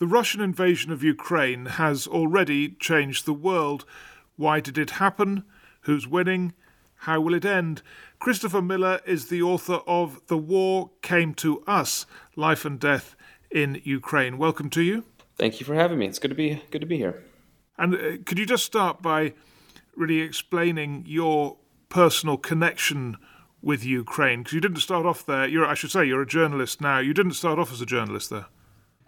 The 0.00 0.06
Russian 0.06 0.40
invasion 0.40 0.90
of 0.92 1.04
Ukraine 1.04 1.66
has 1.66 2.06
already 2.06 2.70
changed 2.70 3.26
the 3.26 3.34
world. 3.34 3.84
Why 4.36 4.58
did 4.58 4.78
it 4.78 4.92
happen? 4.92 5.44
Who's 5.82 6.08
winning? 6.08 6.54
How 7.00 7.20
will 7.20 7.34
it 7.34 7.44
end? 7.44 7.82
Christopher 8.18 8.62
Miller 8.62 9.00
is 9.04 9.28
the 9.28 9.42
author 9.42 9.80
of 9.86 10.22
The 10.28 10.38
War 10.38 10.90
Came 11.02 11.34
to 11.34 11.60
Us 11.66 12.06
Life 12.34 12.64
and 12.64 12.80
Death 12.80 13.14
in 13.50 13.82
Ukraine. 13.84 14.38
Welcome 14.38 14.70
to 14.70 14.80
you. 14.80 15.04
Thank 15.36 15.60
you 15.60 15.66
for 15.66 15.74
having 15.74 15.98
me. 15.98 16.06
It's 16.06 16.18
good 16.18 16.30
to 16.30 16.34
be 16.34 16.62
good 16.70 16.80
to 16.80 16.86
be 16.86 16.96
here. 16.96 17.22
And 17.76 17.94
uh, 17.94 17.98
could 18.24 18.38
you 18.38 18.46
just 18.46 18.64
start 18.64 19.02
by 19.02 19.34
really 19.94 20.20
explaining 20.20 21.04
your 21.06 21.58
personal 21.90 22.38
connection 22.38 23.18
with 23.60 23.84
Ukraine? 23.84 24.44
Because 24.44 24.54
you 24.54 24.62
didn't 24.62 24.78
start 24.78 25.04
off 25.04 25.26
there. 25.26 25.46
You're, 25.46 25.66
I 25.66 25.74
should 25.74 25.90
say, 25.90 26.06
you're 26.06 26.22
a 26.22 26.26
journalist 26.26 26.80
now. 26.80 27.00
You 27.00 27.12
didn't 27.12 27.34
start 27.34 27.58
off 27.58 27.70
as 27.70 27.82
a 27.82 27.86
journalist 27.86 28.30
there. 28.30 28.46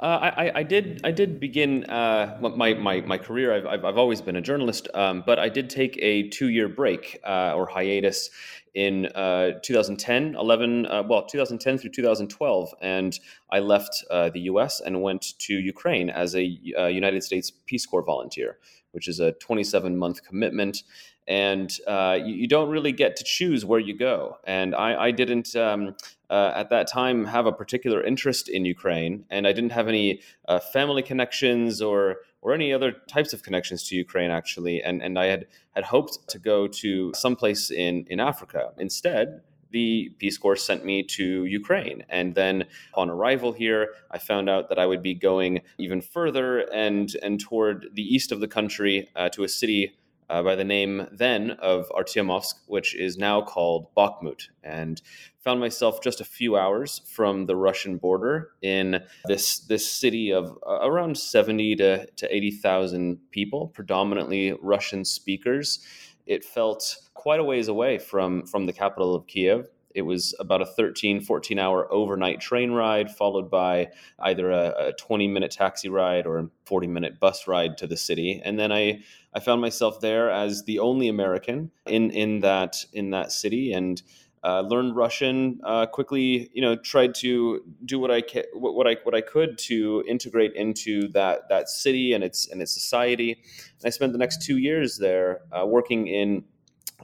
Uh, 0.03 0.33
I, 0.37 0.53
I, 0.57 0.63
did. 0.65 1.01
I 1.05 1.13
did 1.13 1.39
begin 1.39 1.85
uh, 1.85 2.37
my, 2.41 2.75
my, 2.75 3.01
my 3.03 3.19
career. 3.19 3.55
I've, 3.55 3.67
I've, 3.67 3.85
I've 3.85 3.99
always 3.99 4.21
been 4.21 4.35
a 4.35 4.41
journalist, 4.41 4.89
um, 4.95 5.23
but 5.25 5.39
I 5.39 5.49
did 5.49 5.71
take 5.71 5.97
a 6.03 6.29
two 6.29 6.49
year 6.49 6.69
break 6.69 7.21
uh, 7.25 7.55
or 7.55 7.69
hiatus 7.69 8.29
in 8.75 9.07
uh, 9.15 9.61
2010, 9.63 10.35
11, 10.35 10.87
uh, 10.87 11.05
well, 11.09 11.25
2010 11.27 11.79
through 11.79 11.91
2012, 11.91 12.75
and 12.81 13.21
I 13.53 13.61
left 13.61 14.03
the 14.11 14.41
U.S. 14.41 14.81
and 14.81 15.03
went 15.03 15.39
to 15.39 15.55
Ukraine 15.55 16.11
as 16.11 16.35
a 16.35 16.43
United 16.43 17.23
States 17.23 17.53
Peace 17.67 17.87
Corps 17.87 18.03
volunteer, 18.03 18.59
which 18.91 19.07
is 19.07 19.21
a 19.21 19.33
27 19.33 19.97
month 19.97 20.25
commitment 20.25 20.83
and 21.29 21.73
uh, 21.87 22.19
you, 22.23 22.35
you, 22.35 22.49
don't 22.49 22.69
really 22.69 22.93
get 22.93 23.17
to 23.17 23.25
choose 23.25 23.65
where 23.65 23.79
you 23.79 23.97
go. 23.97 24.39
And 24.45 24.75
I, 24.75 25.05
I 25.05 25.11
didn't 25.11 25.55
um, 25.55 25.95
uh, 26.29 26.53
at 26.55 26.71
that 26.71 26.89
time 26.89 27.25
have 27.27 27.47
a 27.47 27.53
particular 27.53 28.03
interest 28.03 28.49
in 28.49 28.65
Ukraine, 28.65 29.25
and 29.31 29.47
I 29.47 29.53
didn't 29.53 29.73
have 29.73 29.89
any 29.89 30.21
uh, 30.49 30.59
family 30.59 31.03
connections 31.03 31.81
or 31.81 32.19
or 32.41 32.53
any 32.53 32.73
other 32.73 32.93
types 33.07 33.33
of 33.33 33.43
connections 33.43 33.87
to 33.89 33.97
Ukraine 33.97 34.31
actually. 34.31 34.83
And 34.83 35.03
and 35.03 35.19
I 35.19 35.27
had 35.27 35.47
had 35.75 35.85
hoped 35.85 36.29
to 36.29 36.39
go 36.39 36.67
to 36.67 37.13
someplace 37.15 37.71
in 37.71 38.07
in 38.11 38.19
Africa. 38.19 38.73
Instead, 38.79 39.43
the 39.73 40.13
Peace 40.19 40.39
Corps 40.39 40.57
sent 40.57 40.85
me 40.85 41.03
to 41.03 41.45
Ukraine. 41.47 42.05
And 42.09 42.35
then 42.35 42.65
on 42.95 43.11
arrival 43.11 43.53
here, 43.53 43.95
I 44.11 44.19
found 44.19 44.49
out 44.49 44.69
that 44.69 44.79
I 44.79 44.87
would 44.87 45.03
be 45.03 45.15
going 45.15 45.63
even 45.79 46.01
further 46.01 46.61
and, 46.73 47.15
and 47.23 47.41
toward 47.41 47.89
the 47.95 48.03
east 48.03 48.31
of 48.31 48.41
the 48.41 48.49
country 48.49 49.09
uh, 49.17 49.31
to 49.31 49.45
a 49.45 49.49
city 49.49 49.95
uh, 50.33 50.43
by 50.43 50.55
the 50.57 50.65
name 50.65 51.07
then 51.13 51.51
of 51.51 51.91
Artyomovsk, 51.91 52.55
which 52.67 52.95
is 52.97 53.19
now 53.19 53.43
called 53.43 53.95
Bakhmut, 53.95 54.49
and 54.65 55.03
found 55.45 55.61
myself 55.61 56.03
just 56.03 56.23
a 56.23 56.25
few 56.25 56.57
hours 56.57 57.03
from 57.07 57.45
the 57.45 57.55
Russian 57.55 57.99
border 57.99 58.53
in 58.63 59.05
this 59.27 59.59
this 59.59 59.93
city 59.93 60.33
of 60.33 60.57
uh, 60.67 60.79
around 60.89 61.19
seventy 61.19 61.77
to, 61.77 62.07
to 62.07 62.35
eighty 62.35 62.51
thousand 62.51 63.19
people, 63.31 63.69
predominantly 63.69 64.55
Russian 64.63 65.05
speakers. 65.05 65.87
It 66.25 66.45
felt 66.45 66.97
quite 67.13 67.41
a 67.41 67.45
ways 67.45 67.69
away 67.69 67.99
from 67.99 68.47
from 68.47 68.65
the 68.65 68.73
capital 68.73 69.15
of 69.15 69.27
Kiev. 69.27 69.67
It 69.95 70.03
was 70.03 70.35
about 70.39 70.63
a 70.63 70.67
13, 70.67 71.21
14 71.21 71.59
hour 71.59 71.93
overnight 71.93 72.41
train 72.41 72.73
ride, 72.73 73.11
followed 73.11 73.51
by 73.51 73.89
either 74.19 74.51
a, 74.51 74.89
a 74.89 74.93
20 74.93 75.29
minute 75.29 75.51
taxi 75.51 75.89
ride 75.89 76.27
or 76.27 76.39
a 76.39 76.49
40 76.67 76.87
minute 76.87 77.21
bus 77.21 77.47
ride 77.47 77.79
to 77.79 77.87
the 77.87 77.97
city. 77.97 78.41
And 78.45 78.59
then 78.59 78.73
I 78.73 79.03
I 79.35 79.41
found 79.41 79.61
myself 79.61 80.01
there 80.01 80.31
as 80.31 80.65
the 80.65 80.79
only 80.79 81.09
American 81.09 81.71
in 81.87 82.11
in 82.11 82.41
that 82.41 82.85
in 82.93 83.11
that 83.11 83.33
city 83.33 83.73
and 83.73 84.03
uh, 84.45 84.61
learned 84.63 84.97
Russian 84.97 85.61
uh, 85.65 85.87
quickly. 85.87 86.51
You 86.53 86.63
know, 86.63 86.77
tried 86.77 87.15
to 87.17 87.63
do 87.85 87.99
what 87.99 88.11
I 88.11 88.23
ca- 88.23 88.51
what 88.55 88.87
I 88.87 88.97
what 89.05 89.15
I 89.15 89.21
could 89.21 89.59
to 89.59 90.05
integrate 90.09 90.53
into 90.55 91.09
that 91.09 91.49
that 91.49 91.69
city 91.69 92.13
and 92.13 92.25
its 92.25 92.49
and 92.49 92.61
its 92.61 92.73
society. 92.73 93.33
And 93.33 93.87
I 93.87 93.91
spent 93.91 94.13
the 94.13 94.19
next 94.19 94.43
two 94.43 94.59
years 94.59 94.99
there 94.99 95.43
uh, 95.53 95.67
working 95.67 96.09
in 96.09 96.45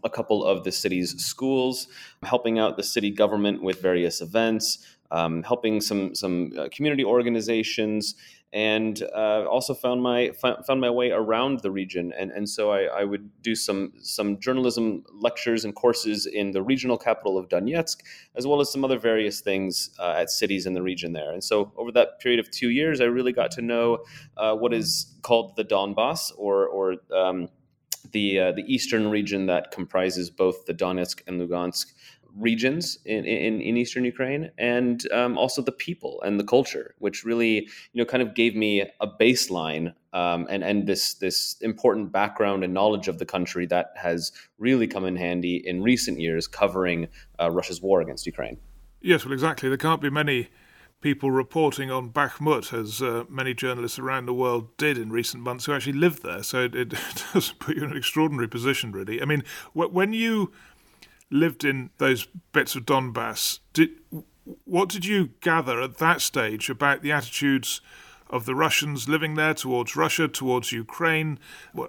a 0.05 0.11
couple 0.11 0.45
of 0.45 0.65
the 0.65 0.73
city's 0.73 1.23
schools, 1.23 1.89
helping 2.23 2.59
out 2.59 2.77
the 2.77 2.83
city 2.83 3.11
government 3.11 3.63
with 3.63 3.81
various 3.81 4.21
events, 4.21 4.79
um, 5.11 5.43
helping 5.43 5.81
some 5.81 6.15
some 6.15 6.53
uh, 6.59 6.69
community 6.71 7.05
organizations 7.05 8.15
and 8.53 9.03
uh, 9.15 9.45
also 9.45 9.75
found 9.75 10.03
my 10.03 10.31
found 10.41 10.81
my 10.81 10.89
way 10.89 11.11
around 11.11 11.61
the 11.61 11.71
region. 11.71 12.13
And 12.19 12.31
and 12.31 12.49
so 12.49 12.71
I, 12.71 12.85
I, 12.85 13.05
would 13.05 13.31
do 13.43 13.55
some 13.55 13.93
some 14.01 14.39
journalism 14.39 15.05
lectures 15.13 15.67
and 15.67 15.75
courses 15.75 16.25
in 16.25 16.53
the 16.53 16.63
regional 16.63 16.97
capital 16.97 17.37
of 17.37 17.49
Donetsk 17.49 17.99
as 18.37 18.47
well 18.47 18.61
as 18.61 18.73
some 18.73 18.85
other 18.85 18.99
various 18.99 19.41
things 19.43 19.91
uh, 19.99 20.15
at 20.17 20.31
cities 20.31 20.65
in 20.65 20.73
the 20.73 20.83
region 20.83 21.13
there. 21.13 21.31
And 21.31 21.45
so 21.45 21.73
over 21.77 21.93
that 21.93 22.21
period 22.21 22.41
of 22.41 22.51
two 22.51 22.71
years 22.71 23.03
I 23.03 23.05
really 23.05 23.33
got 23.33 23.51
to 23.53 23.63
know 23.63 24.05
uh, 24.39 24.55
what 24.55 24.73
is 24.73 25.15
called 25.21 25.57
the 25.57 25.65
Donbass 25.65 26.33
or 26.39 26.67
or 26.69 26.95
um, 27.15 27.49
the 28.13 28.41
uh, 28.41 28.53
the 28.53 28.65
eastern 28.73 29.09
region 29.11 29.47
that 29.47 29.71
comprises 29.71 30.31
both 30.31 30.67
the 30.67 30.75
Donetsk 30.75 31.23
and 31.27 31.41
Lugansk 31.41 31.93
regions 32.37 32.99
in, 33.05 33.25
in, 33.25 33.61
in 33.61 33.77
eastern 33.77 34.05
Ukraine, 34.05 34.51
and 34.59 35.11
um, 35.13 35.37
also 35.37 35.63
the 35.63 35.73
people 35.73 36.23
and 36.23 36.39
the 36.39 36.45
culture, 36.45 36.95
which 36.99 37.25
really 37.25 37.69
you 37.93 38.03
know 38.03 38.05
kind 38.05 38.23
of 38.23 38.35
gave 38.35 38.55
me 38.55 38.83
a 39.01 39.07
baseline 39.07 39.95
um, 40.13 40.47
and 40.51 40.63
and 40.63 40.87
this 40.87 41.15
this 41.15 41.57
important 41.61 42.13
background 42.13 42.65
and 42.65 42.73
knowledge 42.73 43.09
of 43.09 43.19
the 43.19 43.27
country 43.27 43.67
that 43.67 43.93
has 43.97 44.33
really 44.59 44.87
come 44.87 45.05
in 45.05 45.17
handy 45.17 45.57
in 45.67 45.83
recent 45.83 46.21
years, 46.21 46.47
covering 46.47 47.09
uh, 47.41 47.51
Russia's 47.51 47.83
war 47.83 48.01
against 48.01 48.27
Ukraine. 48.27 48.59
Yes, 49.01 49.25
well, 49.25 49.33
exactly. 49.33 49.69
There 49.69 49.79
can't 49.79 50.01
be 50.01 50.11
many 50.11 50.49
people 51.01 51.31
reporting 51.31 51.91
on 51.91 52.11
Bakhmut, 52.11 52.73
as 52.73 53.01
uh, 53.01 53.25
many 53.29 53.55
journalists 53.55 53.99
around 53.99 54.27
the 54.27 54.35
world 54.35 54.77
did 54.77 54.99
in 54.99 55.11
recent 55.11 55.43
months, 55.43 55.67
who 55.67 55.73
actually 55.73 55.93
lived 55.93 56.23
there. 56.23 56.43
So 56.43 56.65
it, 56.65 56.75
it 56.75 56.95
does 57.33 57.53
put 57.53 57.77
you 57.77 57.85
in 57.85 57.93
an 57.93 57.97
extraordinary 57.97 58.49
position, 58.49 58.93
really. 58.93 59.23
I 59.23 59.25
mean, 59.25 59.45
when 59.75 60.13
you 60.13 60.53
lived 61.31 61.65
in 61.65 61.91
those 61.99 62.27
bits 62.53 62.75
of 62.75 62.87
Donbass, 62.87 63.61
did 63.73 63.91
what 64.65 64.89
did 64.89 65.05
you 65.05 65.31
gather 65.43 65.81
at 65.81 65.99
that 65.99 66.23
stage 66.23 66.71
about 66.71 67.03
the 67.03 67.13
attitudes 67.13 67.83
of 68.31 68.45
the 68.45 68.55
Russians 68.55 69.09
living 69.09 69.35
there 69.35 69.55
towards 69.55 69.97
Russia, 69.97 70.29
towards 70.29 70.73
Ukraine, 70.73 71.39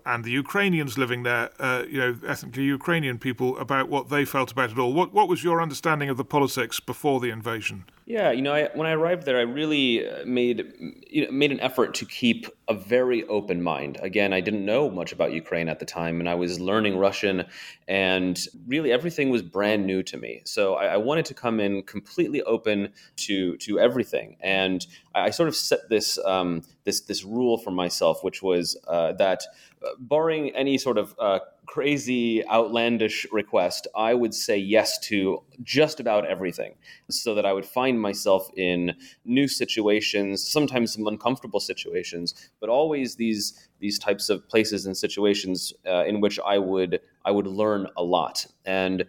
and 0.06 0.24
the 0.24 0.32
Ukrainians 0.32 0.98
living 0.98 1.24
there, 1.24 1.50
uh, 1.60 1.84
you 1.90 2.00
know, 2.00 2.18
ethnically 2.26 2.64
Ukrainian 2.64 3.18
people, 3.18 3.58
about 3.58 3.90
what 3.90 4.10
they 4.10 4.26
felt 4.26 4.52
about 4.52 4.72
it 4.72 4.80
all? 4.80 4.94
What 4.94 5.14
what 5.14 5.28
was 5.28 5.44
your 5.44 5.62
understanding 5.62 6.10
of 6.10 6.18
the 6.18 6.26
politics 6.26 6.80
before 6.80 7.20
the 7.20 7.30
invasion? 7.30 7.86
Yeah, 8.10 8.32
you 8.32 8.42
know, 8.42 8.56
I, 8.56 8.70
when 8.74 8.88
I 8.88 8.94
arrived 8.94 9.26
there, 9.26 9.38
I 9.38 9.42
really 9.42 10.10
uh, 10.10 10.26
made 10.26 10.74
you 11.12 11.26
know, 11.26 11.32
made 11.32 11.52
an 11.52 11.60
effort 11.60 11.94
to 11.94 12.08
keep 12.08 12.48
a 12.68 12.74
very 12.74 13.24
open 13.26 13.62
mind. 13.62 14.00
Again, 14.02 14.34
I 14.34 14.42
didn't 14.42 14.66
know 14.66 14.90
much 14.90 15.12
about 15.12 15.32
Ukraine 15.32 15.70
at 15.70 15.78
the 15.78 15.86
time, 15.86 16.20
and 16.20 16.28
I 16.28 16.34
was 16.34 16.60
learning 16.60 16.98
Russian, 16.98 17.46
and 17.88 18.44
really 18.66 18.92
everything 18.92 19.30
was 19.30 19.44
brand 19.44 19.86
new 19.86 20.02
to 20.02 20.18
me. 20.18 20.42
So 20.46 20.74
I, 20.74 20.86
I 20.88 20.98
wanted 20.98 21.26
to 21.26 21.36
come 21.36 21.60
in 21.60 21.84
completely 21.84 22.42
open 22.42 22.90
to 23.28 23.58
to 23.58 23.80
everything, 23.80 24.38
and 24.42 24.88
I, 25.14 25.26
I 25.26 25.30
sort 25.30 25.48
of 25.48 25.56
set 25.56 25.88
this 25.90 26.18
um, 26.26 26.64
this 26.86 27.02
this 27.02 27.24
rule 27.24 27.60
for 27.60 27.70
myself, 27.70 28.24
which 28.24 28.42
was 28.42 28.76
uh, 28.88 29.14
that 29.14 29.44
uh, 29.86 29.90
barring 30.00 30.50
any 30.56 30.80
sort 30.80 30.98
of 30.98 31.14
uh, 31.20 31.40
crazy, 31.70 32.44
outlandish 32.48 33.28
request, 33.32 33.86
I 33.96 34.16
would 34.16 34.34
say 34.34 34.58
yes 34.58 34.98
to 35.02 35.44
just 35.62 36.00
about 36.00 36.26
everything 36.26 36.74
so 37.12 37.36
that 37.36 37.46
I 37.46 37.54
would 37.54 37.66
find 37.66 38.02
myself 38.02 38.50
in 38.58 38.96
new 39.24 39.48
situations, 39.48 40.44
sometimes 40.52 40.94
some 40.94 41.06
uncomfortable 41.06 41.60
situations, 41.60 42.34
but 42.60 42.70
always 42.70 43.16
these 43.16 43.70
these 43.80 44.00
types 44.00 44.30
of 44.30 44.50
places 44.50 44.88
and 44.88 44.98
situations 44.98 45.72
uh, 45.88 46.06
in 46.06 46.22
which 46.22 46.40
I 46.44 46.58
would 46.58 47.02
I 47.24 47.30
would 47.30 47.46
learn 47.46 47.86
a 47.96 48.04
lot. 48.04 48.48
And 48.66 49.06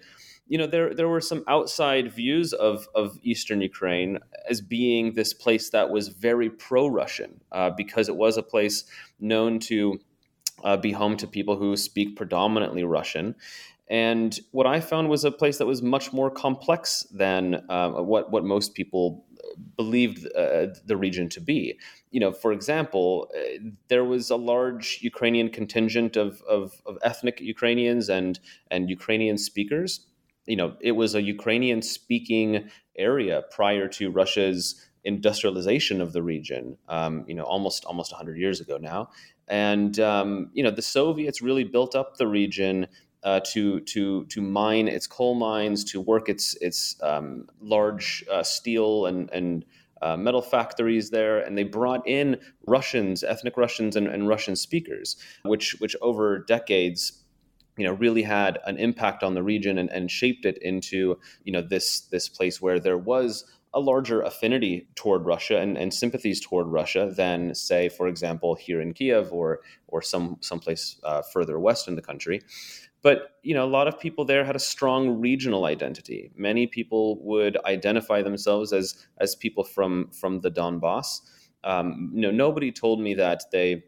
you 0.46 0.58
know, 0.58 0.66
there 0.66 0.92
there 0.92 1.08
were 1.08 1.22
some 1.22 1.44
outside 1.48 2.12
views 2.12 2.52
of 2.52 2.86
of 2.94 3.18
Eastern 3.22 3.62
Ukraine 3.62 4.18
as 4.50 4.60
being 4.60 5.14
this 5.14 5.32
place 5.32 5.70
that 5.70 5.88
was 5.88 6.08
very 6.08 6.50
pro-Russian 6.50 7.40
uh, 7.52 7.70
because 7.70 8.10
it 8.10 8.16
was 8.16 8.36
a 8.36 8.42
place 8.42 8.84
known 9.18 9.60
to 9.60 9.98
uh, 10.64 10.76
be 10.76 10.92
home 10.92 11.16
to 11.18 11.26
people 11.26 11.56
who 11.56 11.76
speak 11.76 12.16
predominantly 12.16 12.84
Russian. 12.84 13.34
And 13.88 14.38
what 14.52 14.68
I 14.68 14.80
found 14.80 15.08
was 15.08 15.24
a 15.24 15.32
place 15.32 15.58
that 15.58 15.66
was 15.66 15.82
much 15.82 16.12
more 16.12 16.30
complex 16.30 17.04
than 17.12 17.64
uh, 17.68 17.90
what 17.90 18.30
what 18.30 18.44
most 18.44 18.74
people 18.74 19.24
believed 19.76 20.26
uh, 20.36 20.66
the 20.86 20.96
region 20.96 21.28
to 21.30 21.40
be. 21.40 21.78
You 22.10 22.20
know, 22.20 22.32
for 22.32 22.52
example, 22.52 23.28
uh, 23.36 23.70
there 23.88 24.04
was 24.04 24.30
a 24.30 24.36
large 24.36 25.00
Ukrainian 25.02 25.48
contingent 25.48 26.16
of, 26.16 26.40
of, 26.42 26.80
of 26.86 26.98
ethnic 27.02 27.40
Ukrainians 27.40 28.08
and 28.08 28.38
and 28.70 28.88
Ukrainian 28.88 29.38
speakers. 29.38 30.06
You 30.46 30.56
know, 30.56 30.76
it 30.80 30.92
was 30.92 31.14
a 31.14 31.22
Ukrainian 31.22 31.82
speaking 31.82 32.70
area 32.96 33.42
prior 33.50 33.88
to 33.88 34.10
Russia's 34.10 34.89
industrialization 35.04 36.00
of 36.00 36.12
the 36.12 36.22
region. 36.22 36.76
Um, 36.88 37.24
you 37.26 37.34
know, 37.34 37.44
almost 37.44 37.84
almost 37.84 38.12
100 38.12 38.36
years 38.38 38.60
ago 38.60 38.78
now, 38.78 39.10
and 39.48 39.98
um, 40.00 40.50
you 40.52 40.62
know, 40.62 40.70
the 40.70 40.82
Soviets 40.82 41.42
really 41.42 41.64
built 41.64 41.94
up 41.94 42.16
the 42.16 42.26
region 42.26 42.86
uh, 43.22 43.40
to 43.52 43.80
to 43.80 44.24
to 44.26 44.40
mine 44.40 44.88
its 44.88 45.06
coal 45.06 45.34
mines, 45.34 45.84
to 45.84 46.00
work 46.00 46.28
its 46.28 46.54
its 46.60 46.96
um, 47.02 47.48
large 47.60 48.24
uh, 48.30 48.42
steel 48.42 49.06
and 49.06 49.30
and 49.30 49.64
uh, 50.02 50.16
metal 50.16 50.40
factories 50.40 51.10
there, 51.10 51.40
and 51.40 51.58
they 51.58 51.64
brought 51.64 52.06
in 52.06 52.40
Russians, 52.66 53.22
ethnic 53.22 53.56
Russians, 53.56 53.96
and, 53.96 54.06
and 54.06 54.26
Russian 54.26 54.56
speakers, 54.56 55.16
which 55.42 55.76
which 55.80 55.94
over 56.00 56.38
decades 56.38 57.22
you 57.76 57.84
know 57.84 57.92
really 57.92 58.22
had 58.22 58.58
an 58.66 58.78
impact 58.78 59.22
on 59.22 59.34
the 59.34 59.42
region 59.42 59.78
and, 59.78 59.90
and 59.90 60.10
shaped 60.10 60.44
it 60.44 60.58
into 60.58 61.18
you 61.44 61.52
know 61.52 61.62
this 61.62 62.00
this 62.02 62.28
place 62.28 62.60
where 62.60 62.80
there 62.80 62.98
was 62.98 63.44
a 63.72 63.80
larger 63.80 64.20
affinity 64.22 64.88
toward 64.96 65.24
Russia 65.24 65.58
and, 65.58 65.78
and 65.78 65.94
sympathies 65.94 66.40
toward 66.40 66.66
Russia 66.66 67.12
than, 67.16 67.54
say, 67.54 67.88
for 67.88 68.08
example, 68.08 68.54
here 68.54 68.80
in 68.80 68.92
Kiev 68.92 69.32
or 69.32 69.60
or 69.88 70.02
some 70.02 70.36
someplace 70.40 71.00
uh, 71.04 71.22
further 71.22 71.58
west 71.58 71.88
in 71.88 71.94
the 71.94 72.02
country. 72.02 72.40
But 73.02 73.36
you 73.42 73.54
know, 73.54 73.64
a 73.64 73.70
lot 73.70 73.88
of 73.88 73.98
people 73.98 74.24
there 74.24 74.44
had 74.44 74.56
a 74.56 74.60
strong 74.60 75.20
regional 75.20 75.64
identity. 75.64 76.30
Many 76.36 76.66
people 76.66 77.22
would 77.22 77.56
identify 77.64 78.22
themselves 78.22 78.72
as 78.72 79.06
as 79.18 79.34
people 79.34 79.64
from 79.64 80.10
from 80.10 80.40
the 80.40 80.50
Donbass. 80.50 81.20
Um, 81.62 82.10
you 82.14 82.22
know, 82.22 82.30
nobody 82.30 82.72
told 82.72 83.00
me 83.00 83.14
that 83.14 83.44
they 83.52 83.84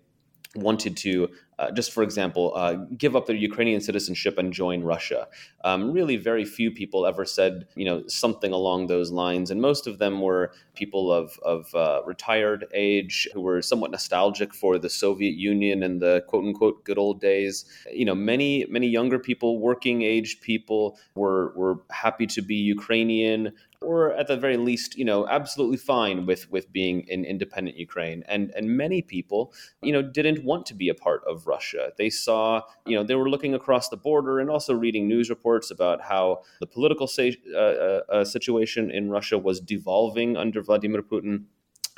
wanted 0.55 0.97
to 0.99 1.29
uh, 1.59 1.71
just 1.71 1.93
for 1.93 2.03
example, 2.03 2.53
uh, 2.57 2.75
give 2.97 3.15
up 3.15 3.27
their 3.27 3.37
Ukrainian 3.37 3.81
citizenship 3.81 4.39
and 4.39 4.53
join 4.53 4.83
Russia. 4.83 5.29
Um, 5.65 5.93
really, 5.93 6.17
very 6.17 6.45
few 6.45 6.71
people 6.71 7.07
ever 7.07 7.25
said, 7.25 7.67
you 7.77 7.85
know, 7.85 8.03
something 8.07 8.53
along 8.53 8.87
those 8.87 9.11
lines, 9.11 9.51
and 9.51 9.61
most 9.61 9.87
of 9.87 9.99
them 9.99 10.21
were 10.21 10.53
people 10.75 11.13
of 11.13 11.39
of 11.43 11.75
uh, 11.75 12.01
retired 12.07 12.67
age 12.73 13.29
who 13.33 13.41
were 13.41 13.61
somewhat 13.63 13.91
nostalgic 13.91 14.55
for 14.55 14.79
the 14.79 14.91
Soviet 14.91 15.35
Union 15.35 15.83
and 15.83 16.01
the 16.01 16.25
quote 16.27 16.45
unquote 16.45 16.85
good 16.85 16.99
old 16.99 17.21
days. 17.21 17.65
You 17.93 18.07
know, 18.07 18.15
many 18.15 18.67
many 18.69 18.89
younger 18.89 19.19
people, 19.19 19.59
working 19.61 20.03
age 20.03 20.41
people, 20.41 20.99
were 21.15 21.53
were 21.55 21.81
happy 21.91 22.27
to 22.29 22.43
be 22.43 22.57
Ukrainian 22.57 23.53
or 23.83 24.13
at 24.15 24.27
the 24.29 24.37
very 24.37 24.57
least, 24.57 24.97
you 24.97 25.05
know, 25.05 25.27
absolutely 25.29 25.77
fine 25.77 26.27
with 26.27 26.51
with 26.51 26.73
being 26.73 27.01
in 27.09 27.25
independent 27.25 27.77
Ukraine. 27.77 28.23
And 28.29 28.53
and 28.57 28.77
many 28.77 29.03
people, 29.03 29.53
you 29.83 29.93
know, 29.93 30.03
didn't 30.03 30.45
want 30.45 30.67
to 30.67 30.75
be 30.75 30.89
a 30.89 30.95
part 30.95 31.23
of 31.27 31.42
Russia. 31.47 31.93
They 31.97 32.11
saw, 32.11 32.63
you 32.87 32.97
know, 32.97 33.05
they 33.05 33.15
were 33.15 33.29
looking 33.29 33.55
across 33.55 33.89
the 33.89 33.97
border 33.97 34.39
and 34.41 34.51
also 34.51 34.75
reading 34.75 35.09
news 35.09 35.31
reports 35.31 35.71
about 35.71 36.01
how 36.03 36.43
the 36.61 36.67
political 36.67 37.09
uh, 37.19 37.59
uh, 37.59 38.01
uh 38.09 38.25
situation 38.25 38.91
in 38.91 39.11
Russia 39.11 39.39
was 39.39 39.61
devolving 39.61 40.37
under 40.37 40.63
Vladimir 40.63 41.03
Putin. 41.03 41.45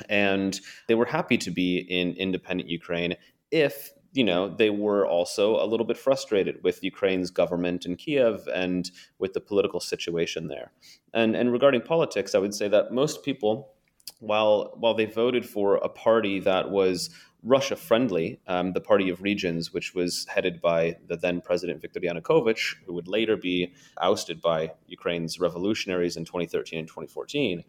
And 0.09 0.59
they 0.87 0.95
were 0.95 1.05
happy 1.05 1.37
to 1.37 1.51
be 1.51 1.77
in 1.77 2.13
independent 2.13 2.69
Ukraine 2.69 3.15
if 3.51 3.91
you 4.15 4.23
know, 4.23 4.47
they 4.47 4.69
were 4.69 5.05
also 5.05 5.61
a 5.61 5.67
little 5.67 5.85
bit 5.85 5.97
frustrated 5.97 6.63
with 6.63 6.81
Ukraine's 6.83 7.29
government 7.29 7.85
in 7.85 7.97
Kiev 7.97 8.47
and 8.53 8.89
with 9.19 9.33
the 9.33 9.41
political 9.41 9.81
situation 9.81 10.47
there. 10.47 10.71
And 11.13 11.35
and 11.35 11.51
regarding 11.51 11.81
politics, 11.81 12.33
I 12.33 12.39
would 12.39 12.53
say 12.53 12.69
that 12.69 12.93
most 12.93 13.23
people, 13.23 13.73
while 14.19 14.73
while 14.77 14.93
they 14.93 15.05
voted 15.05 15.45
for 15.45 15.75
a 15.75 15.89
party 15.89 16.39
that 16.39 16.71
was 16.71 17.09
Russia 17.45 17.75
friendly, 17.75 18.39
um, 18.47 18.73
the 18.73 18.81
Party 18.81 19.07
of 19.09 19.21
Regions, 19.21 19.71
which 19.71 19.93
was 19.93 20.25
headed 20.33 20.59
by 20.59 20.97
the 21.07 21.15
then 21.15 21.41
President 21.41 21.79
Viktor 21.79 21.99
Yanukovych, 21.99 22.75
who 22.85 22.93
would 22.93 23.07
later 23.07 23.37
be 23.37 23.71
ousted 24.01 24.41
by 24.41 24.71
Ukraine's 24.87 25.39
revolutionaries 25.39 26.17
in 26.17 26.25
2013 26.25 26.79
and 26.79 26.87
2014 26.87 27.63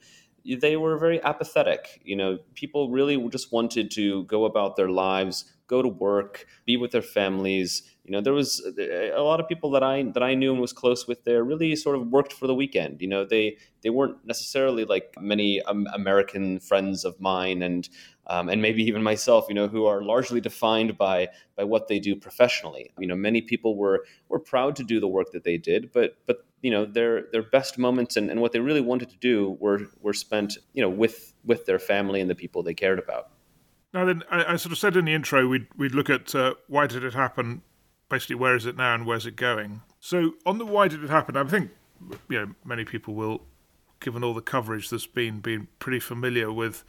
they 0.55 0.77
were 0.77 0.97
very 0.99 1.23
apathetic. 1.23 2.01
You 2.05 2.17
know, 2.17 2.39
people 2.55 2.91
really 2.91 3.17
just 3.29 3.53
wanted 3.53 3.91
to 3.93 4.25
go 4.25 4.45
about 4.45 4.77
their 4.77 4.89
lives, 4.89 5.45
go 5.67 5.83
to 5.83 5.89
work, 5.89 6.47
be 6.65 6.77
with 6.77 6.93
their 6.93 7.03
families. 7.03 7.83
You 8.05 8.13
know, 8.13 8.21
there 8.21 8.33
was 8.33 8.65
a 8.79 9.21
lot 9.21 9.41
of 9.41 9.49
people 9.49 9.71
that 9.73 9.83
I 9.83 10.05
that 10.15 10.23
I 10.23 10.35
knew 10.35 10.53
and 10.53 10.61
was 10.61 10.73
close 10.73 11.09
with 11.09 11.25
there 11.25 11.43
really 11.43 11.75
sort 11.75 11.97
of 11.97 12.09
worked 12.09 12.33
for 12.33 12.47
the 12.47 12.55
weekend. 12.55 13.03
You 13.03 13.09
know, 13.09 13.25
they 13.25 13.57
they 13.83 13.91
weren't 13.91 14.25
necessarily 14.25 14.85
like 14.85 15.15
many 15.21 15.61
um, 15.63 15.89
American 15.93 16.61
friends 16.61 17.05
of 17.05 17.21
mine 17.21 17.63
and 17.63 17.89
um, 18.29 18.49
and 18.49 18.61
maybe 18.61 18.83
even 18.85 19.03
myself, 19.03 19.47
you 19.49 19.55
know, 19.55 19.69
who 19.69 19.87
are 19.87 20.03
largely 20.03 20.41
defined 20.41 20.99
by 20.99 21.29
by 21.57 21.65
what 21.65 21.89
they 21.89 21.99
do 21.99 22.17
professionally. 22.17 22.93
You 22.99 23.07
know, 23.07 23.17
many 23.17 23.41
people 23.41 23.77
were 23.77 24.05
were 24.29 24.41
proud 24.41 24.77
to 24.77 24.85
do 24.85 25.01
the 25.01 25.09
work 25.09 25.33
that 25.33 25.45
they 25.45 25.57
did, 25.57 25.93
but 25.93 26.17
but 26.27 26.39
you 26.63 26.71
know 26.71 26.85
their 26.85 27.27
their 27.33 27.43
best 27.43 27.79
moments 27.79 28.17
and, 28.17 28.31
and 28.31 28.41
what 28.41 28.53
they 28.53 28.61
really 28.61 28.81
wanted 28.81 29.11
to 29.11 29.17
do 29.19 29.57
were 29.61 29.87
were 30.01 30.13
spent 30.13 30.59
you 30.73 30.83
know 30.83 30.89
with 30.89 31.33
with 31.45 31.67
their 31.67 31.79
family 31.79 32.21
and 32.21 32.29
the 32.29 32.35
people 32.35 32.63
they 32.63 32.75
cared 32.75 32.99
about. 32.99 33.31
Now 33.95 34.05
then, 34.05 34.25
I, 34.31 34.53
I 34.53 34.57
sort 34.57 34.73
of 34.73 34.79
said 34.79 34.97
in 34.97 35.05
the 35.05 35.15
intro 35.15 35.47
we'd 35.47 35.69
we'd 35.77 35.95
look 35.95 36.11
at 36.11 36.35
uh, 36.35 36.55
why 36.69 36.87
did 36.87 37.05
it 37.05 37.15
happen, 37.15 37.63
basically 38.09 38.37
where 38.37 38.57
is 38.57 38.67
it 38.67 38.77
now 38.77 38.95
and 38.95 39.07
where's 39.07 39.27
it 39.27 39.37
going. 39.37 39.83
So 40.01 40.33
on 40.45 40.59
the 40.59 40.67
why 40.67 40.89
did 40.89 41.03
it 41.05 41.11
happen, 41.11 41.37
I 41.37 41.45
think 41.45 41.71
you 42.29 42.41
know 42.41 42.55
many 42.65 42.85
people 42.85 43.15
will, 43.15 43.43
given 44.01 44.25
all 44.25 44.35
the 44.35 44.43
coverage 44.43 44.91
that's 44.91 45.07
been, 45.07 45.41
been 45.41 45.69
pretty 45.79 46.01
familiar 46.01 46.53
with 46.53 46.85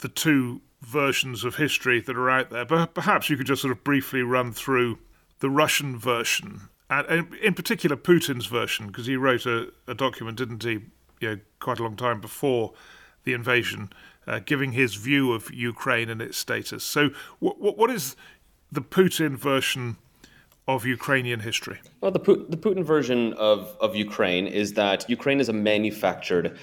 the 0.00 0.08
two 0.08 0.60
versions 0.82 1.44
of 1.44 1.56
history 1.56 2.00
that 2.00 2.16
are 2.16 2.30
out 2.30 2.50
there. 2.50 2.64
But 2.64 2.94
perhaps 2.94 3.30
you 3.30 3.36
could 3.36 3.46
just 3.46 3.62
sort 3.62 3.72
of 3.72 3.84
briefly 3.84 4.22
run 4.22 4.52
through 4.52 4.98
the 5.40 5.50
Russian 5.50 5.98
version 5.98 6.68
and 6.90 7.34
in 7.42 7.54
particular 7.54 7.96
Putin's 7.96 8.46
version, 8.46 8.88
because 8.88 9.06
he 9.06 9.16
wrote 9.16 9.46
a, 9.46 9.72
a, 9.86 9.94
document, 9.94 10.38
didn't 10.38 10.62
he, 10.62 10.80
you 11.20 11.30
know, 11.30 11.38
quite 11.60 11.78
a 11.78 11.82
long 11.82 11.96
time 11.96 12.20
before 12.20 12.72
the 13.24 13.32
invasion, 13.32 13.90
uh, 14.26 14.40
giving 14.44 14.72
his 14.72 14.94
view 14.94 15.32
of 15.32 15.52
Ukraine 15.52 16.10
and 16.10 16.20
its 16.20 16.36
status. 16.36 16.84
So, 16.84 17.10
what, 17.38 17.60
what, 17.60 17.78
what 17.78 17.90
is 17.90 18.16
the 18.70 18.82
Putin 18.82 19.36
version 19.36 19.96
of 20.68 20.84
Ukrainian 20.84 21.40
history? 21.40 21.80
Well, 22.00 22.10
the, 22.10 22.18
the 22.48 22.56
Putin 22.56 22.84
version 22.84 23.32
of, 23.34 23.76
of 23.80 23.94
Ukraine 23.96 24.46
is 24.46 24.74
that 24.74 25.08
Ukraine 25.08 25.40
is 25.40 25.48
a 25.48 25.52
manufactured 25.52 26.58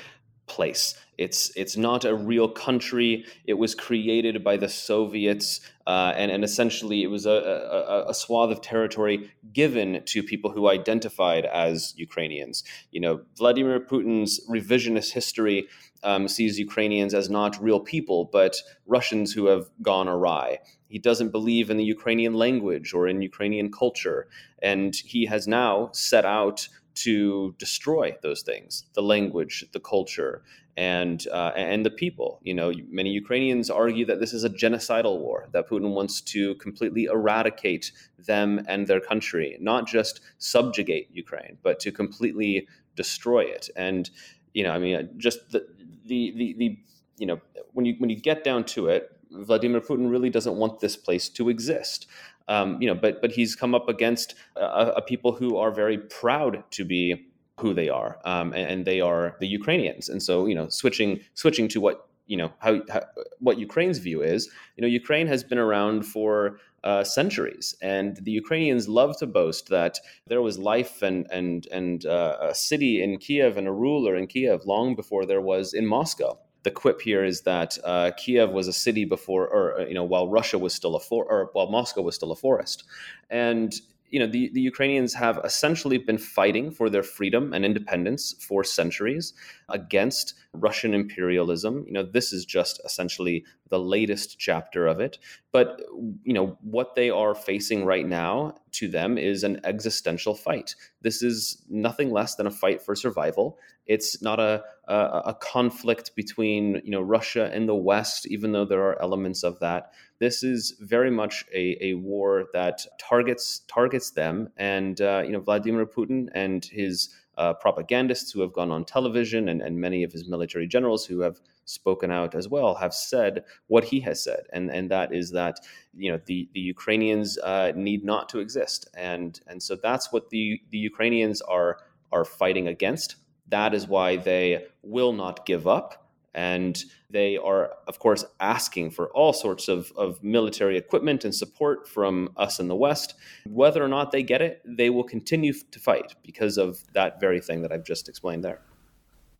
place. 0.48 0.96
It's 1.18 1.52
it's 1.56 1.78
not 1.78 2.04
a 2.04 2.16
real 2.16 2.50
country. 2.50 3.26
It 3.46 3.54
was 3.54 3.76
created 3.76 4.44
by 4.44 4.58
the 4.58 4.68
Soviets, 4.68 5.62
uh, 5.86 6.14
and 6.16 6.32
and 6.32 6.44
essentially 6.44 7.04
it 7.04 7.08
was 7.08 7.26
a, 7.26 7.32
a, 7.32 8.10
a 8.10 8.14
swath 8.14 8.52
of 8.52 8.62
territory 8.62 9.32
given 9.54 10.02
to 10.06 10.24
people 10.24 10.52
who 10.52 10.68
identified 10.68 11.46
as 11.46 11.94
Ukrainians. 11.98 12.64
You 12.92 13.02
know, 13.02 13.22
Vladimir 13.38 13.80
Putin's 13.80 14.42
revisionist 14.50 15.12
history 15.12 15.68
um, 16.04 16.28
sees 16.28 16.58
Ukrainians 16.58 17.14
as 17.14 17.30
not 17.30 17.62
real 17.62 17.80
people, 17.80 18.26
but 18.26 18.56
Russians 18.88 19.32
who 19.34 19.46
have 19.46 19.70
gone 19.82 20.08
awry. 20.08 20.60
He 20.88 21.00
doesn't 21.00 21.30
believe 21.30 21.70
in 21.70 21.78
the 21.78 21.86
Ukrainian 21.86 22.34
language 22.34 22.94
or 22.94 23.08
in 23.08 23.22
Ukrainian 23.22 23.72
culture, 23.72 24.28
and 24.62 24.94
he 24.96 25.26
has 25.26 25.48
now 25.48 25.90
set 25.94 26.26
out 26.26 26.68
to 26.96 27.56
destroy 27.58 28.16
those 28.22 28.42
things 28.42 28.86
the 28.94 29.02
language 29.02 29.66
the 29.74 29.80
culture 29.80 30.44
and 30.78 31.28
uh, 31.32 31.52
and 31.56 31.86
the 31.86 31.90
people 31.90 32.40
you 32.44 32.54
know 32.54 32.72
many 32.90 33.10
ukrainians 33.10 33.70
argue 33.70 34.06
that 34.06 34.20
this 34.20 34.34
is 34.34 34.44
a 34.44 34.50
genocidal 34.50 35.20
war 35.20 35.48
that 35.52 35.70
putin 35.70 35.94
wants 35.94 36.22
to 36.22 36.56
completely 36.56 37.06
eradicate 37.06 37.92
them 38.18 38.64
and 38.68 38.88
their 38.88 39.02
country 39.02 39.58
not 39.60 39.88
just 39.88 40.22
subjugate 40.38 41.10
ukraine 41.12 41.58
but 41.64 41.80
to 41.80 41.92
completely 41.92 42.68
destroy 42.96 43.42
it 43.42 43.70
and 43.76 44.10
you 44.54 44.64
know 44.64 44.72
i 44.72 44.80
mean 44.80 45.10
just 45.18 45.52
the 45.52 45.66
the 46.06 46.34
the, 46.36 46.56
the 46.58 46.80
you 47.18 47.26
know 47.26 47.40
when 47.74 47.86
you 47.86 47.96
when 48.00 48.10
you 48.10 48.16
get 48.16 48.44
down 48.44 48.64
to 48.64 48.88
it 48.88 49.12
Vladimir 49.32 49.80
Putin 49.80 50.12
really 50.12 50.30
doesn't 50.30 50.56
want 50.56 50.80
this 50.80 50.98
place 50.98 51.30
to 51.30 51.50
exist. 51.50 52.08
Um, 52.48 52.82
you 52.82 52.88
know, 52.88 52.96
but 52.96 53.22
but 53.22 53.32
he's 53.32 53.56
come 53.56 53.74
up 53.76 53.88
against 53.90 54.36
a, 54.56 55.02
people 55.02 55.34
who 55.34 55.58
are 55.58 55.72
very 55.72 55.98
proud 55.98 56.64
to 56.72 56.84
be 56.84 57.28
who 57.60 57.74
they 57.74 57.90
are, 57.90 58.20
um, 58.26 58.54
and, 58.54 58.70
and, 58.72 58.86
they 58.86 59.02
are 59.02 59.36
the 59.40 59.48
Ukrainians. 59.48 60.10
And 60.10 60.22
so, 60.22 60.48
you 60.48 60.56
know, 60.56 60.68
switching 60.70 61.20
switching 61.36 61.68
to 61.70 61.80
what 61.80 62.08
you 62.28 62.38
know 62.38 62.52
how, 62.60 62.82
how 62.90 63.02
what 63.40 63.58
Ukraine's 63.60 64.00
view 64.00 64.22
is. 64.22 64.50
You 64.76 64.82
know, 64.82 64.88
Ukraine 64.88 65.28
has 65.28 65.44
been 65.44 65.58
around 65.58 66.04
for 66.04 66.58
uh, 66.84 67.04
centuries, 67.04 67.76
and 67.82 68.18
the 68.18 68.32
Ukrainians 68.32 68.88
love 68.88 69.18
to 69.20 69.28
boast 69.28 69.70
that 69.70 70.00
there 70.28 70.42
was 70.42 70.58
life 70.58 71.02
and 71.02 71.28
and 71.32 71.68
and 71.72 72.06
uh, 72.06 72.38
a 72.42 72.56
city 72.56 73.04
in 73.04 73.18
Kiev 73.18 73.58
and 73.58 73.68
a 73.68 73.72
ruler 73.72 74.16
in 74.16 74.28
Kiev 74.28 74.66
long 74.66 74.96
before 74.96 75.26
there 75.26 75.42
was 75.42 75.74
in 75.74 75.86
Moscow 75.86 76.40
the 76.64 76.72
quip 76.72 77.02
here 77.02 77.24
is 77.24 77.42
that 77.42 77.78
uh, 77.84 78.12
Kiev 78.18 78.52
was 78.52 78.68
a 78.68 78.74
city 78.74 79.06
before, 79.06 79.48
or 79.48 79.82
uh, 79.82 79.86
you 79.86 79.94
know, 79.94 80.04
while 80.04 80.28
Russia 80.28 80.58
was 80.58 80.74
still 80.74 80.96
a 80.96 81.00
for, 81.00 81.26
or 81.26 81.50
while 81.54 81.70
Moscow 81.70 82.02
was 82.02 82.16
still 82.16 82.32
a 82.32 82.36
forest, 82.36 82.84
and 83.30 83.82
you 84.12 84.20
know, 84.20 84.28
the, 84.28 84.50
the 84.54 84.62
Ukrainians 84.62 85.14
have 85.14 85.40
essentially 85.44 85.98
been 85.98 86.18
fighting 86.18 86.70
for 86.70 86.90
their 86.90 87.02
freedom 87.02 87.54
and 87.54 87.64
independence 87.64 88.36
for 88.40 88.64
centuries 88.64 89.34
against 89.70 90.36
Russian 90.54 90.94
imperialism. 90.94 91.86
You 91.88 91.94
know, 91.94 92.04
this 92.04 92.34
is 92.34 92.46
just 92.46 92.82
essentially 92.84 93.46
the 93.70 93.80
latest 93.80 94.38
chapter 94.38 94.86
of 94.86 95.00
it. 95.00 95.18
But, 95.52 95.82
you 96.24 96.34
know, 96.34 96.58
what 96.62 96.96
they 96.96 97.10
are 97.10 97.34
facing 97.34 97.86
right 97.86 98.06
now 98.06 98.56
to 98.74 98.88
them 98.88 99.18
is 99.18 99.44
an 99.44 99.62
existential 99.64 100.36
fight. 100.36 100.76
This 101.02 101.22
is 101.22 101.64
nothing 101.70 102.12
less 102.12 102.36
than 102.36 102.48
a 102.48 102.52
fight 102.52 102.82
for 102.82 102.96
survival. 102.96 103.58
It's 103.86 104.22
not 104.22 104.40
a, 104.40 104.64
a, 104.88 104.96
a 105.28 105.38
conflict 105.42 106.16
between, 106.16 106.82
you 106.84 106.92
know, 106.92 107.02
Russia 107.02 107.50
and 107.54 107.68
the 107.68 107.76
West, 107.76 108.28
even 108.28 108.52
though 108.52 108.66
there 108.66 108.84
are 108.84 109.02
elements 109.02 109.44
of 109.44 109.60
that. 109.60 109.92
This 110.20 110.44
is 110.44 110.76
very 110.80 111.10
much 111.10 111.46
a, 111.54 111.78
a 111.82 111.94
war 111.96 112.46
that 112.54 112.86
targets 113.00 113.62
targets 113.68 114.12
them, 114.12 114.50
and 114.56 115.02
uh, 115.02 115.24
you 115.26 115.32
know 115.32 115.40
Vladimir 115.40 115.88
Putin 115.88 116.30
and 116.36 116.64
his 116.64 117.10
uh, 117.38 117.54
propagandists 117.54 118.32
who 118.32 118.42
have 118.42 118.54
gone 118.54 118.72
on 118.72 118.86
television 118.86 119.50
and, 119.50 119.62
and 119.62 119.80
many 119.80 120.04
of 120.04 120.12
his 120.12 120.28
military 120.28 120.68
generals 120.68 121.06
who 121.06 121.22
have 121.22 121.40
spoken 121.66 122.12
out 122.12 122.36
as 122.36 122.48
well 122.48 122.76
have 122.76 122.94
said 122.94 123.44
what 123.68 123.84
he 123.86 124.00
has 124.02 124.24
said, 124.24 124.44
and 124.52 124.70
and 124.70 124.92
that 124.92 125.14
is 125.14 125.32
that 125.32 125.60
you 125.96 126.12
know 126.12 126.20
the 126.26 126.50
the 126.54 126.60
Ukrainians 126.60 127.38
uh, 127.40 127.72
need 127.76 128.04
not 128.04 128.30
to 128.30 128.40
exist, 128.40 128.88
and 128.96 129.40
and 129.48 129.62
so 129.62 129.76
that's 129.76 130.12
what 130.12 130.30
the 130.30 130.62
the 130.70 130.78
Ukrainians 130.78 131.42
are 131.42 131.78
are 132.12 132.26
fighting 132.26 132.68
against. 132.68 133.16
That 133.48 133.74
is 133.74 133.88
why 133.88 134.18
they 134.18 134.66
will 134.82 135.14
not 135.14 135.46
give 135.46 135.68
up. 135.68 136.11
And 136.34 136.82
they 137.10 137.38
are, 137.38 137.74
of 137.88 138.00
course, 138.00 138.24
asking 138.40 138.92
for 138.92 139.08
all 139.10 139.34
sorts 139.34 139.68
of, 139.68 139.92
of 139.98 140.24
military 140.24 140.78
equipment 140.78 141.26
and 141.26 141.36
support 141.36 141.88
from 141.88 142.30
us 142.38 142.60
in 142.60 142.70
the 142.70 142.76
West. 142.76 143.16
Whether 143.46 143.84
or 143.84 143.90
not 143.90 144.12
they 144.12 144.24
get 144.24 144.42
it, 144.42 144.62
they 144.66 144.90
will 144.90 145.04
continue 145.04 145.54
to 145.54 145.80
fight 145.80 146.16
because 146.24 146.58
of 146.58 146.84
that 146.94 147.20
very 147.20 147.42
thing 147.42 147.62
that 147.64 147.72
I've 147.72 147.84
just 147.84 148.08
explained 148.08 148.44
there. 148.46 148.62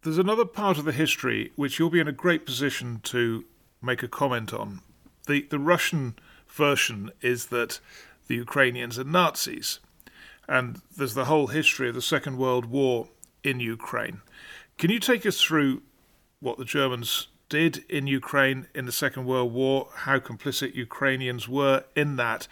There's 0.04 0.18
another 0.18 0.46
part 0.46 0.78
of 0.78 0.86
the 0.86 0.92
history 0.92 1.52
which 1.56 1.80
you'll 1.80 1.90
be 1.90 2.00
in 2.00 2.08
a 2.08 2.14
great 2.14 2.46
position 2.46 3.00
to 3.04 3.46
make 3.82 4.04
a 4.04 4.08
comment 4.08 4.54
on. 4.54 4.82
The, 5.28 5.48
the 5.50 5.60
Russian 5.60 6.16
version 6.48 7.12
is 7.22 7.48
that 7.48 7.80
the 8.28 8.36
Ukrainians 8.36 9.00
are 9.00 9.04
Nazis. 9.04 9.80
And 10.48 10.82
there's 10.98 11.14
the 11.14 11.26
whole 11.26 11.48
history 11.48 11.88
of 11.90 11.96
the 11.96 12.02
Second 12.02 12.38
World 12.38 12.66
War 12.66 13.10
in 13.44 13.60
Ukraine. 13.60 14.22
Can 14.78 14.90
you 14.90 15.00
take 15.00 15.26
us 15.26 15.40
through 15.40 15.84
what 16.42 16.58
the 16.58 16.66
Germans 16.66 17.28
did 17.48 17.84
in 17.90 18.08
Ukraine 18.08 18.68
in 18.74 18.86
the 18.86 18.92
Second 18.92 19.26
World 19.26 19.54
War, 19.54 19.90
how 19.94 20.20
complicit 20.20 20.74
Ukrainians 20.74 21.48
were 21.48 21.84
in 21.96 22.16
that. 22.18 22.48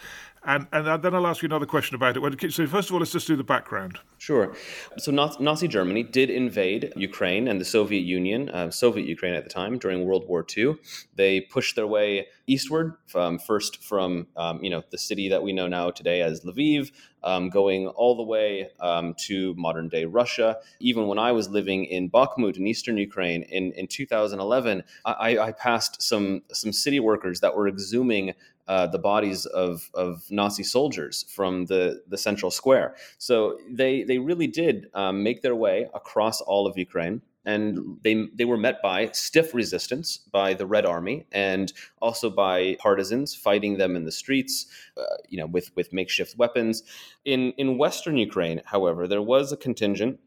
And, 0.49 0.65
and 0.71 1.03
then 1.03 1.13
I'll 1.13 1.27
ask 1.27 1.43
you 1.43 1.45
another 1.45 1.67
question 1.67 1.93
about 1.93 2.17
it. 2.17 2.51
So, 2.51 2.65
first 2.65 2.89
of 2.89 2.95
all, 2.95 2.99
let's 2.99 3.11
just 3.11 3.27
do 3.27 3.35
the 3.35 3.43
background. 3.43 3.99
Sure. 4.17 4.55
So, 4.97 5.11
Nazi 5.11 5.67
Germany 5.67 6.01
did 6.01 6.31
invade 6.31 6.91
Ukraine 6.95 7.47
and 7.47 7.61
the 7.61 7.65
Soviet 7.65 8.01
Union, 8.01 8.49
uh, 8.49 8.71
Soviet 8.71 9.07
Ukraine 9.07 9.35
at 9.35 9.43
the 9.43 9.49
time, 9.51 9.77
during 9.77 10.05
World 10.05 10.27
War 10.27 10.43
II. 10.57 10.73
They 11.13 11.41
pushed 11.41 11.75
their 11.75 11.85
way 11.85 12.29
eastward, 12.47 12.95
from, 13.05 13.37
first 13.37 13.83
from 13.83 14.25
um, 14.35 14.63
you 14.63 14.71
know 14.71 14.83
the 14.89 14.97
city 14.97 15.29
that 15.29 15.43
we 15.43 15.53
know 15.53 15.67
now 15.67 15.91
today 15.91 16.23
as 16.23 16.41
Lviv, 16.41 16.91
um, 17.23 17.49
going 17.49 17.87
all 17.87 18.15
the 18.15 18.23
way 18.23 18.69
um, 18.79 19.13
to 19.27 19.53
modern 19.55 19.87
day 19.87 20.05
Russia. 20.05 20.57
Even 20.79 21.07
when 21.07 21.19
I 21.19 21.31
was 21.31 21.47
living 21.47 21.85
in 21.85 22.09
Bakhmut 22.09 22.57
in 22.57 22.65
eastern 22.65 22.97
Ukraine 22.97 23.43
in, 23.43 23.71
in 23.73 23.85
2011, 23.85 24.83
I, 25.05 25.37
I 25.37 25.51
passed 25.51 26.01
some 26.01 26.41
some 26.51 26.73
city 26.73 26.99
workers 26.99 27.39
that 27.41 27.55
were 27.55 27.67
exhuming 27.71 28.33
uh, 28.69 28.85
the 28.85 28.99
bodies 28.99 29.47
of, 29.47 29.89
of 29.95 30.23
Nazi 30.29 30.63
soldiers 30.63 31.25
from 31.27 31.65
the, 31.65 32.03
the 32.07 32.17
central 32.17 32.51
square. 32.51 32.95
So 33.17 33.57
they, 33.67 34.03
they 34.03 34.19
really 34.19 34.45
did 34.45 34.87
um, 34.93 35.23
make 35.23 35.41
their 35.41 35.55
way 35.55 35.89
across 35.95 36.39
all 36.39 36.67
of 36.67 36.77
Ukraine. 36.77 37.21
And 37.45 37.97
they, 38.03 38.27
they 38.35 38.45
were 38.45 38.57
met 38.57 38.79
by 38.83 39.09
stiff 39.11 39.55
resistance 39.55 40.17
by 40.17 40.53
the 40.53 40.67
Red 40.67 40.85
Army 40.85 41.25
and 41.31 41.73
also 41.99 42.29
by 42.29 42.77
partisans 42.79 43.33
fighting 43.33 43.77
them 43.77 43.95
in 43.95 44.05
the 44.05 44.11
streets, 44.11 44.67
uh, 44.97 45.17
you 45.27 45.39
know, 45.39 45.47
with, 45.47 45.75
with 45.75 45.91
makeshift 45.91 46.37
weapons. 46.37 46.83
In, 47.25 47.53
in 47.57 47.79
Western 47.79 48.17
Ukraine, 48.17 48.61
however, 48.65 49.07
there 49.07 49.23
was 49.23 49.51
a 49.51 49.57
contingent 49.57 50.19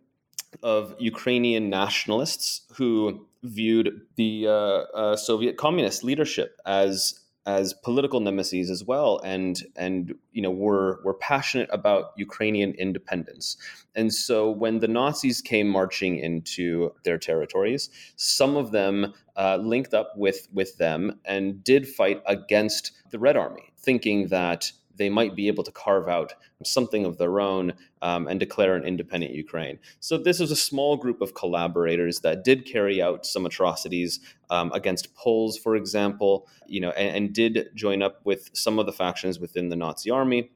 of 0.65 0.97
Ukrainian 0.99 1.71
nationalists 1.71 2.63
who 2.77 3.25
viewed 3.45 4.03
the 4.17 4.47
uh, 4.49 4.53
uh, 4.53 5.17
Soviet 5.17 5.57
communist 5.57 6.03
leadership 6.03 6.61
as 6.67 7.22
as 7.47 7.75
political 7.75 8.21
nemesis 8.21 8.71
as 8.71 8.85
well 8.85 9.21
and 9.25 9.65
and 9.75 10.15
you 10.31 10.41
know 10.41 10.51
were 10.51 11.01
were 11.05 11.15
passionate 11.15 11.69
about 11.73 12.13
Ukrainian 12.17 12.73
independence. 12.75 13.57
And 13.95 14.13
so 14.15 14.51
when 14.51 14.79
the 14.79 14.89
Nazis 14.89 15.41
came 15.41 15.69
marching 15.69 16.17
into 16.19 16.93
their 17.05 17.19
territories, 17.19 17.91
some 18.17 18.57
of 18.57 18.71
them 18.71 19.13
uh, 19.37 19.57
linked 19.57 19.93
up 19.93 20.13
with 20.17 20.49
with 20.53 20.79
them 20.79 21.19
and 21.25 21.63
did 21.65 21.89
fight 21.89 22.23
against 22.27 22.93
the 23.11 23.19
Red 23.19 23.37
Army, 23.37 23.73
thinking 23.77 24.29
that 24.29 24.73
they 24.97 25.09
might 25.09 25.35
be 25.35 25.49
able 25.49 25.65
to 25.65 25.73
carve 25.73 26.09
out 26.09 26.35
something 26.65 27.05
of 27.05 27.19
their 27.19 27.41
own 27.41 27.75
um, 28.03 28.29
and 28.29 28.39
declare 28.39 28.75
an 28.77 28.85
independent 28.85 29.35
Ukraine. 29.35 29.79
So 30.01 30.19
this 30.19 30.41
was 30.41 30.51
a 30.51 30.57
small 30.57 30.97
group 30.97 31.21
of 31.21 31.35
collaborators 31.35 32.21
that 32.21 32.45
did 32.45 32.65
carry 32.65 33.01
out 33.01 33.27
some 33.27 33.47
atrocities 33.47 34.21
um, 34.51 34.71
against 34.73 35.15
Poles, 35.15 35.57
for 35.57 35.77
example, 35.77 36.49
you 36.67 36.81
know, 36.81 36.91
and, 36.91 37.17
and, 37.17 37.33
did 37.33 37.71
join 37.75 38.03
up 38.03 38.21
with 38.25 38.51
some 38.53 38.79
of 38.79 38.87
the 38.87 38.93
factions 38.93 39.39
within 39.39 39.71
the 39.71 39.77
Nazi 39.77 40.11
army. 40.11 40.51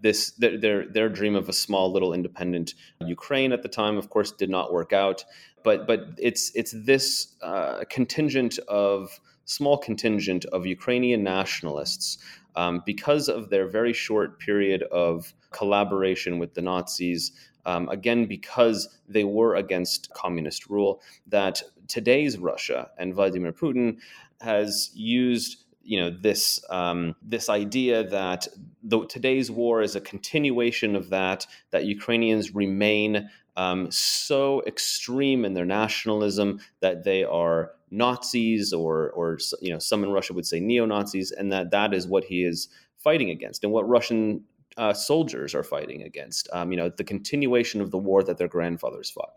This 0.00 0.32
their, 0.32 0.86
their 0.86 1.08
dream 1.08 1.34
of 1.34 1.48
a 1.48 1.52
small 1.52 1.90
little 1.90 2.12
independent 2.12 2.74
Ukraine 3.00 3.52
at 3.52 3.62
the 3.62 3.68
time, 3.68 3.96
of 3.96 4.10
course, 4.10 4.30
did 4.30 4.50
not 4.50 4.72
work 4.72 4.92
out. 4.92 5.24
But 5.64 5.86
but 5.86 6.10
it's 6.18 6.52
it's 6.54 6.74
this 6.84 7.34
uh, 7.42 7.84
contingent 7.90 8.58
of 8.68 9.18
small 9.46 9.78
contingent 9.78 10.44
of 10.46 10.66
Ukrainian 10.66 11.22
nationalists 11.22 12.18
um, 12.56 12.82
because 12.84 13.28
of 13.28 13.50
their 13.50 13.66
very 13.66 13.92
short 13.92 14.38
period 14.38 14.82
of 14.84 15.32
collaboration 15.50 16.38
with 16.38 16.54
the 16.54 16.62
Nazis. 16.62 17.32
Um, 17.66 17.88
again, 17.88 18.26
because 18.26 18.88
they 19.08 19.24
were 19.24 19.54
against 19.54 20.12
communist 20.12 20.68
rule, 20.68 21.00
that 21.26 21.62
today's 21.88 22.36
Russia 22.36 22.90
and 22.98 23.14
Vladimir 23.14 23.52
Putin 23.52 23.98
has 24.42 24.90
used 24.94 25.63
you 25.84 26.00
know 26.00 26.10
this 26.10 26.64
um, 26.70 27.14
this 27.22 27.48
idea 27.48 28.04
that 28.08 28.48
the, 28.82 29.06
today's 29.06 29.50
war 29.50 29.82
is 29.82 29.94
a 29.96 30.00
continuation 30.00 30.96
of 30.96 31.10
that 31.10 31.46
that 31.70 31.84
Ukrainians 31.84 32.54
remain 32.54 33.28
um, 33.56 33.90
so 33.90 34.62
extreme 34.66 35.44
in 35.44 35.54
their 35.54 35.64
nationalism 35.64 36.60
that 36.80 37.04
they 37.04 37.24
are 37.24 37.72
Nazis 37.90 38.72
or 38.72 39.10
or 39.10 39.38
you 39.60 39.72
know 39.72 39.78
some 39.78 40.02
in 40.02 40.10
Russia 40.10 40.32
would 40.32 40.46
say 40.46 40.60
neo 40.60 40.86
Nazis, 40.86 41.30
and 41.30 41.52
that 41.52 41.70
that 41.70 41.94
is 41.94 42.06
what 42.06 42.24
he 42.24 42.44
is 42.44 42.68
fighting 42.96 43.30
against, 43.30 43.62
and 43.62 43.72
what 43.72 43.88
Russian 43.88 44.44
uh, 44.76 44.92
soldiers 44.92 45.54
are 45.54 45.62
fighting 45.62 46.02
against. 46.02 46.48
Um, 46.52 46.72
you 46.72 46.76
know, 46.76 46.88
the 46.88 47.04
continuation 47.04 47.80
of 47.80 47.90
the 47.90 47.98
war 47.98 48.22
that 48.24 48.38
their 48.38 48.48
grandfathers 48.48 49.10
fought. 49.10 49.34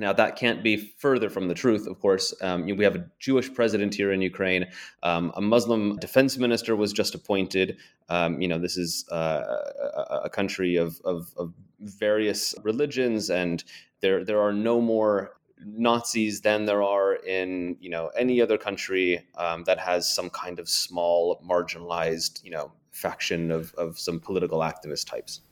Now, 0.00 0.12
that 0.12 0.34
can't 0.36 0.62
be 0.62 0.76
further 0.98 1.30
from 1.30 1.46
the 1.46 1.54
truth, 1.54 1.86
of 1.86 2.00
course. 2.00 2.34
Um, 2.42 2.64
we 2.64 2.82
have 2.82 2.96
a 2.96 3.06
Jewish 3.20 3.52
president 3.54 3.94
here 3.94 4.10
in 4.10 4.20
Ukraine. 4.20 4.66
Um, 5.04 5.32
a 5.36 5.40
Muslim 5.40 5.96
defense 5.96 6.36
minister 6.36 6.74
was 6.74 6.92
just 6.92 7.14
appointed. 7.14 7.76
Um, 8.08 8.40
you 8.40 8.48
know, 8.48 8.58
this 8.58 8.76
is 8.76 9.08
uh, 9.10 10.20
a 10.24 10.28
country 10.28 10.76
of, 10.76 11.00
of, 11.04 11.32
of, 11.36 11.52
various 11.80 12.54
religions, 12.62 13.28
and 13.28 13.62
there, 14.00 14.24
there 14.24 14.40
are 14.40 14.54
no 14.54 14.80
more 14.80 15.36
Nazis 15.66 16.40
than 16.40 16.64
there 16.64 16.82
are 16.82 17.14
in, 17.14 17.76
you 17.78 17.90
know, 17.90 18.08
any 18.16 18.40
other 18.40 18.56
country 18.56 19.26
um, 19.36 19.64
that 19.64 19.78
has 19.78 20.12
some 20.12 20.30
kind 20.30 20.58
of 20.58 20.66
small, 20.68 21.42
marginalized, 21.46 22.42
you 22.42 22.50
know, 22.50 22.72
faction 22.90 23.50
of, 23.50 23.74
of 23.74 23.98
some 23.98 24.18
political 24.18 24.60
activist 24.60 25.06
types 25.06 25.42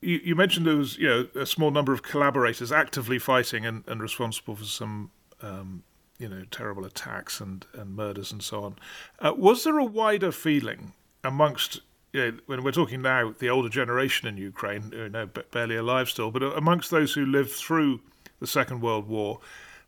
you, 0.00 0.20
you, 0.24 0.34
mentioned 0.34 0.66
there 0.66 0.76
was 0.76 0.98
you 0.98 1.08
know 1.08 1.28
a 1.34 1.46
small 1.46 1.70
number 1.70 1.92
of 1.92 2.02
collaborators 2.02 2.72
actively 2.72 3.18
fighting 3.18 3.66
and, 3.66 3.84
and 3.86 4.02
responsible 4.02 4.56
for 4.56 4.64
some 4.64 5.10
um, 5.42 5.82
you 6.18 6.28
know 6.28 6.44
terrible 6.50 6.84
attacks 6.84 7.40
and, 7.40 7.66
and 7.74 7.96
murders 7.96 8.32
and 8.32 8.42
so 8.42 8.64
on. 8.64 8.76
Uh, 9.18 9.32
was 9.36 9.64
there 9.64 9.78
a 9.78 9.84
wider 9.84 10.32
feeling 10.32 10.92
amongst 11.24 11.80
you 12.12 12.32
know, 12.32 12.38
when 12.46 12.62
we're 12.64 12.72
talking 12.72 13.02
now 13.02 13.34
the 13.38 13.48
older 13.48 13.68
generation 13.68 14.26
in 14.26 14.36
Ukraine, 14.36 14.90
you 14.92 15.08
know, 15.08 15.26
barely 15.26 15.76
alive 15.76 16.08
still, 16.08 16.30
but 16.30 16.42
amongst 16.42 16.90
those 16.90 17.14
who 17.14 17.24
lived 17.24 17.52
through 17.52 18.00
the 18.40 18.46
Second 18.46 18.80
World 18.80 19.06
War, 19.06 19.40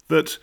that 0.08 0.38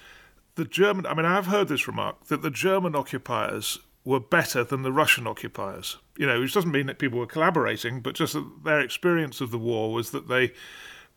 the 0.56 0.66
German 0.66 1.06
I 1.06 1.14
mean 1.14 1.26
I've 1.26 1.48
heard 1.48 1.68
this 1.68 1.88
remark 1.88 2.26
that 2.26 2.42
the 2.42 2.52
German 2.52 2.96
occupiers 2.96 3.80
were 4.04 4.20
better 4.20 4.64
than 4.64 4.84
the 4.84 4.92
Russian 4.92 5.28
occupiers. 5.28 5.98
You 6.20 6.28
know, 6.28 6.42
which 6.42 6.54
doesn't 6.54 6.72
mean 6.72 6.88
that 6.88 7.00
people 7.00 7.18
were 7.18 7.26
collaborating, 7.26 8.02
but 8.02 8.14
just 8.14 8.34
that 8.34 8.46
their 8.66 8.82
experience 8.82 9.40
of 9.40 9.52
the 9.52 9.58
war 9.58 9.94
was 9.94 10.12
that 10.12 10.28
they 10.28 10.52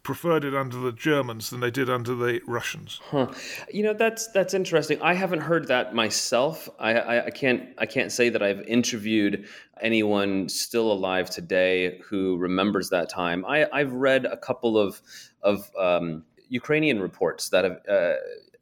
preferred 0.05 0.45
it 0.45 0.55
under 0.55 0.77
the 0.77 0.93
Germans 0.93 1.51
than 1.51 1.59
they 1.59 1.73
did 1.73 1.91
under 1.91 2.15
the 2.15 2.41
Russians. 2.47 3.01
Huh. 3.05 3.27
You 3.73 3.83
know, 3.83 3.95
that's 3.95 4.29
that's 4.29 4.55
interesting. 4.55 5.03
I 5.03 5.15
haven't 5.15 5.41
heard 5.41 5.67
that 5.67 5.93
myself. 5.93 6.69
I, 6.79 6.95
I, 6.95 7.27
I, 7.27 7.31
can't 7.31 7.71
I 7.79 7.87
can't 7.87 8.13
say 8.13 8.29
that 8.29 8.45
I've 8.45 8.63
interviewed 8.63 9.49
anyone 9.81 10.49
still 10.49 10.93
alive 10.93 11.31
today 11.31 12.01
who 12.05 12.37
remembers 12.37 12.91
that 12.91 13.09
time. 13.09 13.45
I, 13.45 13.67
I've 13.73 13.93
read 13.93 14.25
a 14.25 14.37
couple 14.37 14.79
of 14.79 15.03
of 15.43 15.69
um, 15.77 16.25
Ukrainian 16.49 17.01
reports 17.01 17.49
that 17.49 17.65
have. 17.65 17.81
Uh, 17.89 18.15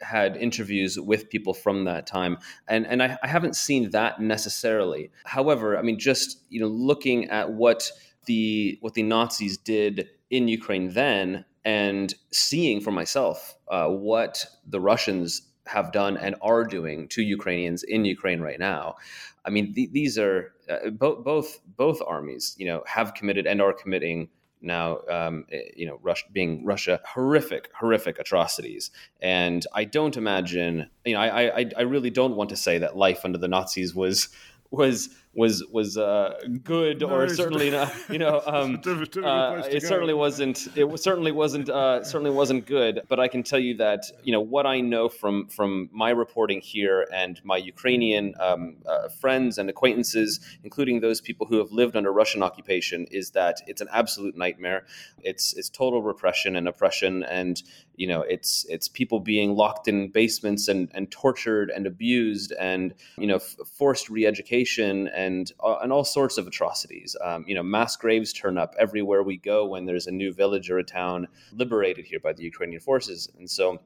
had 0.03 0.37
interviews 0.37 0.99
with 0.99 1.31
people 1.31 1.55
from 1.55 1.85
that 1.85 2.07
time, 2.07 2.39
and 2.69 2.87
and 2.87 3.03
I, 3.03 3.19
I 3.23 3.27
haven't 3.27 3.57
seen 3.57 3.91
that 3.91 4.21
necessarily. 4.21 5.11
However, 5.25 5.79
I 5.79 5.83
mean, 5.83 5.99
just 5.99 6.43
you 6.49 6.61
know, 6.61 6.69
looking 6.69 7.29
at 7.31 7.53
what 7.53 7.91
the 8.27 8.79
what 8.81 8.95
the 8.95 9.03
Nazis 9.03 9.57
did 9.59 10.09
in 10.31 10.49
Ukraine 10.49 10.91
then 10.91 11.45
and 11.65 12.15
seeing 12.33 12.81
for 12.81 12.91
myself 12.91 13.57
uh, 13.71 13.89
what 13.89 14.47
the 14.67 14.81
Russians 14.81 15.43
have 15.67 15.93
done 15.93 16.17
and 16.17 16.35
are 16.43 16.65
doing 16.65 17.07
to 17.09 17.23
Ukrainians 17.23 17.83
in 17.83 18.05
Ukraine 18.05 18.41
right 18.41 18.59
now. 18.59 18.97
I 19.45 19.51
mean, 19.51 19.75
th- 19.75 19.93
these 19.93 20.19
are 20.19 20.53
uh, 20.69 20.91
both 20.91 21.25
both 21.25 21.61
both 21.77 22.01
armies, 22.07 22.55
you 22.59 22.67
know, 22.67 22.83
have 22.87 23.15
committed 23.15 23.47
and 23.47 23.61
are 23.61 23.73
committing 23.73 24.29
now, 24.61 24.99
um, 25.09 25.45
eh, 25.51 25.63
you 25.77 25.87
know, 25.87 26.01
being 26.33 26.65
Russia, 26.65 27.01
horrific, 27.07 27.71
horrific 27.79 28.19
atrocities. 28.19 28.91
And 29.21 29.67
I 29.75 29.85
don't 29.85 30.17
imagine, 30.17 30.91
you 31.05 31.15
know, 31.15 31.21
I, 31.21 31.61
I, 31.61 31.71
I 31.79 31.83
really 31.83 32.11
don't 32.11 32.37
want 32.37 32.51
to 32.51 32.57
say 32.57 32.79
that 32.79 32.97
life 32.97 33.25
under 33.25 33.39
the 33.39 33.49
Nazis 33.49 33.95
was 33.95 34.29
was 34.71 35.09
was 35.33 35.65
was 35.71 35.97
uh, 35.97 36.41
good, 36.65 37.01
no, 37.01 37.11
or 37.11 37.29
certainly 37.29 37.71
not. 37.71 37.95
You 38.11 38.19
know, 38.19 38.43
um, 38.47 38.81
uh, 38.85 39.63
it 39.71 39.83
certainly 39.83 40.15
wasn't. 40.15 40.67
It 40.77 40.99
certainly 40.99 41.31
wasn't. 41.31 41.69
Uh, 41.69 42.03
certainly 42.03 42.33
wasn't 42.33 42.67
good. 42.67 43.03
But 43.09 43.21
I 43.21 43.29
can 43.29 43.45
tell 43.45 43.61
you 43.61 43.77
that 43.77 44.05
you 44.25 44.33
know 44.33 44.41
what 44.41 44.67
I 44.67 44.81
know 44.81 45.09
from 45.09 45.47
from 45.47 45.89
my 45.93 46.11
reporting 46.11 46.61
here 46.61 47.07
and 47.15 47.41
my 47.45 47.57
Ukrainian 47.57 48.35
um, 48.41 48.79
uh, 48.87 49.09
friends 49.09 49.57
and 49.57 49.71
acquaintances, 49.71 50.41
including 50.65 51.01
those 51.01 51.21
people 51.21 51.47
who 51.47 51.59
have 51.59 51.71
lived 51.71 51.97
under 51.97 52.13
Russian 52.13 52.43
occupation, 52.43 53.07
is 53.13 53.31
that 53.31 53.61
it's 53.69 53.81
an 53.81 53.89
absolute 53.93 54.37
nightmare. 54.37 54.85
It's 55.23 55.55
it's 55.57 55.69
total 55.69 56.03
repression 56.03 56.57
and 56.57 56.67
oppression, 56.67 57.23
and 57.23 57.63
you 57.95 58.09
know 58.09 58.23
it's 58.23 58.67
it's 58.69 58.89
people 58.89 59.21
being 59.21 59.55
locked 59.55 59.87
in 59.87 60.09
basements 60.09 60.67
and 60.67 60.91
and 60.93 61.09
tortured 61.13 61.71
and 61.71 61.87
abused, 61.87 62.53
and 62.59 62.95
you 63.17 63.29
know 63.29 63.37
f- 63.37 63.57
forced 63.79 64.11
re-education 64.11 65.07
and 65.07 65.20
uh, 65.63 65.79
and 65.83 65.93
all 65.93 66.05
sorts 66.05 66.39
of 66.39 66.47
atrocities. 66.47 67.17
Um, 67.23 67.45
you 67.47 67.55
know, 67.55 67.63
mass 67.63 67.97
graves 67.97 68.33
turn 68.33 68.59
up 68.59 68.75
everywhere 68.79 69.23
we 69.23 69.37
go 69.37 69.67
when 69.67 69.85
there's 69.87 70.07
a 70.07 70.13
new 70.13 70.33
village 70.33 70.71
or 70.71 70.79
a 70.79 70.85
town 70.85 71.29
liberated 71.53 72.05
here 72.05 72.21
by 72.21 72.33
the 72.33 72.43
Ukrainian 72.43 72.81
forces, 72.81 73.29
and 73.39 73.49
so 73.49 73.81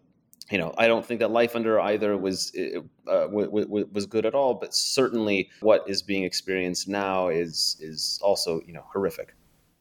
you 0.51 0.59
know, 0.59 0.75
I 0.77 0.87
don't 0.87 1.05
think 1.05 1.21
that 1.21 1.31
life 1.31 1.57
under 1.57 1.81
either 1.81 2.17
was 2.17 2.53
uh, 2.55 3.27
w- 3.27 3.47
w- 3.47 3.89
was 3.93 4.07
good 4.07 4.27
at 4.27 4.35
all. 4.35 4.55
But 4.55 4.75
certainly, 4.75 5.49
what 5.61 5.89
is 5.89 6.03
being 6.03 6.25
experienced 6.25 6.89
now 6.89 7.29
is 7.29 7.77
is 7.81 8.19
also 8.23 8.61
you 8.67 8.73
know 8.73 8.85
horrific. 8.93 9.35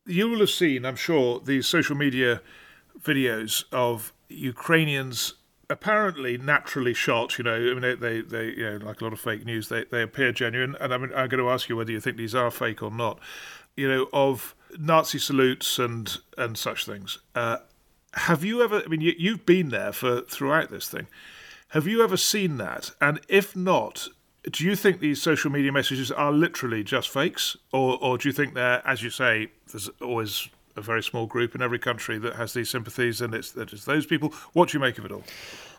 You 0.05 0.29
will 0.29 0.39
have 0.39 0.49
seen, 0.49 0.85
I'm 0.85 0.95
sure, 0.95 1.39
these 1.39 1.67
social 1.67 1.95
media 1.95 2.41
videos 3.01 3.63
of 3.71 4.13
Ukrainians 4.29 5.35
apparently 5.69 6.37
naturally 6.37 6.93
shot. 6.93 7.37
You 7.37 7.43
know, 7.43 7.55
I 7.55 7.73
mean, 7.73 7.81
they, 7.81 7.95
they, 7.95 8.21
they, 8.21 8.45
you 8.57 8.69
know, 8.69 8.85
like 8.85 9.01
a 9.01 9.03
lot 9.03 9.13
of 9.13 9.19
fake 9.19 9.45
news, 9.45 9.69
they, 9.69 9.85
they 9.85 10.01
appear 10.01 10.31
genuine. 10.31 10.75
And 10.79 10.93
I 10.93 10.97
mean, 10.97 11.11
I'm 11.15 11.29
going 11.29 11.43
to 11.43 11.49
ask 11.49 11.69
you 11.69 11.75
whether 11.75 11.91
you 11.91 11.99
think 11.99 12.17
these 12.17 12.35
are 12.35 12.51
fake 12.51 12.83
or 12.83 12.91
not. 12.91 13.19
You 13.75 13.87
know, 13.87 14.07
of 14.13 14.55
Nazi 14.77 15.19
salutes 15.19 15.79
and 15.79 16.17
and 16.37 16.57
such 16.57 16.85
things. 16.85 17.19
Uh, 17.33 17.57
have 18.13 18.43
you 18.43 18.61
ever? 18.63 18.83
I 18.85 18.87
mean, 18.87 19.01
you, 19.01 19.13
you've 19.17 19.45
been 19.45 19.69
there 19.69 19.91
for 19.91 20.21
throughout 20.21 20.69
this 20.69 20.87
thing. 20.87 21.07
Have 21.69 21.87
you 21.87 22.03
ever 22.03 22.17
seen 22.17 22.57
that? 22.57 22.91
And 23.01 23.19
if 23.27 23.55
not, 23.55 24.07
do 24.51 24.63
you 24.63 24.75
think 24.75 24.99
these 24.99 25.21
social 25.21 25.49
media 25.49 25.71
messages 25.71 26.11
are 26.11 26.31
literally 26.31 26.83
just 26.83 27.09
fakes, 27.09 27.57
or 27.71 27.97
or 27.99 28.19
do 28.19 28.29
you 28.29 28.33
think 28.33 28.53
they're, 28.53 28.87
as 28.87 29.01
you 29.01 29.09
say, 29.09 29.49
there's 29.71 29.89
always 30.01 30.49
a 30.75 30.81
very 30.81 31.03
small 31.03 31.25
group 31.25 31.55
in 31.55 31.61
every 31.61 31.79
country 31.79 32.17
that 32.19 32.35
has 32.35 32.53
these 32.53 32.69
sympathies, 32.69 33.21
and 33.21 33.33
it's 33.33 33.51
that 33.51 33.73
it's 33.73 33.85
those 33.85 34.05
people. 34.05 34.33
What 34.53 34.69
do 34.69 34.77
you 34.77 34.81
make 34.81 34.97
of 34.97 35.05
it 35.05 35.11
all? 35.11 35.23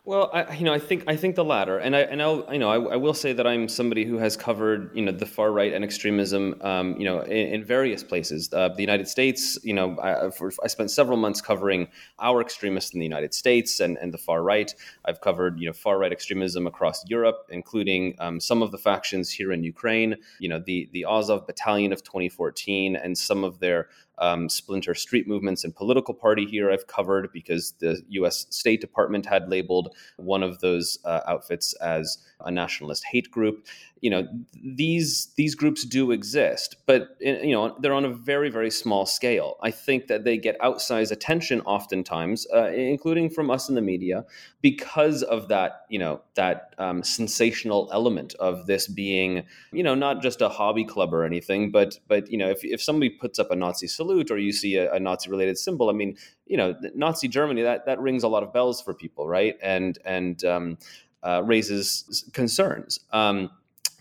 Well, 0.06 0.28
I, 0.34 0.52
you 0.56 0.64
know, 0.66 0.74
I 0.74 0.78
think 0.78 1.04
I 1.06 1.16
think 1.16 1.34
the 1.34 1.46
latter, 1.46 1.78
and 1.78 1.96
I 1.96 2.00
and 2.00 2.20
I'll, 2.20 2.46
you 2.52 2.58
know, 2.58 2.68
I, 2.68 2.92
I, 2.92 2.96
will 2.96 3.14
say 3.14 3.32
that 3.32 3.46
I'm 3.46 3.70
somebody 3.70 4.04
who 4.04 4.18
has 4.18 4.36
covered, 4.36 4.90
you 4.94 5.02
know, 5.02 5.12
the 5.12 5.24
far 5.24 5.50
right 5.50 5.72
and 5.72 5.82
extremism, 5.82 6.60
um, 6.60 6.94
you 6.98 7.06
know, 7.06 7.22
in, 7.22 7.54
in 7.54 7.64
various 7.64 8.04
places. 8.04 8.52
Uh, 8.52 8.68
the 8.68 8.82
United 8.82 9.08
States, 9.08 9.58
you 9.64 9.72
know, 9.72 9.96
I, 10.00 10.26
I, 10.62 10.66
spent 10.66 10.90
several 10.90 11.16
months 11.16 11.40
covering 11.40 11.88
our 12.18 12.42
extremists 12.42 12.92
in 12.92 13.00
the 13.00 13.06
United 13.06 13.32
States 13.32 13.80
and, 13.80 13.96
and 13.96 14.12
the 14.12 14.18
far 14.18 14.42
right. 14.42 14.74
I've 15.06 15.22
covered, 15.22 15.58
you 15.58 15.68
know, 15.68 15.72
far 15.72 15.96
right 15.96 16.12
extremism 16.12 16.66
across 16.66 17.02
Europe, 17.08 17.46
including 17.48 18.14
um, 18.18 18.40
some 18.40 18.62
of 18.62 18.72
the 18.72 18.78
factions 18.78 19.30
here 19.30 19.52
in 19.52 19.64
Ukraine. 19.64 20.16
You 20.38 20.50
know, 20.50 20.58
the 20.58 20.90
the 20.92 21.06
Azov 21.06 21.46
Battalion 21.46 21.94
of 21.94 22.02
2014 22.02 22.94
and 22.94 23.16
some 23.16 23.42
of 23.42 23.58
their 23.58 23.88
um, 24.18 24.48
splinter 24.48 24.94
street 24.94 25.26
movements 25.26 25.64
and 25.64 25.74
political 25.74 26.14
party 26.14 26.46
here 26.46 26.70
I've 26.70 26.86
covered 26.86 27.32
because 27.32 27.72
the 27.78 28.02
U.S. 28.10 28.46
State 28.50 28.80
Department 28.80 29.26
had 29.26 29.48
labeled 29.48 29.94
one 30.16 30.42
of 30.42 30.60
those 30.60 30.98
uh, 31.04 31.20
outfits 31.26 31.74
as 31.74 32.18
a 32.40 32.50
nationalist 32.50 33.04
hate 33.04 33.30
group 33.30 33.66
you 34.04 34.10
know 34.10 34.28
these 34.76 35.32
these 35.36 35.54
groups 35.54 35.82
do 35.82 36.10
exist 36.10 36.76
but 36.86 37.16
you 37.20 37.52
know 37.52 37.74
they're 37.80 37.94
on 37.94 38.04
a 38.04 38.14
very 38.32 38.50
very 38.50 38.70
small 38.70 39.06
scale. 39.06 39.56
I 39.62 39.70
think 39.70 40.08
that 40.08 40.24
they 40.24 40.36
get 40.36 40.60
outsized 40.60 41.10
attention 41.10 41.62
oftentimes 41.62 42.46
uh, 42.54 42.66
including 42.66 43.30
from 43.30 43.50
us 43.50 43.68
in 43.68 43.74
the 43.74 43.80
media 43.80 44.24
because 44.60 45.22
of 45.22 45.48
that 45.48 45.86
you 45.88 45.98
know 45.98 46.20
that 46.34 46.74
um, 46.78 47.02
sensational 47.02 47.88
element 47.92 48.34
of 48.34 48.66
this 48.66 48.86
being 48.86 49.44
you 49.72 49.82
know 49.82 49.94
not 49.94 50.22
just 50.22 50.40
a 50.40 50.48
hobby 50.48 50.84
club 50.84 51.12
or 51.14 51.24
anything 51.24 51.70
but 51.70 51.98
but 52.06 52.30
you 52.30 52.38
know 52.38 52.50
if, 52.50 52.62
if 52.62 52.82
somebody 52.82 53.10
puts 53.10 53.38
up 53.38 53.50
a 53.50 53.56
nazi 53.56 53.86
salute 53.86 54.30
or 54.30 54.38
you 54.38 54.52
see 54.52 54.76
a, 54.76 54.92
a 54.92 55.00
nazi 55.00 55.30
related 55.30 55.58
symbol 55.58 55.88
i 55.90 55.92
mean 55.92 56.16
you 56.46 56.56
know 56.56 56.74
nazi 56.94 57.26
germany 57.26 57.62
that 57.62 57.86
that 57.86 57.98
rings 58.00 58.22
a 58.22 58.28
lot 58.28 58.42
of 58.42 58.52
bells 58.52 58.80
for 58.80 58.94
people 58.94 59.26
right? 59.26 59.56
And 59.62 59.98
and 60.04 60.44
um, 60.44 60.78
uh, 61.22 61.42
raises 61.44 62.28
concerns. 62.32 63.00
Um, 63.12 63.50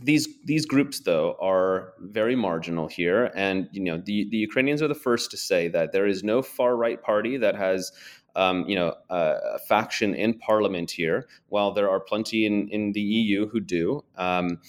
these 0.04 0.28
these 0.46 0.66
groups 0.66 1.00
though 1.02 1.38
are 1.42 1.94
very 2.00 2.36
marginal 2.36 2.88
here. 2.88 3.32
And 3.36 3.68
you 3.72 3.82
know 3.84 3.98
the, 3.98 4.28
the 4.30 4.38
ukrainians 4.38 4.82
are 4.82 4.88
the 4.88 4.96
first 4.96 5.32
to 5.32 5.38
say 5.38 5.68
that 5.70 5.92
there 5.92 6.08
is 6.08 6.24
no 6.24 6.42
far 6.42 6.76
right 6.76 7.02
party 7.02 7.38
that 7.38 7.56
has 7.56 7.92
um, 8.36 8.66
you 8.68 8.76
know 8.76 8.96
a 9.10 9.60
faction 9.68 10.14
in 10.16 10.38
parliament 10.40 10.92
here 10.92 11.28
while 11.50 11.72
there 11.72 11.90
are 11.90 12.00
plenty 12.00 12.46
in, 12.46 12.68
in 12.70 12.92
the 12.92 13.02
eu 13.02 13.48
who 13.48 13.60
do. 13.60 14.04
Um, 14.16 14.60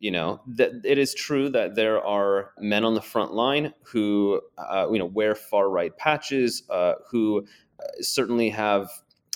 you 0.00 0.10
know 0.10 0.40
that 0.46 0.72
it 0.84 0.98
is 0.98 1.14
true 1.14 1.50
that 1.50 1.74
there 1.74 2.02
are 2.04 2.52
men 2.58 2.84
on 2.84 2.94
the 2.94 3.02
front 3.02 3.32
line 3.34 3.74
who 3.82 4.40
uh, 4.58 4.86
you 4.90 4.98
know 4.98 5.04
wear 5.04 5.34
far 5.34 5.68
right 5.68 5.96
patches 5.96 6.62
uh, 6.70 6.94
who 7.10 7.46
uh, 7.78 7.86
certainly 8.00 8.48
have 8.48 8.88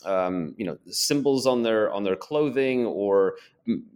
um, 0.05 0.55
you 0.57 0.65
know 0.65 0.79
symbols 0.89 1.47
on 1.47 1.63
their 1.63 1.93
on 1.93 2.05
their 2.05 2.17
clothing 2.17 2.87
or 2.87 3.37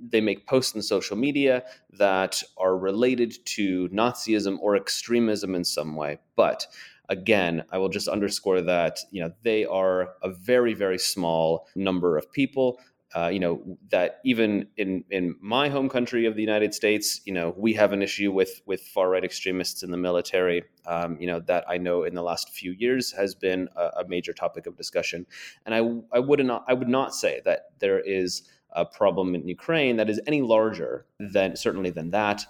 they 0.09 0.21
make 0.21 0.47
posts 0.47 0.75
in 0.75 0.83
social 0.83 1.16
media 1.16 1.62
that 1.92 2.42
are 2.57 2.77
related 2.77 3.35
to 3.44 3.88
Nazism 3.88 4.59
or 4.61 4.77
extremism 4.77 5.55
in 5.55 5.64
some 5.64 5.94
way. 5.94 6.18
But 6.37 6.66
again, 7.09 7.64
I 7.71 7.79
will 7.79 7.88
just 7.88 8.09
underscore 8.09 8.62
that 8.62 8.99
you 9.11 9.23
know 9.23 9.33
they 9.42 9.64
are 9.64 10.14
a 10.23 10.31
very 10.31 10.75
very 10.75 10.99
small 10.99 11.66
number 11.75 12.16
of 12.16 12.31
people. 12.33 12.79
Uh, 13.14 13.29
you 13.29 13.40
know 13.40 13.62
that 13.90 14.21
even 14.25 14.66
in 14.77 15.03
in 15.11 15.35
my 15.40 15.68
home 15.68 15.88
country 15.88 16.27
of 16.27 16.35
the 16.35 16.42
United 16.42 16.75
States, 16.75 17.23
you 17.25 17.33
know 17.33 17.55
we 17.57 17.73
have 17.73 17.92
an 17.92 18.03
issue 18.03 18.31
with 18.31 18.61
with 18.66 18.83
far 18.83 19.09
right 19.09 19.25
extremists 19.25 19.83
in 19.83 19.90
the 19.90 19.97
military. 19.97 20.62
Um, 20.87 21.16
you 21.18 21.27
know 21.27 21.40
that 21.40 21.64
I 21.68 21.79
know 21.79 22.05
in 22.05 22.14
the 22.14 22.23
last 22.23 22.51
few 22.51 22.73
years 22.73 23.12
has 23.12 23.35
been 23.35 23.68
a, 23.77 24.01
a 24.01 24.09
major 24.09 24.35
topic 24.35 24.66
of 24.66 24.77
discussion, 24.77 25.27
and 25.64 25.75
I 25.75 25.79
I 26.16 26.18
would 26.18 26.44
not 26.44 26.64
I 26.68 26.75
would 26.75 26.88
not 26.88 27.14
say 27.14 27.40
that 27.47 27.71
there 27.79 28.01
is 28.01 28.42
a 28.73 28.85
problem 28.85 29.35
in 29.35 29.49
Ukraine 29.49 29.97
that 29.97 30.11
is 30.11 30.21
any 30.27 30.42
larger 30.42 31.07
than 31.18 31.57
certainly 31.57 31.90
than 31.90 32.11
that. 32.11 32.44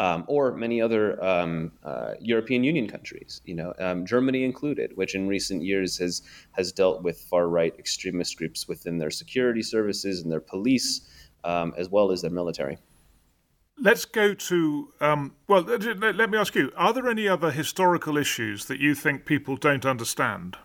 Um, 0.00 0.24
or 0.28 0.54
many 0.54 0.80
other 0.80 1.20
um, 1.24 1.72
uh, 1.82 2.12
European 2.20 2.62
Union 2.62 2.86
countries, 2.86 3.40
you 3.44 3.54
know, 3.54 3.74
um, 3.80 4.06
Germany 4.06 4.44
included, 4.44 4.96
which 4.96 5.16
in 5.16 5.26
recent 5.26 5.64
years 5.64 5.98
has 5.98 6.22
has 6.52 6.70
dealt 6.70 7.02
with 7.02 7.18
far 7.18 7.48
right 7.48 7.74
extremist 7.80 8.38
groups 8.38 8.68
within 8.68 8.98
their 8.98 9.10
security 9.10 9.60
services 9.62 10.22
and 10.22 10.30
their 10.30 10.40
police, 10.40 11.00
um, 11.42 11.74
as 11.76 11.88
well 11.88 12.12
as 12.12 12.22
their 12.22 12.30
military. 12.30 12.78
Let's 13.80 14.04
go 14.04 14.34
to 14.34 14.92
um, 15.00 15.34
well. 15.48 15.62
Let 15.62 16.30
me 16.30 16.38
ask 16.38 16.54
you: 16.54 16.72
Are 16.76 16.92
there 16.92 17.08
any 17.08 17.26
other 17.26 17.50
historical 17.50 18.16
issues 18.16 18.66
that 18.66 18.78
you 18.78 18.94
think 18.94 19.24
people 19.24 19.56
don't 19.56 19.84
understand? 19.84 20.58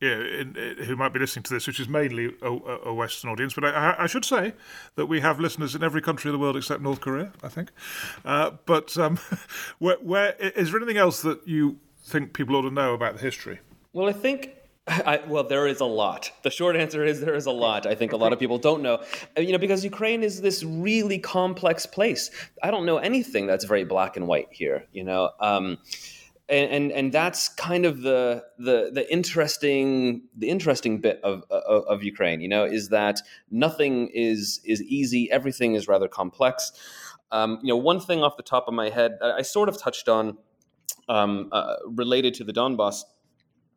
Yeah, 0.00 0.14
in, 0.14 0.56
in, 0.56 0.84
who 0.84 0.96
might 0.96 1.12
be 1.12 1.18
listening 1.18 1.42
to 1.44 1.54
this, 1.54 1.66
which 1.66 1.80
is 1.80 1.88
mainly 1.88 2.34
a, 2.40 2.46
a 2.46 2.94
Western 2.94 3.30
audience. 3.30 3.54
But 3.54 3.64
I, 3.64 3.96
I, 3.98 4.06
should 4.06 4.24
say 4.24 4.54
that 4.94 5.06
we 5.06 5.20
have 5.20 5.40
listeners 5.40 5.74
in 5.74 5.82
every 5.82 6.00
country 6.00 6.28
of 6.28 6.32
the 6.32 6.38
world 6.38 6.56
except 6.56 6.82
North 6.82 7.00
Korea, 7.00 7.32
I 7.42 7.48
think. 7.48 7.70
Uh, 8.24 8.52
but 8.64 8.96
um, 8.96 9.18
where, 9.78 9.96
where 9.96 10.34
is 10.34 10.70
there 10.70 10.80
anything 10.80 10.98
else 10.98 11.22
that 11.22 11.46
you 11.46 11.78
think 12.04 12.32
people 12.32 12.54
ought 12.54 12.62
to 12.62 12.70
know 12.70 12.94
about 12.94 13.16
the 13.16 13.20
history? 13.20 13.58
Well, 13.92 14.08
I 14.08 14.12
think 14.12 14.54
I, 14.88 15.20
well, 15.26 15.44
there 15.44 15.66
is 15.66 15.80
a 15.80 15.84
lot. 15.84 16.30
The 16.42 16.50
short 16.50 16.76
answer 16.76 17.04
is 17.04 17.20
there 17.20 17.34
is 17.34 17.46
a 17.46 17.50
lot. 17.50 17.86
I 17.86 17.94
think 17.94 18.12
a 18.12 18.16
lot 18.16 18.32
of 18.32 18.38
people 18.38 18.58
don't 18.58 18.82
know, 18.82 19.02
uh, 19.36 19.40
you 19.40 19.52
know, 19.52 19.58
because 19.58 19.84
Ukraine 19.84 20.22
is 20.22 20.40
this 20.40 20.64
really 20.64 21.18
complex 21.18 21.84
place. 21.84 22.30
I 22.62 22.70
don't 22.70 22.86
know 22.86 22.98
anything 22.98 23.46
that's 23.46 23.64
very 23.64 23.84
black 23.84 24.16
and 24.16 24.26
white 24.26 24.48
here, 24.50 24.84
you 24.92 25.04
know. 25.04 25.30
Um, 25.40 25.78
and, 26.48 26.70
and 26.70 26.92
and 26.92 27.12
that's 27.12 27.48
kind 27.50 27.84
of 27.84 28.02
the 28.02 28.44
the 28.58 28.90
the 28.92 29.10
interesting 29.12 30.22
the 30.36 30.48
interesting 30.48 31.00
bit 31.00 31.20
of, 31.22 31.42
of, 31.50 31.84
of 31.84 32.02
Ukraine, 32.02 32.40
you 32.40 32.48
know, 32.48 32.64
is 32.64 32.88
that 32.88 33.20
nothing 33.50 34.08
is 34.14 34.60
is 34.64 34.82
easy. 34.82 35.30
Everything 35.30 35.74
is 35.74 35.86
rather 35.88 36.08
complex. 36.08 36.72
Um, 37.30 37.58
you 37.62 37.68
know, 37.68 37.76
one 37.76 38.00
thing 38.00 38.22
off 38.22 38.38
the 38.38 38.42
top 38.42 38.68
of 38.68 38.74
my 38.74 38.88
head, 38.88 39.18
I, 39.22 39.32
I 39.32 39.42
sort 39.42 39.68
of 39.68 39.78
touched 39.78 40.08
on 40.08 40.38
um, 41.08 41.50
uh, 41.52 41.74
related 41.86 42.32
to 42.34 42.44
the 42.44 42.52
Donbass, 42.52 43.02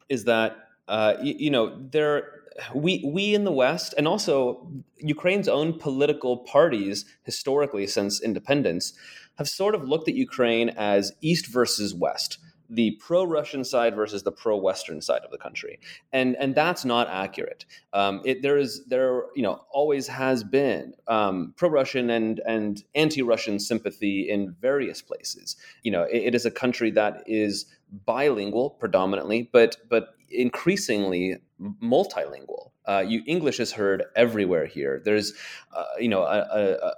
is 0.07 0.23
that 0.23 0.55
uh, 0.87 1.15
you, 1.21 1.35
you 1.37 1.49
know 1.49 1.77
there 1.91 2.41
we 2.73 3.03
we 3.05 3.35
in 3.35 3.43
the 3.43 3.51
West 3.51 3.93
and 3.97 4.07
also 4.07 4.71
Ukraine's 4.97 5.49
own 5.49 5.77
political 5.77 6.37
parties 6.37 7.05
historically 7.23 7.87
since 7.87 8.21
independence 8.21 8.93
have 9.37 9.49
sort 9.49 9.75
of 9.75 9.87
looked 9.87 10.07
at 10.07 10.15
Ukraine 10.15 10.69
as 10.69 11.13
East 11.21 11.47
versus 11.47 11.93
West 11.93 12.37
the 12.71 12.91
pro-Russian 12.91 13.63
side 13.63 13.95
versus 13.95 14.23
the 14.23 14.31
pro-Western 14.31 15.01
side 15.01 15.21
of 15.23 15.31
the 15.31 15.37
country, 15.37 15.79
and 16.13 16.35
and 16.37 16.55
that's 16.55 16.85
not 16.85 17.07
accurate. 17.09 17.65
Um, 17.93 18.21
it, 18.23 18.41
there 18.41 18.57
is 18.57 18.85
there 18.85 19.25
you 19.35 19.43
know 19.43 19.61
always 19.71 20.07
has 20.07 20.43
been 20.43 20.93
um, 21.07 21.53
pro-Russian 21.57 22.09
and 22.09 22.41
and 22.47 22.83
anti-Russian 22.95 23.59
sympathy 23.59 24.29
in 24.29 24.55
various 24.61 25.01
places. 25.01 25.57
You 25.83 25.91
know, 25.91 26.03
it, 26.03 26.23
it 26.27 26.35
is 26.35 26.45
a 26.45 26.51
country 26.51 26.91
that 26.91 27.23
is 27.27 27.65
bilingual 28.05 28.71
predominantly, 28.71 29.49
but 29.51 29.77
but 29.89 30.15
increasingly 30.29 31.37
multilingual. 31.83 32.71
Uh, 32.85 33.03
you 33.05 33.21
English 33.27 33.59
is 33.59 33.73
heard 33.73 34.03
everywhere 34.15 34.65
here. 34.65 35.01
There's 35.03 35.33
uh, 35.75 35.83
you 35.99 36.07
know 36.07 36.23
a, 36.23 36.39
a, 36.39 36.87
a 36.87 36.93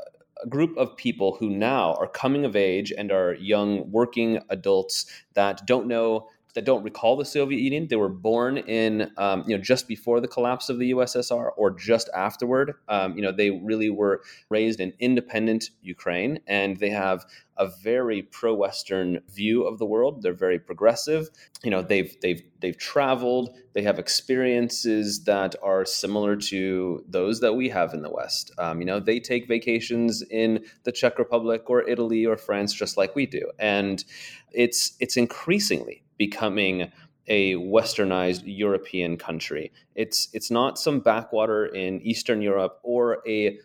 group 0.50 0.76
of 0.78 0.96
people 0.98 1.36
who 1.40 1.50
now 1.50 1.94
are 1.96 2.08
coming 2.08 2.46
of 2.46 2.56
age 2.56 2.92
and 2.98 3.12
are 3.12 3.34
young 3.36 3.90
working 3.92 4.40
adults 4.50 5.06
that 5.34 5.66
don't 5.66 5.88
know 5.88 6.28
that 6.54 6.66
don't 6.66 6.84
recall 6.84 7.18
the 7.18 7.26
Soviet 7.26 7.60
Union. 7.60 7.88
They 7.88 7.96
were 7.96 8.10
born 8.10 8.58
in, 8.58 9.12
um, 9.18 9.44
you 9.48 9.56
know, 9.58 9.62
just 9.62 9.88
before 9.88 10.20
the 10.20 10.28
collapse 10.28 10.70
of 10.70 10.80
the 10.80 10.92
USSR 10.92 11.52
or 11.58 11.72
just 11.72 12.10
afterward. 12.14 12.76
Um, 12.88 13.16
you 13.16 13.22
know, 13.24 13.32
they 13.32 13.50
really 13.50 13.90
were 13.90 14.22
raised 14.50 14.80
in 14.80 14.94
independent 15.00 15.72
Ukraine, 15.82 16.40
and 16.48 16.78
they 16.78 16.90
have 16.90 17.26
a 17.58 17.68
very 17.68 18.24
pro-Western 18.24 19.20
view 19.30 19.64
of 19.64 19.78
the 19.78 19.86
world. 19.86 20.22
They're 20.22 20.34
very 20.34 20.60
progressive. 20.60 21.30
You 21.64 21.72
know, 21.72 21.82
they've 21.82 22.16
they've 22.22 22.42
they've 22.62 22.78
traveled. 22.78 23.56
They 23.74 23.82
have 23.84 24.00
experiences 24.00 25.24
that 25.24 25.56
are 25.64 25.86
similar 25.86 26.36
to 26.36 27.04
those 27.08 27.40
that 27.40 27.54
we 27.54 27.70
have 27.70 27.94
in 27.94 28.02
the 28.02 28.12
West. 28.12 28.52
Um, 28.58 28.80
you 28.80 28.86
know, 28.86 29.00
they 29.00 29.20
take 29.20 29.48
vacations 29.48 30.24
in 30.30 30.64
the 30.84 30.92
Czech 30.92 31.18
Republic 31.18 31.70
or 31.70 31.88
Italy 31.88 32.26
or 32.26 32.38
France 32.38 32.74
just 32.74 32.98
like 32.98 33.16
we 33.16 33.26
do, 33.26 33.52
and 33.60 34.04
it's 34.52 34.96
it's 35.00 35.18
increasingly 35.18 36.04
becoming 36.26 36.92
a 37.28 37.42
westernized 37.56 38.44
European 38.46 39.18
country. 39.18 39.66
It's 39.96 40.20
it's 40.34 40.52
not 40.60 40.78
some 40.86 41.00
backwater 41.00 41.62
in 41.66 42.02
Eastern 42.02 42.42
Europe 42.42 42.80
or 42.84 43.06
a 43.28 43.58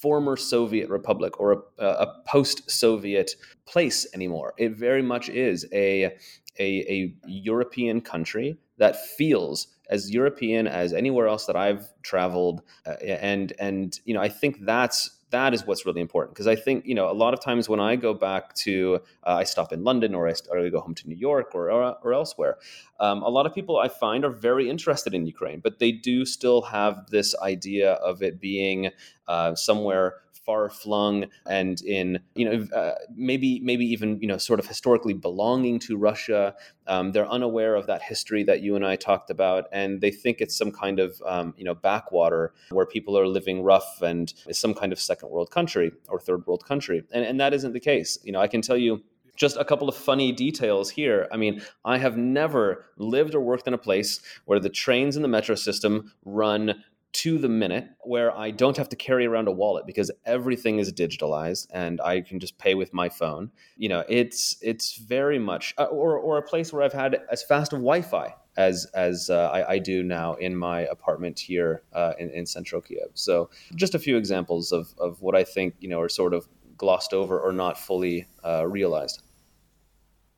former 0.00 0.36
Soviet 0.36 0.88
republic 0.88 1.38
or 1.38 1.64
a, 1.78 1.84
a 2.06 2.06
post-Soviet 2.26 3.30
place 3.66 4.06
anymore. 4.14 4.54
It 4.56 4.72
very 4.76 5.02
much 5.02 5.28
is 5.28 5.66
a, 5.72 6.16
a, 6.58 6.68
a 6.96 7.14
European 7.26 8.00
country 8.00 8.56
that 8.78 8.96
feels 9.18 9.68
as 9.90 10.10
European 10.10 10.66
as 10.66 10.92
anywhere 10.92 11.28
else 11.28 11.44
that 11.46 11.56
I've 11.56 11.84
traveled, 12.02 12.62
uh, 12.86 12.92
and 13.34 13.52
and 13.58 14.00
you 14.06 14.14
know 14.14 14.22
I 14.28 14.30
think 14.40 14.64
that's 14.64 14.98
that 15.30 15.54
is 15.54 15.66
what's 15.66 15.86
really 15.86 16.00
important. 16.00 16.34
Because 16.34 16.46
I 16.46 16.56
think 16.56 16.86
you 16.86 16.94
know 16.94 17.10
a 17.10 17.12
lot 17.12 17.34
of 17.34 17.40
times 17.40 17.68
when 17.68 17.80
I 17.80 17.96
go 17.96 18.14
back 18.14 18.54
to 18.56 19.00
uh, 19.26 19.34
I 19.34 19.44
stop 19.44 19.72
in 19.72 19.84
London 19.84 20.14
or 20.14 20.28
I, 20.28 20.34
or 20.50 20.58
I 20.58 20.68
go 20.68 20.80
home 20.80 20.94
to 20.96 21.08
New 21.08 21.16
York 21.16 21.54
or 21.54 21.70
or, 21.70 21.96
or 22.02 22.12
elsewhere, 22.12 22.58
um, 23.00 23.22
a 23.22 23.28
lot 23.28 23.46
of 23.46 23.54
people 23.54 23.78
I 23.78 23.88
find 23.88 24.24
are 24.24 24.30
very 24.30 24.68
interested 24.68 25.14
in 25.14 25.26
Ukraine, 25.26 25.60
but 25.60 25.78
they 25.78 25.92
do 25.92 26.24
still 26.24 26.62
have 26.62 27.06
this 27.10 27.34
idea 27.40 27.92
of 27.94 28.22
it 28.22 28.40
being 28.40 28.90
uh, 29.28 29.54
somewhere 29.54 30.16
far 30.44 30.70
flung 30.70 31.26
and 31.46 31.80
in 31.82 32.20
you 32.34 32.44
know 32.44 32.76
uh, 32.76 32.94
maybe 33.14 33.60
maybe 33.60 33.84
even 33.86 34.20
you 34.20 34.28
know 34.28 34.38
sort 34.38 34.60
of 34.60 34.66
historically 34.66 35.14
belonging 35.14 35.78
to 35.80 35.96
Russia. 35.96 36.54
Um, 36.86 37.12
they're 37.12 37.28
unaware 37.28 37.74
of 37.76 37.86
that 37.86 38.02
history 38.02 38.42
that 38.44 38.60
you 38.60 38.76
and 38.76 38.84
I 38.86 38.96
talked 38.96 39.30
about, 39.30 39.66
and 39.72 40.00
they 40.00 40.10
think 40.10 40.40
it's 40.40 40.56
some 40.56 40.70
kind 40.70 41.00
of 41.00 41.20
um, 41.26 41.54
you 41.56 41.64
know 41.64 41.74
backwater 41.74 42.52
where 42.70 42.86
people 42.86 43.18
are 43.18 43.26
living 43.26 43.62
rough 43.62 44.02
and 44.02 44.32
is 44.46 44.58
some 44.58 44.74
kind 44.74 44.92
of 44.92 45.00
second 45.00 45.30
world 45.30 45.50
country 45.50 45.92
or 46.08 46.20
third 46.20 46.46
world 46.46 46.64
country, 46.64 47.04
and, 47.12 47.24
and 47.24 47.40
that 47.40 47.54
isn't 47.54 47.72
the 47.72 47.80
case. 47.80 48.18
You 48.22 48.32
know, 48.32 48.40
I 48.40 48.48
can 48.48 48.62
tell 48.62 48.76
you 48.76 49.02
just 49.36 49.56
a 49.56 49.64
couple 49.64 49.88
of 49.88 49.96
funny 49.96 50.32
details 50.32 50.90
here. 50.90 51.26
I 51.32 51.36
mean, 51.36 51.62
I 51.84 51.98
have 51.98 52.16
never 52.16 52.86
lived 52.96 53.34
or 53.34 53.40
worked 53.40 53.66
in 53.66 53.74
a 53.74 53.78
place 53.78 54.20
where 54.44 54.60
the 54.60 54.68
trains 54.68 55.16
in 55.16 55.22
the 55.22 55.28
metro 55.28 55.54
system 55.54 56.12
run 56.24 56.84
to 57.14 57.38
the 57.38 57.48
minute 57.48 57.88
where 58.00 58.36
I 58.36 58.50
don't 58.50 58.76
have 58.76 58.88
to 58.88 58.96
carry 58.96 59.24
around 59.24 59.46
a 59.46 59.52
wallet 59.52 59.86
because 59.86 60.10
everything 60.26 60.80
is 60.80 60.92
digitalized 60.92 61.68
and 61.72 62.00
I 62.00 62.20
can 62.20 62.40
just 62.40 62.58
pay 62.58 62.74
with 62.74 62.92
my 62.92 63.08
phone. 63.08 63.52
You 63.76 63.88
know, 63.88 64.04
it's 64.08 64.56
it's 64.60 64.96
very 64.96 65.38
much 65.38 65.74
uh, 65.78 65.84
or 65.84 66.18
or 66.18 66.38
a 66.38 66.42
place 66.42 66.72
where 66.72 66.82
I've 66.82 66.92
had 66.92 67.20
as 67.30 67.42
fast 67.42 67.72
of 67.72 67.78
Wi-Fi 67.78 68.34
as 68.56 68.86
as 68.94 69.30
uh, 69.30 69.48
I, 69.52 69.74
I, 69.74 69.78
do 69.78 70.02
now 70.02 70.34
in 70.34 70.56
my 70.56 70.80
apartment 70.82 71.38
here 71.38 71.82
uh, 71.92 72.12
in, 72.18 72.30
in 72.30 72.46
central 72.46 72.80
Kiev. 72.80 73.10
So 73.14 73.48
just 73.74 73.94
a 73.94 73.98
few 73.98 74.16
examples 74.16 74.72
of 74.72 74.92
of 74.98 75.22
what 75.22 75.36
I 75.36 75.44
think 75.44 75.74
you 75.78 75.88
know 75.88 76.00
are 76.00 76.08
sort 76.08 76.34
of 76.34 76.48
glossed 76.76 77.12
over 77.12 77.38
or 77.38 77.52
not 77.52 77.78
fully 77.78 78.26
uh, 78.44 78.66
realized. 78.66 79.22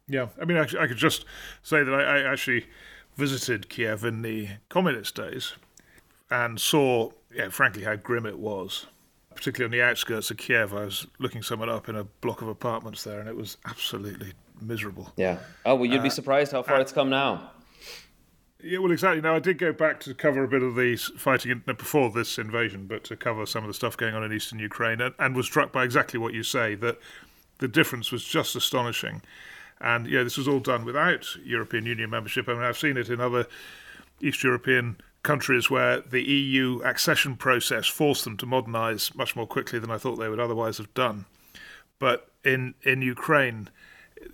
Yeah, 0.09 0.29
I 0.41 0.45
mean, 0.45 0.59
I, 0.59 0.63
I 0.79 0.87
could 0.87 0.99
just 0.99 1.25
say 1.63 1.83
that 1.83 1.93
I, 1.93 2.19
I 2.19 2.33
actually 2.33 2.67
visited 3.17 3.71
Kiev 3.71 4.05
in 4.05 4.21
the 4.21 4.49
communist 4.69 5.15
days 5.15 5.55
and 6.31 6.61
saw, 6.61 7.11
yeah, 7.35 7.49
frankly, 7.49 7.85
how 7.85 7.97
grim 7.97 8.27
it 8.27 8.39
was. 8.39 8.87
Particularly 9.35 9.67
on 9.67 9.79
the 9.79 9.85
outskirts 9.85 10.31
of 10.31 10.39
Kiev, 10.39 10.73
I 10.73 10.87
was 10.87 11.07
looking 11.19 11.43
someone 11.43 11.69
up 11.69 11.89
in 11.91 11.97
a 11.97 12.05
block 12.05 12.41
of 12.41 12.49
apartments 12.49 13.05
there, 13.05 13.21
and 13.21 13.29
it 13.29 13.37
was 13.37 13.59
absolutely 13.67 14.33
miserable. 14.61 15.13
Yeah. 15.17 15.39
Oh 15.67 15.75
well, 15.75 15.85
you'd 15.85 16.03
be 16.03 16.09
uh, 16.09 16.13
surprised 16.13 16.53
how 16.53 16.63
far 16.63 16.77
uh, 16.77 16.81
it's 16.81 16.93
come 16.93 17.11
now. 17.11 17.51
Yeah, 18.63 18.79
well, 18.79 18.91
exactly. 18.91 19.21
Now, 19.21 19.37
I 19.37 19.39
did 19.39 19.59
go 19.59 19.73
back 19.73 20.01
to 20.01 20.15
cover 20.15 20.43
a 20.43 20.49
bit 20.49 20.63
of 20.63 20.75
the 20.75 20.97
fighting 20.97 21.51
in, 21.53 21.75
before 21.75 22.11
this 22.11 22.39
invasion, 22.39 22.87
but 22.87 23.05
to 23.05 23.17
cover 23.17 23.45
some 23.45 23.63
of 23.63 23.69
the 23.69 23.75
stuff 23.75 23.97
going 23.97 24.15
on 24.15 24.25
in 24.25 24.33
eastern 24.33 24.59
Ukraine, 24.59 25.01
and, 25.03 25.15
and 25.19 25.37
was 25.37 25.47
struck 25.47 25.71
by 25.71 25.85
exactly 25.85 26.19
what 26.19 26.33
you 26.33 26.43
say 26.43 26.75
that 26.77 26.99
the 27.59 27.69
difference 27.69 28.11
was 28.11 28.25
just 28.25 28.57
astonishing. 28.57 29.23
And 29.81 30.07
yeah, 30.07 30.23
this 30.23 30.39
was 30.39 30.49
all 30.49 30.61
done 30.61 30.87
without 30.87 31.37
European 31.45 31.85
Union 31.85 32.09
membership. 32.09 32.49
I 32.49 32.55
mean, 32.55 32.63
I've 32.63 32.79
seen 32.79 32.97
it 32.97 33.11
in 33.11 33.21
other 33.21 33.47
East 34.21 34.43
European 34.43 34.97
countries 35.27 35.69
where 35.69 36.01
the 36.01 36.23
EU 36.23 36.81
accession 36.85 37.37
process 37.37 37.87
forced 37.87 38.25
them 38.25 38.37
to 38.39 38.47
modernize 38.47 39.15
much 39.15 39.35
more 39.37 39.47
quickly 39.47 39.79
than 39.79 39.91
I 39.91 39.99
thought 39.99 40.17
they 40.17 40.29
would 40.29 40.41
otherwise 40.41 40.79
have 40.79 40.93
done. 40.95 41.27
But 41.99 42.31
in 42.45 42.75
in 42.83 43.03
Ukraine, 43.03 43.69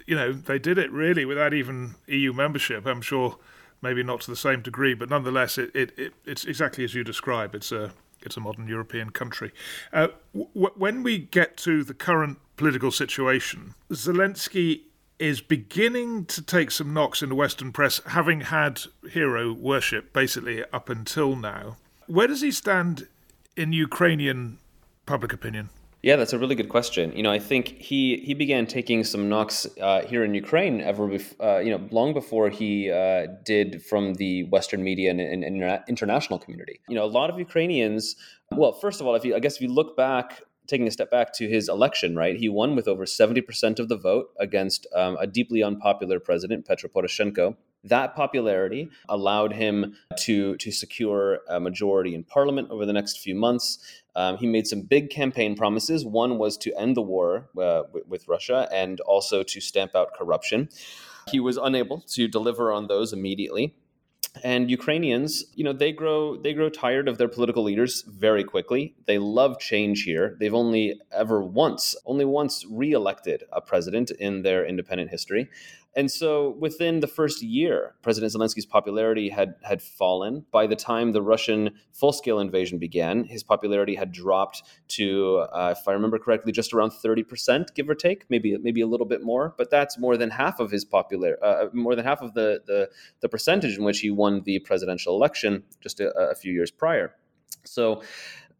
you 0.06 0.14
know, 0.14 0.32
they 0.32 0.58
did 0.58 0.78
it 0.78 0.92
really 0.92 1.24
without 1.24 1.54
even 1.54 1.94
EU 2.06 2.32
membership. 2.32 2.86
I'm 2.86 3.00
sure 3.02 3.38
maybe 3.80 4.02
not 4.02 4.20
to 4.22 4.30
the 4.30 4.36
same 4.36 4.60
degree, 4.62 4.94
but 4.94 5.08
nonetheless, 5.08 5.58
it, 5.58 5.70
it, 5.74 5.98
it 5.98 6.12
it's 6.24 6.44
exactly 6.44 6.84
as 6.84 6.94
you 6.94 7.02
describe. 7.02 7.54
It's 7.54 7.72
a 7.72 7.92
it's 8.20 8.36
a 8.36 8.40
modern 8.40 8.68
European 8.68 9.10
country. 9.10 9.50
Uh, 9.92 10.08
w- 10.32 10.74
when 10.76 11.02
we 11.02 11.18
get 11.18 11.56
to 11.56 11.82
the 11.82 11.94
current 11.94 12.38
political 12.56 12.92
situation, 12.92 13.74
Zelensky 13.90 14.82
is 15.22 15.40
beginning 15.40 16.24
to 16.24 16.42
take 16.42 16.72
some 16.72 16.92
knocks 16.92 17.22
in 17.22 17.28
the 17.28 17.34
Western 17.36 17.70
press, 17.70 18.00
having 18.06 18.40
had 18.40 18.82
hero 19.08 19.52
worship 19.52 20.12
basically 20.12 20.64
up 20.72 20.88
until 20.88 21.36
now. 21.36 21.76
Where 22.08 22.26
does 22.26 22.40
he 22.40 22.50
stand 22.50 23.06
in 23.56 23.72
Ukrainian 23.72 24.58
public 25.06 25.32
opinion? 25.32 25.70
Yeah, 26.02 26.16
that's 26.16 26.32
a 26.32 26.38
really 26.40 26.56
good 26.56 26.68
question. 26.68 27.16
You 27.16 27.22
know, 27.22 27.30
I 27.30 27.38
think 27.38 27.68
he 27.68 28.16
he 28.16 28.34
began 28.34 28.66
taking 28.66 29.04
some 29.04 29.28
knocks 29.28 29.64
uh, 29.80 30.02
here 30.04 30.24
in 30.24 30.34
Ukraine 30.34 30.80
ever, 30.80 31.06
bef- 31.06 31.36
uh, 31.40 31.60
you 31.60 31.70
know, 31.70 31.80
long 31.92 32.12
before 32.12 32.48
he 32.50 32.90
uh, 32.90 33.28
did 33.44 33.84
from 33.84 34.14
the 34.14 34.42
Western 34.54 34.82
media 34.82 35.12
and, 35.12 35.20
and, 35.20 35.44
and, 35.44 35.80
international 35.88 36.40
community. 36.40 36.80
You 36.88 36.96
know, 36.96 37.04
a 37.04 37.12
lot 37.20 37.30
of 37.30 37.38
Ukrainians. 37.38 38.16
Well, 38.50 38.72
first 38.72 39.00
of 39.00 39.06
all, 39.06 39.14
if 39.14 39.24
you 39.24 39.36
I 39.36 39.38
guess 39.38 39.54
if 39.56 39.62
you 39.62 39.72
look 39.80 39.96
back 39.96 40.42
taking 40.66 40.86
a 40.86 40.90
step 40.90 41.10
back 41.10 41.32
to 41.34 41.48
his 41.48 41.68
election, 41.68 42.16
right? 42.16 42.36
He 42.36 42.48
won 42.48 42.76
with 42.76 42.88
over 42.88 43.04
70% 43.04 43.78
of 43.78 43.88
the 43.88 43.96
vote 43.96 44.30
against 44.38 44.86
um, 44.94 45.16
a 45.20 45.26
deeply 45.26 45.62
unpopular 45.62 46.20
president, 46.20 46.66
Petro 46.66 46.88
Poroshenko. 46.88 47.56
That 47.84 48.14
popularity 48.14 48.90
allowed 49.08 49.52
him 49.52 49.96
to, 50.20 50.56
to 50.56 50.70
secure 50.70 51.40
a 51.48 51.58
majority 51.58 52.14
in 52.14 52.22
parliament 52.22 52.70
over 52.70 52.86
the 52.86 52.92
next 52.92 53.18
few 53.18 53.34
months. 53.34 53.78
Um, 54.14 54.36
he 54.36 54.46
made 54.46 54.68
some 54.68 54.82
big 54.82 55.10
campaign 55.10 55.56
promises. 55.56 56.04
One 56.04 56.38
was 56.38 56.56
to 56.58 56.72
end 56.78 56.96
the 56.96 57.02
war 57.02 57.48
uh, 57.60 57.82
with, 57.92 58.06
with 58.06 58.28
Russia 58.28 58.68
and 58.72 59.00
also 59.00 59.42
to 59.42 59.60
stamp 59.60 59.96
out 59.96 60.14
corruption. 60.14 60.68
He 61.30 61.40
was 61.40 61.56
unable 61.56 62.00
to 62.12 62.28
deliver 62.28 62.72
on 62.72 62.86
those 62.86 63.12
immediately. 63.12 63.74
And 64.42 64.70
Ukrainians, 64.70 65.44
you 65.54 65.62
know, 65.62 65.72
they 65.72 65.92
grow 65.92 66.36
they 66.36 66.54
grow 66.54 66.70
tired 66.70 67.06
of 67.06 67.18
their 67.18 67.28
political 67.28 67.62
leaders 67.62 68.02
very 68.02 68.44
quickly. 68.44 68.94
They 69.06 69.18
love 69.18 69.58
change 69.60 70.04
here. 70.04 70.36
They've 70.40 70.54
only 70.54 71.00
ever 71.12 71.42
once, 71.42 71.94
only 72.06 72.24
once 72.24 72.64
re-elected 72.70 73.44
a 73.52 73.60
president 73.60 74.10
in 74.10 74.42
their 74.42 74.64
independent 74.64 75.10
history. 75.10 75.50
And 75.94 76.10
so 76.10 76.56
within 76.58 77.00
the 77.00 77.06
first 77.06 77.42
year, 77.42 77.94
President 78.00 78.32
Zelensky's 78.32 78.64
popularity 78.64 79.28
had 79.28 79.54
had 79.62 79.82
fallen. 79.82 80.46
By 80.50 80.66
the 80.66 80.76
time 80.76 81.12
the 81.12 81.20
Russian 81.20 81.70
full-scale 81.92 82.38
invasion 82.38 82.78
began, 82.78 83.24
his 83.24 83.42
popularity 83.42 83.94
had 83.94 84.10
dropped 84.10 84.62
to, 84.88 85.46
uh, 85.52 85.74
if 85.76 85.86
I 85.86 85.92
remember 85.92 86.18
correctly, 86.18 86.50
just 86.52 86.72
around 86.72 86.92
30%, 86.92 87.74
give 87.74 87.90
or 87.90 87.94
take, 87.94 88.24
maybe 88.30 88.56
maybe 88.56 88.80
a 88.80 88.86
little 88.86 89.06
bit 89.06 89.22
more. 89.22 89.54
But 89.58 89.70
that's 89.70 89.98
more 89.98 90.16
than 90.16 90.30
half 90.30 90.60
of 90.60 90.70
his 90.70 90.84
popular, 90.84 91.38
uh, 91.44 91.66
more 91.74 91.94
than 91.94 92.04
half 92.04 92.22
of 92.22 92.32
the, 92.32 92.62
the 92.66 92.88
the 93.20 93.28
percentage 93.28 93.76
in 93.76 93.84
which 93.84 94.00
he 94.00 94.10
won 94.10 94.42
the 94.44 94.60
presidential 94.60 95.14
election 95.14 95.62
just 95.80 96.00
a, 96.00 96.10
a 96.30 96.34
few 96.34 96.52
years 96.52 96.70
prior. 96.70 97.14
So 97.64 98.02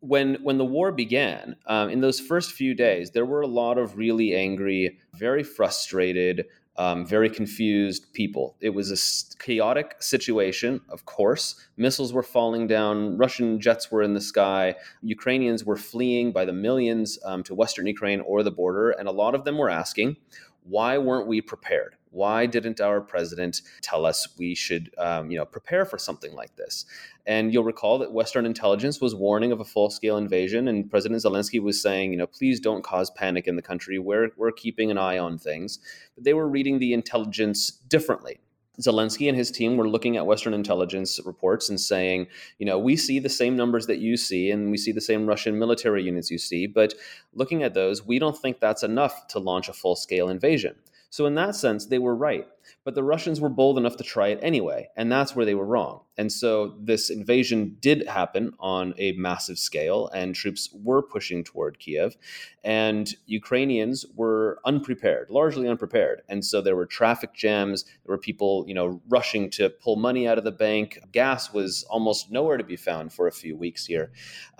when 0.03 0.35
when 0.43 0.59
the 0.59 0.65
war 0.65 0.91
began, 0.91 1.57
um, 1.67 1.89
in 1.89 2.01
those 2.01 2.19
first 2.19 2.53
few 2.53 2.75
days, 2.75 3.13
there 3.13 3.25
were 3.25 3.41
a 3.41 3.47
lot 3.47 3.79
of 3.79 3.97
really 3.97 4.35
angry, 4.35 4.99
very 5.15 5.45
frustrated, 5.45 6.47
um, 6.77 7.07
very 7.07 7.29
confused 7.29 8.13
people. 8.13 8.57
It 8.61 8.71
was 8.71 8.91
a 8.91 9.43
chaotic 9.43 9.97
situation, 10.01 10.81
of 10.89 11.05
course. 11.05 11.69
Missiles 11.77 12.13
were 12.13 12.23
falling 12.23 12.67
down, 12.67 13.19
Russian 13.19 13.61
jets 13.61 13.91
were 13.91 14.03
in 14.03 14.15
the 14.15 14.21
sky, 14.21 14.75
Ukrainians 15.03 15.65
were 15.65 15.77
fleeing 15.77 16.33
by 16.33 16.45
the 16.45 16.53
millions 16.53 17.19
um, 17.25 17.43
to 17.45 17.55
Western 17.55 17.87
Ukraine 17.87 18.21
or 18.21 18.43
the 18.43 18.51
border, 18.51 18.91
and 18.91 19.09
a 19.09 19.13
lot 19.13 19.35
of 19.35 19.45
them 19.45 19.59
were 19.59 19.71
asking, 19.71 20.17
why 20.65 20.97
weren't 20.97 21.27
we 21.27 21.41
prepared? 21.41 21.97
Why 22.13 22.47
didn't 22.47 22.81
our 22.81 23.01
president 23.01 23.63
tell 23.81 24.07
us 24.07 24.29
we 24.39 24.55
should, 24.55 24.95
um, 24.99 25.31
you 25.31 25.39
know, 25.39 25.45
prepare 25.45 25.85
for 25.85 25.99
something 25.99 26.35
like 26.35 26.55
this? 26.57 26.85
And 27.27 27.53
you'll 27.53 27.65
recall 27.65 27.99
that 27.99 28.13
Western 28.13 28.47
intelligence 28.47 29.01
was 29.01 29.15
warning 29.15 29.51
of 29.51 29.61
a 29.61 29.65
full-scale 29.65 30.17
invasion, 30.19 30.69
and 30.69 30.91
President 30.91 31.23
Zelensky 31.23 31.61
was 31.61 31.81
saying, 31.81 32.13
you 32.13 32.19
know, 32.19 32.27
please 32.27 32.61
don't 32.61 32.85
cause 32.85 33.11
panic 33.11 33.49
in 33.49 33.57
the 33.57 33.63
country. 33.63 33.99
We're 33.99 34.29
we're 34.37 34.53
keeping 34.53 34.91
an 34.91 34.99
eye 34.99 35.19
on 35.19 35.39
things. 35.39 35.79
But 36.15 36.25
they 36.25 36.35
were 36.35 36.49
reading 36.49 36.79
the 36.79 36.93
intelligence 36.93 37.71
differently. 37.71 38.41
Zelensky 38.81 39.29
and 39.29 39.37
his 39.37 39.51
team 39.51 39.77
were 39.77 39.89
looking 39.89 40.17
at 40.17 40.27
Western 40.27 40.55
intelligence 40.55 41.21
reports 41.25 41.69
and 41.69 41.79
saying, 41.79 42.27
you 42.59 42.65
know, 42.65 42.79
we 42.79 42.97
see 42.97 43.19
the 43.19 43.29
same 43.29 43.55
numbers 43.55 43.87
that 43.87 43.99
you 43.99 44.17
see, 44.17 44.51
and 44.51 44.71
we 44.71 44.79
see 44.79 44.93
the 44.93 45.01
same 45.01 45.27
Russian 45.27 45.59
military 45.59 46.03
units 46.03 46.31
you 46.31 46.39
see, 46.39 46.67
but 46.67 46.95
looking 47.35 47.63
at 47.63 47.75
those, 47.75 48.07
we 48.07 48.19
don't 48.19 48.37
think 48.37 48.61
that's 48.61 48.83
enough 48.83 49.27
to 49.29 49.39
launch 49.39 49.69
a 49.69 49.75
full 49.75 49.95
scale 49.95 50.29
invasion. 50.29 50.75
So, 51.13 51.27
in 51.27 51.35
that 51.35 51.55
sense, 51.55 51.85
they 51.85 51.99
were 51.99 52.17
right. 52.17 52.47
But 52.85 52.95
the 52.95 53.05
Russians 53.05 53.39
were 53.39 53.51
bold 53.51 53.77
enough 53.77 53.99
to 53.99 54.03
try 54.03 54.29
it 54.29 54.39
anyway, 54.41 54.89
and 54.97 55.13
that's 55.13 55.37
where 55.37 55.45
they 55.45 55.55
were 55.55 55.67
wrong. 55.67 56.01
And 56.17 56.33
so, 56.33 56.75
this 56.81 57.11
invasion 57.11 57.77
did 57.81 58.09
happen 58.09 58.55
on 58.59 58.95
a 58.97 59.13
massive 59.13 59.59
scale, 59.59 60.09
and 60.15 60.35
troops 60.35 60.71
were 60.73 61.03
pushing 61.03 61.45
toward 61.45 61.79
Kiev, 61.79 62.17
and 62.65 63.15
Ukrainians 63.27 64.07
were 64.17 64.59
unprepared, 64.65 65.29
largely 65.29 65.69
unprepared. 65.69 66.23
And 66.31 66.43
so, 66.43 66.63
there 66.63 66.77
were 66.77 66.87
traffic 66.87 67.35
jams, 67.35 67.85
there 67.85 68.15
were 68.15 68.17
people, 68.17 68.65
you 68.67 68.73
know, 68.73 69.03
rushing 69.11 69.51
to 69.51 69.69
pull 69.69 69.97
money 69.97 70.27
out 70.27 70.39
of 70.39 70.45
the 70.45 70.51
bank. 70.51 70.99
Gas 71.13 71.53
was 71.53 71.85
almost 71.91 72.33
nowhere 72.33 72.57
to 72.57 72.65
be 72.65 72.77
found 72.77 73.13
for 73.13 73.27
a 73.27 73.33
few 73.33 73.55
weeks 73.55 73.85
here. 73.85 74.13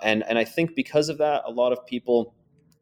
And, 0.03 0.23
and 0.29 0.37
I 0.37 0.43
think 0.43 0.75
because 0.75 1.09
of 1.09 1.17
that, 1.17 1.41
a 1.47 1.51
lot 1.51 1.71
of 1.71 1.83
people 1.87 2.35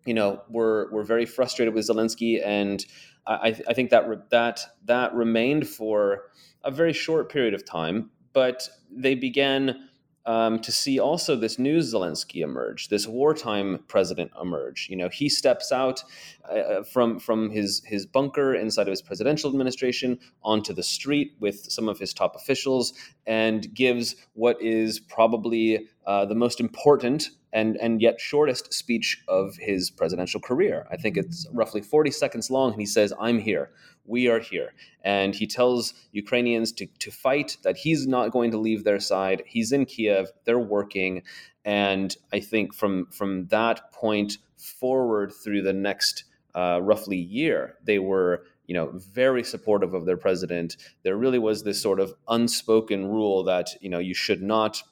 you 0.06 0.14
know, 0.14 0.42
were 0.50 0.90
were 0.92 1.04
very 1.04 1.26
frustrated 1.26 1.74
with 1.74 1.88
Zelensky, 1.88 2.44
and 2.44 2.84
I, 3.28 3.56
I 3.68 3.74
think 3.74 3.90
that 3.92 4.08
re- 4.08 4.18
that 4.30 4.62
that 4.86 5.14
remained 5.14 5.68
for 5.68 6.24
a 6.64 6.72
very 6.72 6.94
short 6.94 7.32
period 7.32 7.54
of 7.54 7.66
time. 7.66 8.12
But 8.34 8.70
they 8.90 9.16
began 9.16 9.90
um, 10.26 10.60
to 10.60 10.72
see 10.72 11.00
also 11.00 11.36
this 11.36 11.58
new 11.58 11.80
Zelensky 11.80 12.42
emerge, 12.42 12.90
this 12.90 13.08
wartime 13.08 13.84
president 13.88 14.32
emerge. 14.40 14.88
You 14.90 14.96
know, 14.96 15.10
he 15.10 15.30
steps 15.30 15.72
out 15.72 16.04
uh, 16.50 16.54
uh, 16.54 16.84
from 16.84 17.20
from 17.20 17.50
his 17.50 17.82
his 17.86 18.06
bunker 18.06 18.54
inside 18.54 18.84
of 18.84 18.92
his 18.92 19.02
presidential 19.02 19.50
administration 19.50 20.20
onto 20.44 20.74
the 20.74 20.84
street 20.84 21.34
with 21.40 21.72
some 21.72 21.90
of 21.90 22.00
his 22.00 22.14
top 22.14 22.36
officials 22.36 22.94
and 23.26 23.74
gives 23.74 24.16
what 24.34 24.62
is 24.62 25.00
probably 25.00 25.88
uh, 26.06 26.26
the 26.26 26.36
most 26.36 26.60
important 26.60 27.30
and 27.54 27.78
and 27.78 28.02
yet 28.02 28.20
shortest 28.20 28.74
speech 28.74 29.22
of 29.28 29.56
his 29.58 29.90
presidential 29.90 30.40
career. 30.40 30.88
I 30.92 30.98
think 30.98 31.18
it's 31.18 31.48
roughly 31.52 31.82
40 31.82 32.12
seconds 32.12 32.50
long, 32.50 32.72
and 32.74 32.82
he 32.82 32.86
says, 32.86 33.14
"I'm 33.20 33.40
here. 33.40 33.72
We 34.06 34.28
are 34.28 34.40
here." 34.40 34.74
And 35.04 35.36
he 35.36 35.48
tells 35.48 35.94
Ukrainians 36.12 36.72
to 36.74 36.86
to 36.86 37.12
fight. 37.12 37.58
That 37.64 37.78
he's 37.78 38.08
not 38.08 38.32
going 38.32 38.52
to 38.52 38.58
leave 38.58 38.84
their 38.84 39.00
side. 39.00 39.44
He's 39.46 39.72
in 39.72 39.86
Kiev. 39.86 40.32
They're 40.46 40.60
working, 40.60 41.24
and 41.66 42.16
I 42.32 42.40
think 42.40 42.74
from 42.74 43.08
from 43.08 43.48
that 43.48 43.92
point 43.92 44.38
forward 44.58 45.34
through 45.44 45.64
the 45.64 45.74
next 45.74 46.24
uh, 46.54 46.80
roughly 46.82 47.18
year, 47.18 47.78
they 47.84 48.00
were 48.00 48.44
you 48.68 48.76
know 48.76 48.92
very 48.94 49.44
supportive 49.44 49.94
of 49.94 50.06
their 50.06 50.18
president. 50.18 50.78
There 51.04 51.18
really 51.18 51.40
was 51.40 51.64
this 51.64 51.82
sort 51.82 52.00
of 52.00 52.14
unspoken 52.28 53.08
rule 53.08 53.44
that 53.44 53.72
you 53.82 53.90
know 53.90 54.00
you 54.00 54.14
should 54.14 54.42
not 54.42 54.84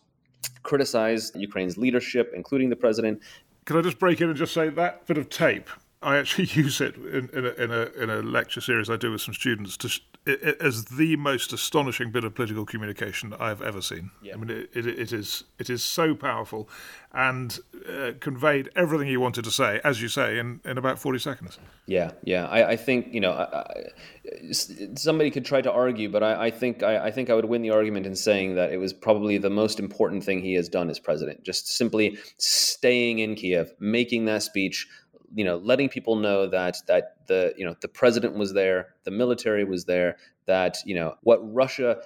criticize 0.63 1.31
Ukraine's 1.35 1.77
leadership, 1.77 2.31
including 2.35 2.69
the 2.69 2.75
president. 2.75 3.21
Can 3.65 3.77
I 3.77 3.81
just 3.81 3.99
break 3.99 4.21
in 4.21 4.29
and 4.29 4.37
just 4.37 4.53
say 4.53 4.69
that 4.69 5.05
bit 5.05 5.17
of 5.17 5.29
tape? 5.29 5.69
I 6.01 6.17
actually 6.17 6.45
use 6.51 6.81
it 6.81 6.95
in, 6.95 7.29
in, 7.33 7.45
a, 7.45 7.49
in, 7.63 7.71
a, 7.71 8.03
in 8.03 8.09
a 8.09 8.21
lecture 8.21 8.61
series 8.61 8.89
I 8.89 8.97
do 8.97 9.11
with 9.11 9.21
some 9.21 9.33
students 9.33 9.77
to, 9.77 9.99
as 10.27 10.85
the 10.85 11.15
most 11.15 11.53
astonishing 11.53 12.11
bit 12.11 12.23
of 12.23 12.35
political 12.35 12.65
communication 12.65 13.33
I've 13.39 13.61
ever 13.61 13.81
seen. 13.81 14.11
Yeah. 14.21 14.33
I 14.33 14.37
mean, 14.37 14.49
it, 14.49 14.69
it, 14.73 14.87
it 14.87 15.13
is 15.13 15.43
it 15.57 15.69
is 15.69 15.83
so 15.83 16.13
powerful 16.13 16.69
and 17.11 17.59
uh, 17.89 18.11
conveyed 18.19 18.69
everything 18.75 19.07
he 19.07 19.17
wanted 19.17 19.43
to 19.43 19.51
say, 19.51 19.81
as 19.83 20.01
you 20.01 20.07
say, 20.07 20.37
in, 20.37 20.59
in 20.63 20.77
about 20.77 20.99
40 20.99 21.17
seconds. 21.17 21.57
Yeah, 21.87 22.11
yeah. 22.23 22.45
I, 22.47 22.71
I 22.71 22.75
think, 22.75 23.11
you 23.11 23.19
know, 23.19 23.31
I, 23.31 23.61
I, 23.61 24.53
somebody 24.95 25.31
could 25.31 25.43
try 25.43 25.61
to 25.61 25.71
argue, 25.71 26.09
but 26.09 26.21
I, 26.21 26.45
I 26.45 26.51
think 26.51 26.83
I, 26.83 27.05
I 27.07 27.11
think 27.11 27.31
I 27.31 27.33
would 27.33 27.45
win 27.45 27.63
the 27.63 27.71
argument 27.71 28.05
in 28.05 28.15
saying 28.15 28.55
that 28.55 28.71
it 28.71 28.77
was 28.77 28.93
probably 28.93 29.39
the 29.39 29.49
most 29.49 29.79
important 29.79 30.23
thing 30.23 30.41
he 30.41 30.53
has 30.53 30.69
done 30.69 30.89
as 30.89 30.99
president. 30.99 31.43
Just 31.43 31.67
simply 31.67 32.17
staying 32.37 33.19
in 33.19 33.33
Kiev, 33.33 33.73
making 33.79 34.25
that 34.25 34.43
speech, 34.43 34.87
you 35.33 35.45
know 35.45 35.57
letting 35.57 35.89
people 35.89 36.15
know 36.15 36.47
that 36.47 36.77
that 36.87 37.27
the 37.27 37.53
you 37.57 37.65
know 37.65 37.75
the 37.81 37.87
president 37.87 38.35
was 38.35 38.53
there 38.53 38.95
the 39.03 39.11
military 39.11 39.63
was 39.63 39.85
there 39.85 40.17
that 40.45 40.77
you 40.85 40.95
know 40.95 41.15
what 41.21 41.39
russia 41.53 42.01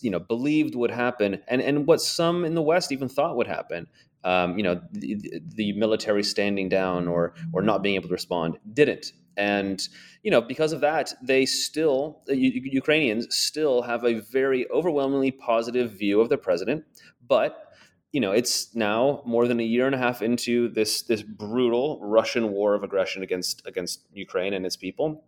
you 0.00 0.10
know 0.10 0.18
believed 0.20 0.74
would 0.74 0.90
happen 0.90 1.40
and 1.48 1.60
and 1.60 1.86
what 1.86 2.00
some 2.00 2.44
in 2.44 2.54
the 2.54 2.62
west 2.62 2.92
even 2.92 3.08
thought 3.08 3.36
would 3.36 3.46
happen 3.46 3.86
um, 4.24 4.56
you 4.56 4.64
know 4.64 4.80
the, 4.92 5.40
the 5.54 5.72
military 5.74 6.22
standing 6.22 6.68
down 6.68 7.08
or 7.08 7.34
or 7.52 7.62
not 7.62 7.82
being 7.82 7.94
able 7.94 8.08
to 8.08 8.12
respond 8.12 8.58
didn't. 8.72 9.12
And 9.36 9.80
you 10.24 10.32
know 10.32 10.40
because 10.40 10.72
of 10.72 10.80
that 10.80 11.14
they 11.22 11.46
still 11.46 12.22
the 12.26 12.36
ukrainians 12.36 13.34
still 13.34 13.82
have 13.82 14.04
a 14.04 14.14
very 14.14 14.68
overwhelmingly 14.70 15.30
positive 15.30 15.92
view 15.92 16.20
of 16.20 16.28
the 16.28 16.36
president 16.36 16.84
but 17.28 17.67
you 18.12 18.20
know, 18.20 18.32
it's 18.32 18.74
now 18.74 19.22
more 19.26 19.46
than 19.46 19.60
a 19.60 19.64
year 19.64 19.86
and 19.86 19.94
a 19.94 19.98
half 19.98 20.22
into 20.22 20.68
this 20.70 21.02
this 21.02 21.22
brutal 21.22 22.00
Russian 22.02 22.50
war 22.50 22.74
of 22.74 22.82
aggression 22.82 23.22
against 23.22 23.66
against 23.66 24.06
Ukraine 24.12 24.54
and 24.54 24.64
its 24.64 24.76
people, 24.76 25.24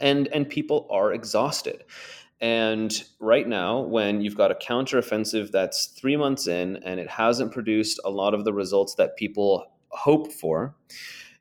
and 0.00 0.28
and 0.28 0.48
people 0.48 0.86
are 0.90 1.12
exhausted. 1.12 1.84
And 2.40 2.92
right 3.20 3.46
now, 3.46 3.82
when 3.82 4.20
you've 4.20 4.36
got 4.36 4.50
a 4.50 4.56
counteroffensive 4.56 5.52
that's 5.52 5.86
three 5.86 6.16
months 6.16 6.48
in 6.48 6.76
and 6.84 6.98
it 6.98 7.08
hasn't 7.08 7.52
produced 7.52 8.00
a 8.04 8.10
lot 8.10 8.34
of 8.34 8.44
the 8.44 8.52
results 8.52 8.96
that 8.96 9.16
people 9.16 9.64
hope 9.90 10.32
for, 10.32 10.74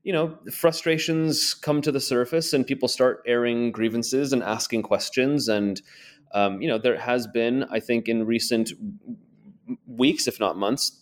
you 0.03 0.13
know, 0.13 0.37
frustrations 0.51 1.55
come 1.55 1.81
to 1.81 1.91
the 1.91 1.99
surface 1.99 2.53
and 2.53 2.67
people 2.67 2.87
start 2.87 3.23
airing 3.25 3.71
grievances 3.71 4.31
and 4.31 4.43
asking 4.43 4.83
questions. 4.83 5.47
And, 5.47 5.81
um, 6.35 6.61
you 6.61 6.67
know, 6.67 6.77
there 6.77 6.99
has 6.99 7.25
been, 7.25 7.63
I 7.71 7.79
think, 7.79 8.07
in 8.07 8.27
recent 8.27 8.71
weeks, 9.87 10.27
if 10.27 10.39
not 10.39 10.57
months, 10.57 11.01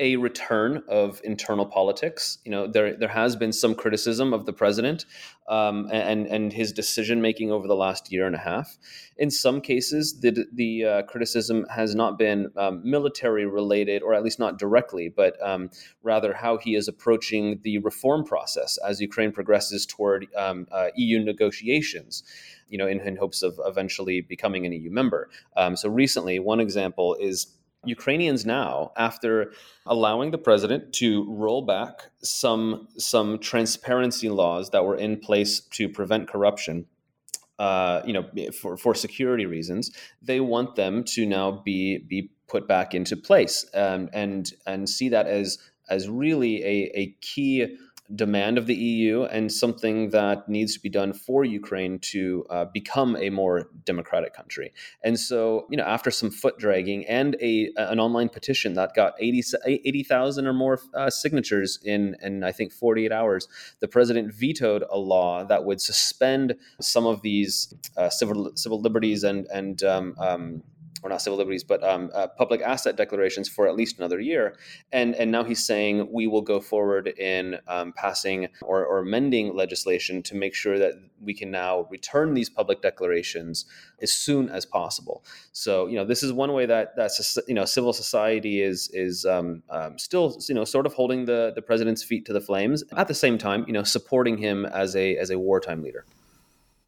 a 0.00 0.16
return 0.16 0.82
of 0.88 1.20
internal 1.24 1.66
politics. 1.66 2.38
You 2.44 2.52
know, 2.52 2.66
there 2.68 2.96
there 2.96 3.08
has 3.08 3.34
been 3.34 3.52
some 3.52 3.74
criticism 3.74 4.32
of 4.32 4.46
the 4.46 4.52
president 4.52 5.06
um, 5.48 5.88
and 5.90 6.26
and 6.26 6.52
his 6.52 6.72
decision 6.72 7.20
making 7.20 7.50
over 7.50 7.66
the 7.66 7.74
last 7.74 8.12
year 8.12 8.26
and 8.26 8.36
a 8.36 8.38
half. 8.38 8.78
In 9.16 9.30
some 9.30 9.60
cases, 9.60 10.20
the 10.20 10.46
the 10.52 10.84
uh, 10.84 11.02
criticism 11.02 11.66
has 11.74 11.94
not 11.94 12.16
been 12.16 12.50
um, 12.56 12.80
military 12.84 13.46
related, 13.46 14.02
or 14.02 14.14
at 14.14 14.22
least 14.22 14.38
not 14.38 14.58
directly, 14.58 15.08
but 15.08 15.34
um, 15.42 15.70
rather 16.02 16.32
how 16.32 16.58
he 16.58 16.76
is 16.76 16.86
approaching 16.86 17.60
the 17.62 17.78
reform 17.78 18.24
process 18.24 18.78
as 18.86 19.00
Ukraine 19.00 19.32
progresses 19.32 19.84
toward 19.84 20.28
um, 20.36 20.66
uh, 20.70 20.88
EU 20.94 21.18
negotiations 21.24 22.22
you 22.70 22.76
know, 22.76 22.86
in, 22.86 23.00
in, 23.00 23.16
hopes 23.16 23.42
of 23.42 23.58
eventually 23.64 24.20
becoming 24.20 24.66
an 24.66 24.72
EU 24.72 24.90
member. 24.90 25.30
Um, 25.56 25.74
so 25.74 25.88
recently, 25.88 26.38
one 26.38 26.60
example 26.60 27.16
is 27.18 27.46
Ukrainians 27.84 28.44
now, 28.44 28.92
after 28.96 29.52
allowing 29.86 30.30
the 30.30 30.38
president 30.38 30.92
to 30.94 31.24
roll 31.32 31.62
back 31.62 32.10
some 32.22 32.88
some 32.98 33.38
transparency 33.38 34.28
laws 34.28 34.70
that 34.70 34.84
were 34.84 34.96
in 34.96 35.18
place 35.18 35.60
to 35.60 35.88
prevent 35.88 36.28
corruption, 36.28 36.86
uh, 37.58 38.02
you 38.04 38.12
know, 38.12 38.24
for, 38.52 38.76
for 38.76 38.94
security 38.94 39.46
reasons, 39.46 39.92
they 40.20 40.40
want 40.40 40.76
them 40.76 41.04
to 41.04 41.24
now 41.24 41.50
be 41.64 41.98
be 41.98 42.30
put 42.48 42.66
back 42.66 42.94
into 42.94 43.16
place 43.16 43.64
um, 43.74 44.08
and 44.12 44.52
and 44.66 44.88
see 44.88 45.08
that 45.10 45.26
as 45.26 45.58
as 45.88 46.08
really 46.08 46.62
a, 46.64 46.90
a 46.94 47.16
key 47.20 47.76
demand 48.14 48.56
of 48.56 48.66
the 48.66 48.74
EU 48.74 49.24
and 49.24 49.52
something 49.52 50.10
that 50.10 50.48
needs 50.48 50.74
to 50.74 50.80
be 50.80 50.88
done 50.88 51.12
for 51.12 51.44
Ukraine 51.44 51.98
to 51.98 52.46
uh, 52.48 52.64
become 52.64 53.16
a 53.16 53.28
more 53.28 53.68
democratic 53.84 54.32
country. 54.34 54.72
And 55.04 55.20
so, 55.20 55.66
you 55.70 55.76
know, 55.76 55.84
after 55.84 56.10
some 56.10 56.30
foot 56.30 56.58
dragging 56.58 57.06
and 57.06 57.36
a 57.40 57.70
an 57.76 58.00
online 58.00 58.30
petition 58.30 58.74
that 58.74 58.94
got 58.94 59.14
80,000 59.20 59.60
80, 59.64 60.48
or 60.48 60.52
more 60.52 60.80
uh, 60.94 61.10
signatures 61.10 61.78
in 61.84 62.16
in 62.22 62.44
I 62.44 62.52
think 62.52 62.72
48 62.72 63.12
hours, 63.12 63.46
the 63.80 63.88
president 63.88 64.32
vetoed 64.32 64.84
a 64.90 64.98
law 64.98 65.44
that 65.44 65.64
would 65.64 65.80
suspend 65.80 66.54
some 66.80 67.06
of 67.06 67.20
these 67.22 67.74
uh, 67.96 68.08
civil 68.08 68.52
civil 68.54 68.80
liberties 68.80 69.22
and 69.22 69.46
and 69.52 69.82
um, 69.82 70.14
um, 70.18 70.62
or 71.02 71.10
not 71.10 71.22
civil 71.22 71.38
liberties, 71.38 71.64
but 71.64 71.82
um, 71.84 72.10
uh, 72.14 72.26
public 72.26 72.60
asset 72.60 72.96
declarations 72.96 73.48
for 73.48 73.68
at 73.68 73.76
least 73.76 73.98
another 73.98 74.20
year. 74.20 74.56
And 74.92 75.14
and 75.14 75.30
now 75.30 75.44
he's 75.44 75.64
saying 75.64 76.08
we 76.12 76.26
will 76.26 76.42
go 76.42 76.60
forward 76.60 77.08
in 77.08 77.58
um, 77.66 77.92
passing 77.92 78.48
or, 78.62 78.84
or 78.84 78.98
amending 78.98 79.54
legislation 79.54 80.22
to 80.24 80.34
make 80.34 80.54
sure 80.54 80.78
that 80.78 80.94
we 81.22 81.34
can 81.34 81.50
now 81.50 81.86
return 81.90 82.34
these 82.34 82.48
public 82.48 82.82
declarations 82.82 83.64
as 84.00 84.12
soon 84.12 84.48
as 84.48 84.64
possible. 84.64 85.24
So 85.52 85.86
you 85.86 85.96
know 85.96 86.04
this 86.04 86.22
is 86.22 86.32
one 86.32 86.52
way 86.52 86.66
that 86.66 86.96
that's 86.96 87.38
you 87.46 87.54
know 87.54 87.64
civil 87.64 87.92
society 87.92 88.62
is 88.62 88.90
is 88.92 89.24
um, 89.24 89.62
um, 89.70 89.98
still 89.98 90.36
you 90.48 90.54
know 90.54 90.64
sort 90.64 90.86
of 90.86 90.94
holding 90.94 91.24
the 91.24 91.52
the 91.54 91.62
president's 91.62 92.02
feet 92.02 92.24
to 92.26 92.32
the 92.32 92.40
flames 92.40 92.84
at 92.96 93.08
the 93.08 93.14
same 93.14 93.38
time 93.38 93.64
you 93.66 93.72
know 93.72 93.82
supporting 93.82 94.38
him 94.38 94.66
as 94.66 94.96
a 94.96 95.16
as 95.16 95.30
a 95.30 95.38
wartime 95.38 95.82
leader. 95.82 96.04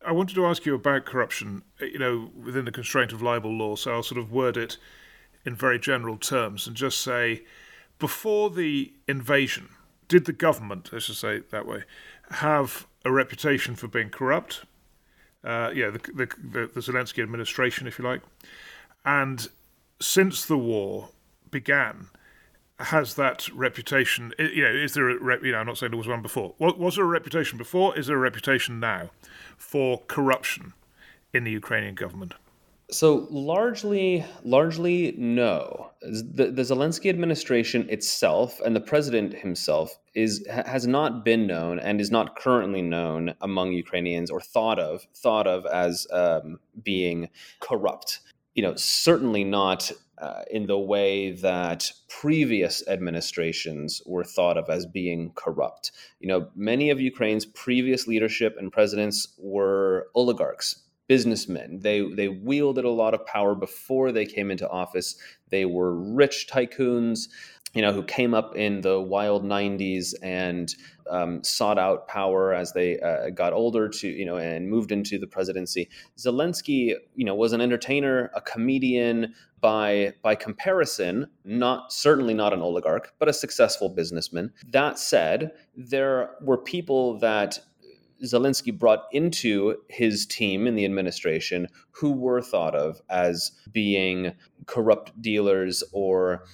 I 0.04 0.12
wanted 0.12 0.34
to 0.34 0.46
ask 0.46 0.64
you 0.64 0.74
about 0.74 1.04
corruption, 1.04 1.62
uh, 1.80 1.84
you 1.84 1.98
know, 1.98 2.30
within 2.34 2.64
the 2.64 2.72
constraint 2.72 3.12
of 3.12 3.20
libel 3.20 3.52
law. 3.52 3.76
So 3.76 3.92
I'll 3.92 4.02
sort 4.02 4.18
of 4.18 4.32
word 4.32 4.56
it 4.56 4.76
in 5.44 5.54
very 5.54 5.78
general 5.78 6.16
terms 6.16 6.66
and 6.66 6.76
just 6.76 7.00
say, 7.00 7.42
before 7.98 8.50
the 8.50 8.92
invasion, 9.06 9.68
did 10.08 10.24
the 10.24 10.32
government, 10.32 10.90
let's 10.92 11.06
just 11.06 11.20
say 11.20 11.36
it 11.36 11.50
that 11.50 11.66
way, 11.66 11.84
have 12.30 12.86
a 13.04 13.12
reputation 13.12 13.74
for 13.74 13.88
being 13.88 14.10
corrupt? 14.10 14.64
Uh, 15.44 15.70
yeah, 15.74 15.90
the, 15.90 15.98
the, 15.98 16.26
the, 16.42 16.70
the 16.74 16.80
Zelensky 16.80 17.22
administration, 17.22 17.86
if 17.86 17.98
you 17.98 18.04
like. 18.04 18.22
And 19.04 19.48
since 20.00 20.44
the 20.44 20.58
war 20.58 21.10
began, 21.50 22.08
has 22.78 23.14
that 23.14 23.48
reputation? 23.54 24.32
You 24.38 24.64
know, 24.64 24.70
is 24.70 24.94
there 24.94 25.10
a 25.10 25.44
you 25.44 25.52
know? 25.52 25.58
I'm 25.58 25.66
not 25.66 25.76
saying 25.76 25.90
there 25.90 25.98
was 25.98 26.08
one 26.08 26.22
before. 26.22 26.54
Was 26.58 26.96
there 26.96 27.04
a 27.04 27.08
reputation 27.08 27.58
before? 27.58 27.96
Is 27.98 28.06
there 28.06 28.16
a 28.16 28.20
reputation 28.20 28.80
now 28.80 29.10
for 29.60 30.02
corruption 30.08 30.72
in 31.32 31.44
the 31.44 31.50
Ukrainian 31.50 31.94
government? 31.94 32.34
So 32.90 33.28
largely, 33.30 34.24
largely 34.42 35.14
no. 35.16 35.92
The, 36.02 36.50
the 36.50 36.62
Zelensky 36.62 37.08
administration 37.08 37.88
itself 37.88 38.60
and 38.64 38.74
the 38.74 38.80
president 38.80 39.32
himself 39.32 39.96
is 40.14 40.44
has 40.48 40.88
not 40.88 41.24
been 41.24 41.46
known 41.46 41.78
and 41.78 42.00
is 42.00 42.10
not 42.10 42.36
currently 42.36 42.82
known 42.82 43.34
among 43.42 43.72
Ukrainians 43.72 44.28
or 44.28 44.40
thought 44.40 44.80
of 44.80 45.06
thought 45.14 45.46
of 45.46 45.66
as 45.66 46.08
um, 46.12 46.58
being 46.82 47.28
corrupt. 47.60 48.20
You 48.54 48.64
know, 48.64 48.74
certainly 48.74 49.44
not 49.44 49.92
uh, 50.20 50.42
in 50.50 50.66
the 50.66 50.78
way 50.78 51.32
that 51.32 51.90
previous 52.08 52.86
administrations 52.88 54.02
were 54.04 54.24
thought 54.24 54.58
of 54.58 54.68
as 54.68 54.86
being 54.86 55.32
corrupt. 55.34 55.92
You 56.20 56.28
know, 56.28 56.48
many 56.54 56.90
of 56.90 57.00
Ukraine's 57.00 57.46
previous 57.46 58.06
leadership 58.06 58.56
and 58.58 58.70
presidents 58.70 59.34
were 59.38 60.08
oligarchs, 60.14 60.82
businessmen. 61.08 61.80
They 61.80 62.02
they 62.14 62.28
wielded 62.28 62.84
a 62.84 62.90
lot 62.90 63.14
of 63.14 63.26
power 63.26 63.54
before 63.54 64.12
they 64.12 64.26
came 64.26 64.50
into 64.50 64.68
office. 64.68 65.16
They 65.48 65.64
were 65.64 65.94
rich 65.94 66.48
tycoons 66.48 67.28
you 67.74 67.82
know, 67.82 67.92
who 67.92 68.02
came 68.02 68.34
up 68.34 68.56
in 68.56 68.80
the 68.80 69.00
wild 69.00 69.44
90s 69.44 70.14
and 70.22 70.74
um, 71.08 71.42
sought 71.44 71.78
out 71.78 72.08
power 72.08 72.52
as 72.52 72.72
they 72.72 72.98
uh, 73.00 73.30
got 73.30 73.52
older 73.52 73.88
to, 73.88 74.08
you 74.08 74.24
know, 74.24 74.36
and 74.36 74.68
moved 74.68 74.92
into 74.92 75.18
the 75.18 75.26
presidency. 75.26 75.88
Zelensky, 76.18 76.94
you 77.14 77.24
know, 77.24 77.34
was 77.34 77.52
an 77.52 77.60
entertainer, 77.60 78.30
a 78.34 78.40
comedian, 78.40 79.34
by 79.60 80.14
by 80.22 80.34
comparison, 80.34 81.26
not 81.44 81.92
certainly 81.92 82.34
not 82.34 82.52
an 82.52 82.62
oligarch, 82.62 83.12
but 83.18 83.28
a 83.28 83.32
successful 83.32 83.88
businessman. 83.88 84.52
That 84.68 84.98
said, 84.98 85.52
there 85.76 86.30
were 86.40 86.56
people 86.56 87.18
that 87.18 87.58
Zelensky 88.24 88.76
brought 88.76 89.04
into 89.12 89.76
his 89.88 90.26
team 90.26 90.66
in 90.66 90.74
the 90.74 90.84
administration 90.84 91.68
who 91.90 92.12
were 92.12 92.42
thought 92.42 92.74
of 92.74 93.00
as 93.08 93.52
being 93.72 94.32
corrupt 94.66 95.20
dealers 95.20 95.82
or 95.92 96.44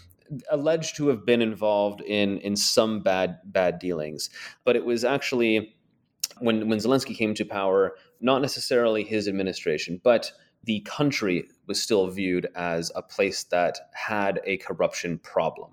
alleged 0.50 0.96
to 0.96 1.08
have 1.08 1.24
been 1.24 1.42
involved 1.42 2.00
in 2.00 2.38
in 2.38 2.56
some 2.56 3.00
bad 3.00 3.38
bad 3.44 3.78
dealings. 3.78 4.30
But 4.64 4.76
it 4.76 4.84
was 4.84 5.04
actually 5.04 5.76
when 6.38 6.68
when 6.68 6.78
Zelensky 6.78 7.16
came 7.16 7.34
to 7.34 7.44
power, 7.44 7.96
not 8.20 8.42
necessarily 8.42 9.04
his 9.04 9.28
administration, 9.28 10.00
but 10.02 10.32
the 10.64 10.80
country 10.80 11.44
was 11.68 11.80
still 11.80 12.08
viewed 12.08 12.48
as 12.56 12.90
a 12.94 13.02
place 13.02 13.44
that 13.44 13.78
had 13.94 14.40
a 14.44 14.56
corruption 14.58 15.18
problem. 15.18 15.70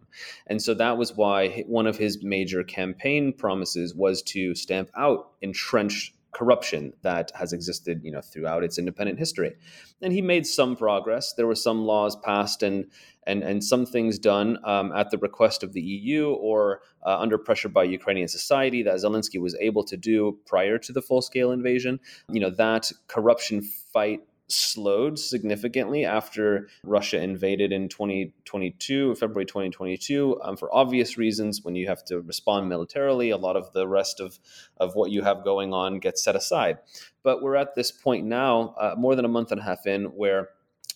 And 0.48 0.62
so 0.62 0.76
that 0.76 0.98
was 0.98 1.16
why 1.16 1.63
one 1.68 1.88
of 1.88 1.98
his 1.98 2.24
major 2.24 2.63
campaign 2.63 3.34
promises 3.34 3.96
was 3.96 4.22
to 4.24 4.54
stamp 4.54 4.89
out 4.96 5.32
entrenched 5.42 6.13
corruption 6.32 6.94
that 7.02 7.32
has 7.36 7.54
existed, 7.54 8.02
you 8.04 8.12
know, 8.12 8.22
throughout 8.22 8.63
its 8.63 8.78
independent 8.78 9.20
history. 9.20 9.56
And 10.04 10.13
he 10.13 10.22
made 10.22 10.46
some 10.46 10.76
progress. 10.76 11.34
There 11.34 11.48
were 11.48 11.56
some 11.56 11.86
laws 11.86 12.16
passed 12.16 12.62
and 12.62 12.86
and 13.26 13.42
and 13.42 13.63
some 13.63 13.86
things 13.86 14.20
done 14.20 14.58
um, 14.66 14.92
at 14.92 15.10
the 15.12 15.18
request 15.18 15.63
of 15.63 15.74
the 15.74 15.82
EU 15.82 16.32
or 16.32 16.82
uh, 17.06 17.18
under 17.18 17.38
pressure 17.38 17.70
by 17.70 17.84
Ukrainian 17.86 18.28
society 18.28 18.84
that 18.84 18.96
Zelensky 18.96 19.39
was 19.39 19.56
able 19.62 19.84
to 19.86 19.98
do 19.98 20.38
prior 20.46 20.78
to 20.78 20.92
the 20.92 21.02
full 21.02 21.22
scale 21.22 21.52
invasion. 21.52 22.00
You 22.30 22.42
know, 22.42 22.50
that 22.52 22.92
corruption 23.08 23.62
fight 23.94 24.22
slowed 24.54 25.20
significantly 25.20 26.06
after 26.06 26.68
Russia 26.84 27.22
invaded 27.22 27.72
in 27.72 27.89
2022, 27.89 29.16
February 29.16 29.46
2022, 29.46 30.39
um, 30.44 30.56
for 30.56 30.74
obvious 30.74 31.18
reasons. 31.18 31.62
When 31.63 31.76
you 31.76 31.88
have 31.88 32.04
to 32.06 32.22
respond 32.22 32.70
militarily, 32.70 33.30
a 33.30 33.38
lot 33.38 33.56
of 33.56 33.72
the 33.74 33.88
rest 33.88 34.20
of, 34.20 34.39
of 34.78 34.96
what 34.96 35.12
you 35.12 35.24
have 35.24 35.44
going 35.44 35.74
on 35.74 36.00
gets 36.00 36.24
set 36.24 36.36
aside. 36.36 36.78
But 37.24 37.42
we're 37.42 37.56
at 37.56 37.76
this 37.76 37.92
point 37.92 38.26
now, 38.26 38.76
uh, 38.80 38.96
more 38.98 39.16
than 39.16 39.26
a 39.26 39.30
month 39.30 39.52
and 39.52 39.60
a 39.60 39.63
half 39.63 39.86
in, 39.86 40.06
where 40.06 40.50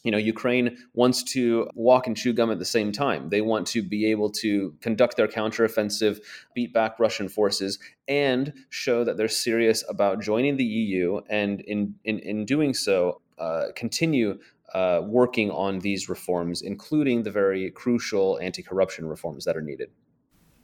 you 0.03 0.11
know 0.11 0.17
Ukraine 0.17 0.77
wants 0.93 1.23
to 1.33 1.69
walk 1.73 2.07
and 2.07 2.15
chew 2.15 2.33
gum 2.33 2.51
at 2.51 2.59
the 2.59 2.65
same 2.65 2.91
time. 2.91 3.29
They 3.29 3.41
want 3.41 3.67
to 3.67 3.81
be 3.81 4.09
able 4.11 4.29
to 4.43 4.75
conduct 4.81 5.17
their 5.17 5.27
counteroffensive, 5.27 6.19
beat 6.53 6.73
back 6.73 6.99
Russian 6.99 7.27
forces, 7.29 7.79
and 8.07 8.53
show 8.69 9.03
that 9.03 9.17
they're 9.17 9.27
serious 9.27 9.83
about 9.89 10.21
joining 10.21 10.57
the 10.57 10.65
EU. 10.65 11.21
And 11.29 11.61
in 11.61 11.95
in, 12.03 12.19
in 12.19 12.45
doing 12.45 12.73
so, 12.73 13.21
uh, 13.37 13.67
continue 13.75 14.39
uh, 14.73 15.01
working 15.05 15.49
on 15.51 15.79
these 15.79 16.09
reforms, 16.09 16.61
including 16.61 17.23
the 17.23 17.31
very 17.31 17.71
crucial 17.71 18.39
anti 18.41 18.61
corruption 18.61 19.07
reforms 19.07 19.45
that 19.45 19.55
are 19.55 19.61
needed. 19.61 19.89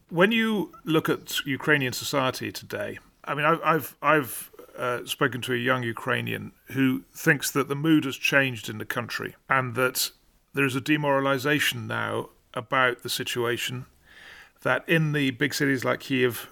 When 0.10 0.32
you 0.32 0.72
look 0.84 1.10
at 1.10 1.46
Ukrainian 1.46 1.94
society 1.94 2.52
today, 2.52 3.00
I 3.24 3.36
mean, 3.36 3.46
I've, 3.46 3.96
I've 4.02 4.52
uh, 4.78 5.06
spoken 5.06 5.42
to 5.42 5.54
a 5.54 5.58
young 5.58 5.84
Ukrainian 5.84 6.52
who 6.72 7.04
thinks 7.16 7.50
that 7.52 7.70
the 7.70 7.76
mood 7.76 8.06
has 8.06 8.18
changed 8.18 8.70
in 8.70 8.78
the 8.78 8.86
country 8.86 9.36
and 9.50 9.76
that 9.76 10.12
there 10.54 10.66
is 10.66 10.76
a 10.76 10.82
demoralization 10.82 11.88
now 11.88 12.30
about 12.54 13.04
the 13.04 13.10
situation. 13.10 13.86
That 14.62 14.88
in 14.88 15.12
the 15.12 15.32
big 15.32 15.54
cities 15.54 15.84
like 15.84 16.02
Kiev, 16.02 16.50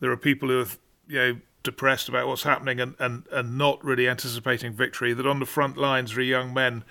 there 0.00 0.10
are 0.10 0.16
people 0.16 0.48
who 0.48 0.58
have 0.58 0.78
you 1.06 1.18
know 1.18 1.40
depressed 1.62 2.08
about 2.08 2.26
what's 2.26 2.42
happening 2.42 2.80
and, 2.80 2.94
and, 2.98 3.24
and 3.30 3.58
not 3.58 3.84
really 3.84 4.08
anticipating 4.08 4.72
victory, 4.72 5.12
that 5.12 5.26
on 5.26 5.38
the 5.38 5.46
front 5.46 5.76
lines 5.76 6.16
are 6.16 6.22
young 6.22 6.54
men 6.54 6.84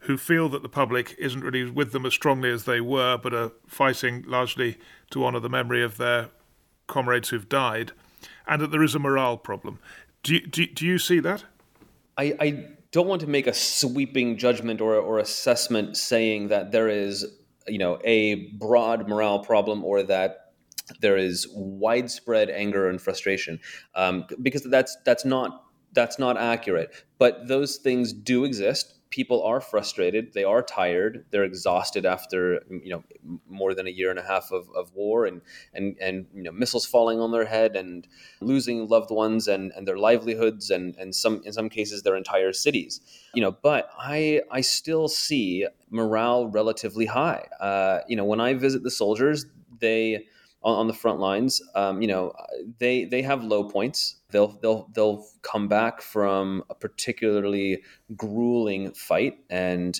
who 0.00 0.16
feel 0.16 0.48
that 0.48 0.62
the 0.62 0.68
public 0.68 1.14
isn't 1.18 1.42
really 1.42 1.70
with 1.70 1.92
them 1.92 2.06
as 2.06 2.14
strongly 2.14 2.50
as 2.50 2.64
they 2.64 2.80
were, 2.80 3.18
but 3.18 3.34
are 3.34 3.52
fighting 3.66 4.24
largely 4.26 4.78
to 5.10 5.24
honour 5.24 5.40
the 5.40 5.48
memory 5.48 5.82
of 5.82 5.96
their 5.96 6.28
comrades 6.86 7.30
who've 7.30 7.48
died, 7.48 7.92
and 8.46 8.62
that 8.62 8.70
there 8.70 8.82
is 8.82 8.94
a 8.94 8.98
morale 8.98 9.36
problem. 9.36 9.78
Do 10.22 10.34
you, 10.34 10.46
do, 10.46 10.66
do 10.66 10.86
you 10.86 10.98
see 10.98 11.18
that? 11.20 11.44
I, 12.16 12.36
I 12.40 12.66
don't 12.92 13.08
want 13.08 13.20
to 13.22 13.26
make 13.26 13.46
a 13.46 13.54
sweeping 13.54 14.38
judgment 14.38 14.80
or, 14.80 14.94
or 14.94 15.18
assessment 15.18 15.96
saying 15.96 16.48
that 16.48 16.72
there 16.72 16.88
is 16.88 17.26
you 17.68 17.78
know 17.78 17.98
a 18.04 18.46
broad 18.52 19.08
morale 19.08 19.40
problem 19.40 19.84
or 19.84 20.02
that 20.04 20.45
there 21.00 21.16
is 21.16 21.48
widespread 21.52 22.50
anger 22.50 22.88
and 22.88 23.00
frustration 23.00 23.60
um, 23.94 24.24
because 24.42 24.62
that's 24.64 24.96
that's 25.04 25.24
not 25.24 25.64
that's 25.92 26.18
not 26.18 26.36
accurate. 26.36 26.94
But 27.18 27.48
those 27.48 27.76
things 27.76 28.12
do 28.12 28.44
exist. 28.44 28.92
people 29.10 29.42
are 29.42 29.60
frustrated 29.60 30.32
they 30.34 30.44
are 30.44 30.62
tired 30.62 31.24
they're 31.30 31.44
exhausted 31.44 32.04
after 32.04 32.60
you 32.86 32.90
know 32.90 33.02
more 33.48 33.72
than 33.74 33.86
a 33.86 33.90
year 33.90 34.10
and 34.10 34.18
a 34.18 34.22
half 34.22 34.50
of, 34.50 34.68
of 34.74 34.92
war 34.94 35.26
and 35.26 35.40
and 35.72 35.96
and 36.00 36.26
you 36.34 36.42
know 36.42 36.52
missiles 36.52 36.84
falling 36.84 37.20
on 37.20 37.30
their 37.30 37.44
head 37.44 37.76
and 37.76 38.06
losing 38.40 38.88
loved 38.88 39.10
ones 39.10 39.46
and 39.48 39.72
and 39.76 39.86
their 39.86 39.96
livelihoods 39.96 40.70
and 40.70 40.96
and 40.96 41.14
some 41.14 41.40
in 41.44 41.52
some 41.52 41.68
cases 41.68 42.02
their 42.02 42.16
entire 42.16 42.52
cities 42.52 43.00
you 43.32 43.40
know 43.40 43.52
but 43.62 43.88
i 43.98 44.40
i 44.50 44.60
still 44.60 45.06
see 45.08 45.66
morale 45.90 46.48
relatively 46.48 47.06
high 47.06 47.46
uh, 47.60 48.00
you 48.08 48.16
know 48.16 48.24
when 48.24 48.40
i 48.40 48.52
visit 48.54 48.82
the 48.82 48.90
soldiers 48.90 49.46
they 49.80 50.26
on, 50.66 50.80
on 50.80 50.86
the 50.88 50.92
front 50.92 51.20
lines, 51.20 51.62
um, 51.74 52.02
you 52.02 52.08
know, 52.08 52.32
they 52.78 53.04
they 53.04 53.22
have 53.22 53.44
low 53.44 53.64
points. 53.64 54.16
They'll 54.30 54.58
they'll 54.60 54.88
they'll 54.92 55.24
come 55.42 55.68
back 55.68 56.02
from 56.02 56.64
a 56.68 56.74
particularly 56.74 57.82
grueling 58.16 58.92
fight, 58.92 59.38
and 59.48 59.98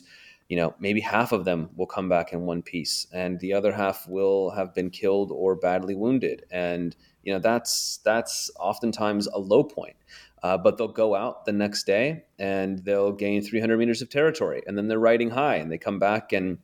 you 0.48 0.56
know 0.56 0.74
maybe 0.80 1.00
half 1.00 1.32
of 1.32 1.44
them 1.44 1.70
will 1.76 1.86
come 1.86 2.08
back 2.08 2.32
in 2.32 2.42
one 2.42 2.62
piece, 2.62 3.06
and 3.12 3.38
the 3.38 3.52
other 3.54 3.72
half 3.72 4.06
will 4.08 4.50
have 4.50 4.74
been 4.74 4.90
killed 4.90 5.30
or 5.32 5.54
badly 5.54 5.94
wounded, 5.94 6.44
and 6.50 6.96
you 7.22 7.32
know 7.32 7.38
that's 7.38 8.00
that's 8.04 8.50
oftentimes 8.58 9.28
a 9.28 9.38
low 9.38 9.62
point. 9.62 9.96
Uh, 10.42 10.58
but 10.58 10.76
they'll 10.76 10.86
go 10.86 11.14
out 11.14 11.44
the 11.44 11.52
next 11.52 11.86
day 11.86 12.22
and 12.38 12.84
they'll 12.84 13.10
gain 13.10 13.42
300 13.42 13.78
meters 13.78 14.02
of 14.02 14.10
territory, 14.10 14.62
and 14.66 14.76
then 14.76 14.86
they're 14.86 14.98
riding 14.98 15.30
high, 15.30 15.56
and 15.56 15.72
they 15.72 15.78
come 15.78 15.98
back 15.98 16.32
and 16.32 16.58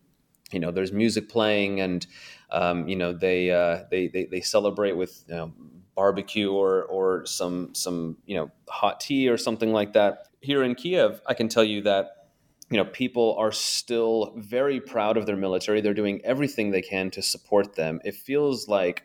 you 0.53 0.61
know 0.61 0.71
there's 0.71 0.93
music 0.93 1.29
playing 1.29 1.81
and 1.81 2.07
um, 2.51 2.87
you 2.89 2.97
know 2.97 3.13
they, 3.13 3.51
uh, 3.51 3.85
they, 3.91 4.09
they 4.09 4.27
they 4.27 4.41
celebrate 4.41 4.93
with 4.93 5.25
you 5.29 5.35
know, 5.35 5.53
barbecue 5.95 6.51
or 6.53 6.85
or 6.85 7.27
some 7.27 7.75
some 7.75 8.17
you 8.27 8.37
know 8.37 8.51
hot 8.69 9.01
tea 9.01 9.29
or 9.29 9.37
something 9.37 9.73
like 9.73 9.93
that. 9.95 10.29
Here 10.41 10.63
in 10.63 10.75
Kiev, 10.75 11.21
I 11.27 11.35
can 11.35 11.49
tell 11.49 11.65
you 11.65 11.83
that 11.83 12.29
you 12.71 12.77
know 12.77 12.85
people 12.85 13.37
are 13.39 13.53
still 13.53 14.35
very 14.37 14.81
proud 14.81 15.17
of 15.17 15.27
their 15.27 15.37
military. 15.37 15.81
They're 15.81 15.95
doing 15.95 16.21
everything 16.25 16.71
they 16.71 16.83
can 16.83 17.11
to 17.13 17.23
support 17.23 17.75
them. 17.75 18.01
It 18.05 18.15
feels 18.15 18.69
like 18.69 19.05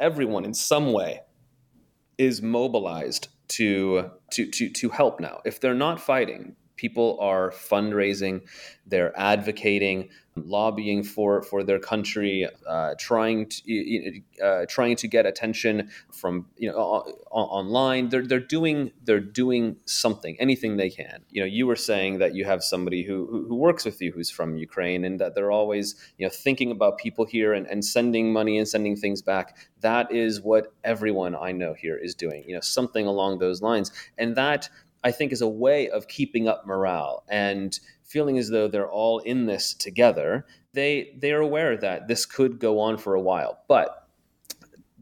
everyone 0.00 0.44
in 0.44 0.54
some 0.54 0.92
way 0.92 1.20
is 2.18 2.42
mobilized 2.42 3.28
to 3.48 4.10
to 4.30 4.50
to 4.50 4.70
to 4.70 4.88
help 4.90 5.20
now. 5.20 5.40
If 5.44 5.60
they're 5.60 5.74
not 5.74 6.00
fighting, 6.00 6.56
people 6.76 7.18
are 7.20 7.50
fundraising, 7.50 8.42
they're 8.86 9.18
advocating, 9.18 10.10
lobbying 10.36 11.02
for 11.02 11.42
for 11.42 11.62
their 11.62 11.78
country, 11.78 12.48
uh, 12.66 12.94
trying 12.98 13.46
to 13.48 14.20
uh, 14.42 14.66
trying 14.68 14.96
to 14.96 15.08
get 15.08 15.26
attention 15.26 15.90
from 16.10 16.46
you 16.56 16.70
know 16.70 16.78
online. 17.30 18.08
They're 18.08 18.26
they're 18.26 18.40
doing 18.40 18.92
they're 19.04 19.20
doing 19.20 19.76
something, 19.84 20.36
anything 20.40 20.76
they 20.76 20.90
can. 20.90 21.22
You 21.30 21.42
know, 21.42 21.46
you 21.46 21.66
were 21.66 21.76
saying 21.76 22.18
that 22.18 22.34
you 22.34 22.44
have 22.44 22.62
somebody 22.62 23.02
who 23.02 23.26
who, 23.26 23.46
who 23.46 23.56
works 23.56 23.84
with 23.84 24.00
you 24.00 24.12
who's 24.12 24.30
from 24.30 24.56
Ukraine, 24.56 25.04
and 25.04 25.20
that 25.20 25.34
they're 25.34 25.52
always 25.52 25.94
you 26.18 26.26
know 26.26 26.30
thinking 26.30 26.70
about 26.70 26.98
people 26.98 27.24
here 27.24 27.52
and, 27.52 27.66
and 27.66 27.84
sending 27.84 28.32
money 28.32 28.58
and 28.58 28.66
sending 28.66 28.96
things 28.96 29.22
back. 29.22 29.56
That 29.80 30.12
is 30.12 30.40
what 30.40 30.72
everyone 30.84 31.34
I 31.34 31.52
know 31.52 31.74
here 31.74 31.96
is 31.96 32.14
doing. 32.14 32.44
You 32.46 32.54
know, 32.54 32.60
something 32.60 33.06
along 33.06 33.38
those 33.38 33.62
lines, 33.62 33.92
and 34.16 34.36
that 34.36 34.68
I 35.04 35.10
think 35.10 35.32
is 35.32 35.42
a 35.42 35.48
way 35.48 35.88
of 35.88 36.08
keeping 36.08 36.48
up 36.48 36.66
morale 36.66 37.24
and 37.28 37.78
feeling 38.02 38.38
as 38.38 38.50
though 38.50 38.68
they're 38.68 38.90
all 38.90 39.18
in 39.20 39.46
this 39.46 39.74
together, 39.74 40.46
they 40.72 41.14
they 41.18 41.32
are 41.32 41.40
aware 41.40 41.76
that 41.76 42.08
this 42.08 42.26
could 42.26 42.58
go 42.58 42.78
on 42.80 42.98
for 42.98 43.14
a 43.14 43.20
while. 43.20 43.60
But 43.68 44.08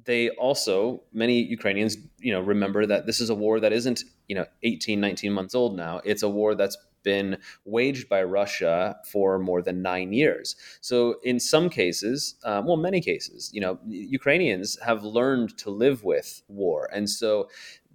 they 0.05 0.31
also 0.31 1.03
many 1.13 1.43
Ukrainians, 1.43 1.97
you 2.19 2.33
know, 2.33 2.41
remember 2.41 2.87
that 2.87 3.07
this 3.07 3.21
is 3.21 3.31
a 3.31 3.35
war 3.35 3.61
that 3.61 3.73
isn't, 3.73 4.05
you 4.29 4.35
know, 4.35 4.47
18, 4.63 5.01
19 5.01 5.33
months 5.33 5.55
old 5.55 5.77
now. 5.77 6.01
It's 6.05 6.23
a 6.23 6.29
war 6.29 6.55
that's 6.55 6.77
been 7.03 7.39
waged 7.65 8.09
by 8.09 8.23
Russia 8.23 8.97
for 9.11 9.39
more 9.39 9.63
than 9.63 9.83
nine 9.83 10.13
years. 10.13 10.57
So, 10.81 11.17
in 11.23 11.41
some 11.41 11.71
cases, 11.71 12.37
um, 12.45 12.67
well, 12.67 12.77
many 12.77 13.01
cases, 13.01 13.51
you 13.53 13.61
know, 13.61 13.79
Ukrainians 13.87 14.79
have 14.85 15.03
learned 15.03 15.57
to 15.59 15.71
live 15.71 16.05
with 16.05 16.43
war, 16.49 16.89
and 16.93 17.09
so 17.09 17.49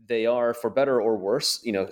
they 0.08 0.26
are, 0.26 0.54
for 0.54 0.70
better 0.70 1.02
or 1.02 1.18
worse, 1.18 1.60
you 1.64 1.72
know, 1.72 1.90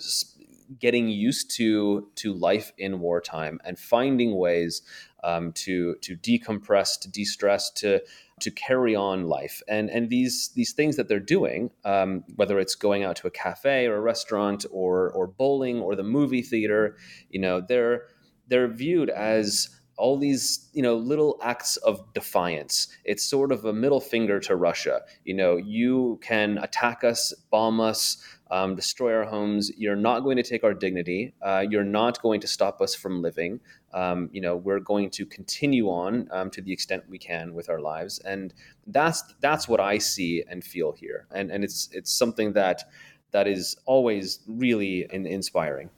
getting 0.79 1.07
used 1.07 1.51
to 1.51 2.07
to 2.15 2.33
life 2.33 2.71
in 2.77 2.99
wartime 2.99 3.59
and 3.63 3.77
finding 3.77 4.35
ways 4.35 4.81
um, 5.23 5.51
to 5.53 5.95
to 6.01 6.15
decompress, 6.15 6.99
to 6.99 7.09
de-stress, 7.09 7.71
to 7.71 8.01
to 8.39 8.51
carry 8.51 8.95
on 8.95 9.27
life. 9.27 9.61
And 9.67 9.89
and 9.89 10.09
these 10.09 10.49
these 10.55 10.73
things 10.73 10.95
that 10.95 11.07
they're 11.07 11.19
doing, 11.19 11.71
um, 11.85 12.23
whether 12.35 12.59
it's 12.59 12.75
going 12.75 13.03
out 13.03 13.15
to 13.17 13.27
a 13.27 13.31
cafe 13.31 13.87
or 13.87 13.95
a 13.95 14.01
restaurant 14.01 14.65
or 14.71 15.11
or 15.11 15.27
bowling 15.27 15.79
or 15.79 15.95
the 15.95 16.03
movie 16.03 16.41
theater, 16.41 16.97
you 17.29 17.39
know, 17.39 17.61
they're 17.61 18.07
they're 18.47 18.67
viewed 18.67 19.09
as 19.09 19.69
all 19.97 20.17
these 20.17 20.69
you 20.73 20.81
know 20.81 20.95
little 20.95 21.39
acts 21.43 21.77
of 21.77 22.01
defiance 22.13 22.87
it's 23.05 23.23
sort 23.23 23.51
of 23.51 23.65
a 23.65 23.73
middle 23.73 24.01
finger 24.01 24.39
to 24.39 24.55
russia 24.55 25.01
you 25.23 25.33
know 25.33 25.55
you 25.55 26.19
can 26.23 26.57
attack 26.59 27.03
us 27.03 27.33
bomb 27.51 27.79
us 27.79 28.17
um, 28.53 28.75
destroy 28.75 29.15
our 29.15 29.25
homes. 29.25 29.71
You're 29.77 29.95
not 29.95 30.19
going 30.19 30.37
to 30.37 30.43
take 30.43 30.63
our 30.63 30.75
dignity. 30.75 31.33
Uh, 31.41 31.65
you're 31.67 31.83
not 31.83 32.21
going 32.21 32.39
to 32.41 32.47
stop 32.47 32.81
us 32.81 32.93
from 32.93 33.19
living. 33.19 33.59
Um, 33.95 34.29
you 34.31 34.41
know, 34.41 34.55
we're 34.55 34.79
going 34.79 35.09
to 35.11 35.25
continue 35.25 35.87
on 35.87 36.27
um, 36.29 36.51
to 36.51 36.61
the 36.61 36.71
extent 36.71 37.03
we 37.09 37.17
can 37.17 37.55
with 37.55 37.67
our 37.67 37.79
lives, 37.79 38.19
and 38.19 38.53
that's 38.85 39.23
that's 39.39 39.67
what 39.67 39.79
I 39.79 39.97
see 39.97 40.43
and 40.47 40.63
feel 40.63 40.91
here. 40.91 41.25
And 41.31 41.49
and 41.49 41.63
it's 41.63 41.89
it's 41.91 42.11
something 42.13 42.53
that 42.53 42.83
that 43.31 43.47
is 43.47 43.75
always 43.85 44.39
really 44.47 45.07
in, 45.11 45.25
inspiring. 45.25 45.89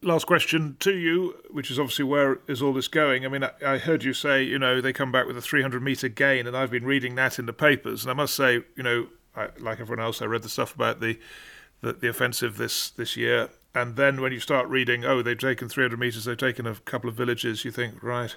Last 0.00 0.26
question 0.26 0.76
to 0.78 0.96
you, 0.96 1.34
which 1.50 1.70
is 1.70 1.78
obviously 1.78 2.04
where 2.04 2.38
is 2.46 2.62
all 2.62 2.72
this 2.72 2.86
going? 2.86 3.24
I 3.24 3.28
mean, 3.28 3.42
I, 3.42 3.50
I 3.64 3.78
heard 3.78 4.04
you 4.04 4.14
say, 4.14 4.44
you 4.44 4.58
know, 4.58 4.80
they 4.80 4.92
come 4.92 5.10
back 5.10 5.26
with 5.26 5.36
a 5.36 5.42
300 5.42 5.82
meter 5.82 6.08
gain, 6.08 6.46
and 6.46 6.56
I've 6.56 6.70
been 6.70 6.84
reading 6.84 7.16
that 7.16 7.38
in 7.38 7.46
the 7.46 7.52
papers, 7.52 8.04
and 8.04 8.10
I 8.10 8.14
must 8.14 8.34
say, 8.34 8.62
you 8.76 8.82
know, 8.84 9.08
I, 9.34 9.48
like 9.58 9.80
everyone 9.80 10.04
else, 10.04 10.22
I 10.22 10.26
read 10.26 10.42
the 10.42 10.48
stuff 10.48 10.74
about 10.74 11.00
the 11.00 11.18
the, 11.80 11.92
the 11.92 12.08
offensive 12.08 12.56
this 12.56 12.90
this 12.90 13.16
year. 13.16 13.50
And 13.74 13.96
then 13.96 14.20
when 14.20 14.32
you 14.32 14.40
start 14.40 14.68
reading, 14.68 15.04
oh, 15.04 15.22
they've 15.22 15.38
taken 15.38 15.68
300 15.68 15.98
meters, 15.98 16.24
they've 16.24 16.36
taken 16.36 16.66
a 16.66 16.74
couple 16.74 17.08
of 17.08 17.16
villages, 17.16 17.64
you 17.64 17.70
think, 17.70 18.02
right, 18.02 18.34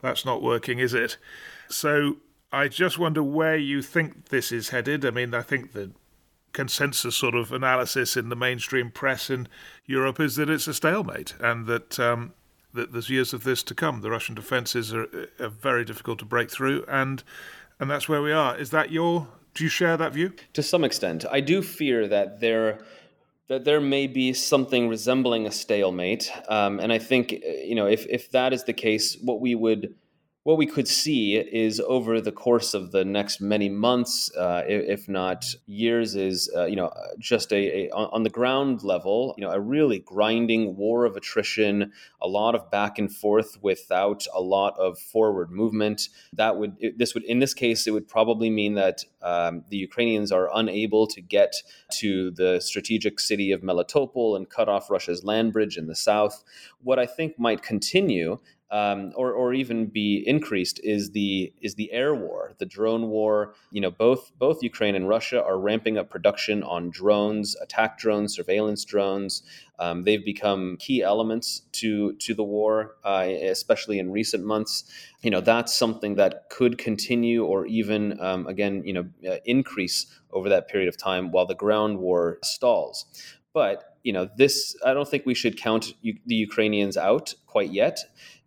that's 0.00 0.24
not 0.24 0.42
working, 0.42 0.78
is 0.78 0.94
it? 0.94 1.16
So 1.68 2.16
I 2.50 2.66
just 2.68 2.98
wonder 2.98 3.22
where 3.22 3.56
you 3.56 3.82
think 3.82 4.30
this 4.30 4.50
is 4.50 4.70
headed. 4.70 5.04
I 5.04 5.10
mean, 5.10 5.34
I 5.34 5.42
think 5.42 5.72
the 5.72 5.92
consensus 6.52 7.16
sort 7.16 7.34
of 7.34 7.52
analysis 7.52 8.16
in 8.16 8.28
the 8.28 8.36
mainstream 8.36 8.90
press 8.90 9.30
in 9.30 9.48
Europe 9.86 10.20
is 10.20 10.36
that 10.36 10.50
it's 10.50 10.66
a 10.66 10.74
stalemate 10.74 11.34
and 11.40 11.66
that 11.66 11.98
um, 11.98 12.32
that 12.72 12.92
there's 12.92 13.10
years 13.10 13.32
of 13.32 13.44
this 13.44 13.62
to 13.64 13.74
come. 13.74 14.00
The 14.00 14.10
Russian 14.10 14.34
defences 14.34 14.94
are, 14.94 15.06
are 15.38 15.48
very 15.48 15.84
difficult 15.84 16.18
to 16.20 16.24
break 16.24 16.50
through, 16.50 16.84
and 16.88 17.22
and 17.78 17.90
that's 17.90 18.08
where 18.08 18.22
we 18.22 18.32
are. 18.32 18.56
Is 18.56 18.70
that 18.70 18.90
your 18.90 19.28
do 19.54 19.64
you 19.64 19.70
share 19.70 19.96
that 19.96 20.12
view? 20.12 20.32
To 20.54 20.62
some 20.62 20.84
extent, 20.84 21.24
I 21.30 21.40
do 21.40 21.62
fear 21.62 22.08
that 22.08 22.40
there 22.40 22.80
that 23.48 23.64
there 23.64 23.80
may 23.80 24.06
be 24.06 24.32
something 24.32 24.88
resembling 24.88 25.46
a 25.46 25.50
stalemate, 25.50 26.30
um, 26.48 26.78
and 26.78 26.92
I 26.92 26.98
think 26.98 27.32
you 27.32 27.74
know 27.74 27.86
if 27.86 28.06
if 28.06 28.30
that 28.30 28.52
is 28.52 28.64
the 28.64 28.72
case, 28.72 29.16
what 29.22 29.40
we 29.40 29.54
would 29.54 29.94
what 30.50 30.58
we 30.58 30.66
could 30.66 30.88
see 30.88 31.36
is 31.36 31.78
over 31.78 32.20
the 32.20 32.32
course 32.32 32.74
of 32.74 32.90
the 32.90 33.04
next 33.04 33.40
many 33.40 33.68
months, 33.68 34.34
uh, 34.36 34.64
if 34.66 35.08
not 35.08 35.44
years, 35.66 36.16
is 36.16 36.50
uh, 36.56 36.64
you 36.64 36.74
know 36.74 36.92
just 37.20 37.52
a, 37.52 37.86
a, 37.86 37.90
on 37.90 38.24
the 38.24 38.30
ground 38.30 38.82
level, 38.82 39.32
you 39.38 39.44
know, 39.44 39.52
a 39.52 39.60
really 39.60 40.00
grinding 40.00 40.74
war 40.74 41.04
of 41.04 41.14
attrition, 41.14 41.92
a 42.20 42.26
lot 42.26 42.56
of 42.56 42.68
back 42.68 42.98
and 42.98 43.14
forth 43.14 43.58
without 43.62 44.26
a 44.34 44.40
lot 44.40 44.76
of 44.76 44.98
forward 44.98 45.52
movement. 45.52 46.08
That 46.32 46.56
would 46.56 46.76
this 46.96 47.14
would 47.14 47.22
in 47.22 47.38
this 47.38 47.54
case 47.54 47.86
it 47.86 47.92
would 47.92 48.08
probably 48.08 48.50
mean 48.50 48.74
that 48.74 49.04
um, 49.22 49.62
the 49.68 49.76
Ukrainians 49.76 50.32
are 50.32 50.50
unable 50.52 51.06
to 51.06 51.20
get 51.20 51.54
to 52.00 52.32
the 52.32 52.58
strategic 52.58 53.20
city 53.20 53.52
of 53.52 53.60
Melitopol 53.60 54.36
and 54.36 54.50
cut 54.50 54.68
off 54.68 54.90
Russia's 54.90 55.22
land 55.22 55.52
bridge 55.52 55.76
in 55.76 55.86
the 55.86 55.94
south. 55.94 56.42
What 56.82 56.98
I 56.98 57.06
think 57.06 57.38
might 57.38 57.62
continue 57.62 58.40
um, 58.72 59.12
or 59.16 59.32
or 59.32 59.52
even 59.52 59.86
be 59.86 60.22
increased 60.26 60.80
is 60.84 61.10
the 61.10 61.52
is 61.60 61.74
the 61.74 61.90
air 61.92 62.14
war, 62.14 62.54
the 62.58 62.66
drone 62.66 63.08
war. 63.08 63.54
You 63.72 63.80
know, 63.80 63.90
both 63.90 64.30
both 64.38 64.62
Ukraine 64.62 64.94
and 64.94 65.08
Russia 65.08 65.42
are 65.42 65.58
ramping 65.58 65.98
up 65.98 66.08
production 66.08 66.62
on 66.62 66.90
drones, 66.90 67.56
attack 67.60 67.98
drones, 67.98 68.34
surveillance 68.34 68.84
drones. 68.84 69.42
Um, 69.80 70.04
they've 70.04 70.24
become 70.24 70.76
key 70.78 71.02
elements 71.02 71.62
to 71.72 72.12
to 72.14 72.32
the 72.34 72.44
war, 72.44 72.96
uh, 73.04 73.26
especially 73.28 73.98
in 73.98 74.12
recent 74.12 74.44
months. 74.44 74.84
You 75.22 75.30
know, 75.30 75.40
that's 75.40 75.74
something 75.74 76.14
that 76.14 76.48
could 76.50 76.78
continue 76.78 77.44
or 77.44 77.66
even 77.66 78.20
um, 78.20 78.46
again, 78.46 78.82
you 78.84 78.92
know, 78.92 79.08
uh, 79.28 79.36
increase 79.44 80.06
over 80.32 80.48
that 80.48 80.68
period 80.68 80.88
of 80.88 80.96
time 80.96 81.32
while 81.32 81.46
the 81.46 81.56
ground 81.56 81.98
war 81.98 82.38
stalls. 82.44 83.06
But 83.52 83.96
you 84.02 84.12
know, 84.12 84.28
this 84.36 84.76
I 84.84 84.94
don't 84.94 85.08
think 85.08 85.26
we 85.26 85.34
should 85.34 85.56
count 85.58 85.94
U- 86.02 86.18
the 86.24 86.36
Ukrainians 86.36 86.96
out 86.96 87.34
quite 87.46 87.72
yet 87.72 87.98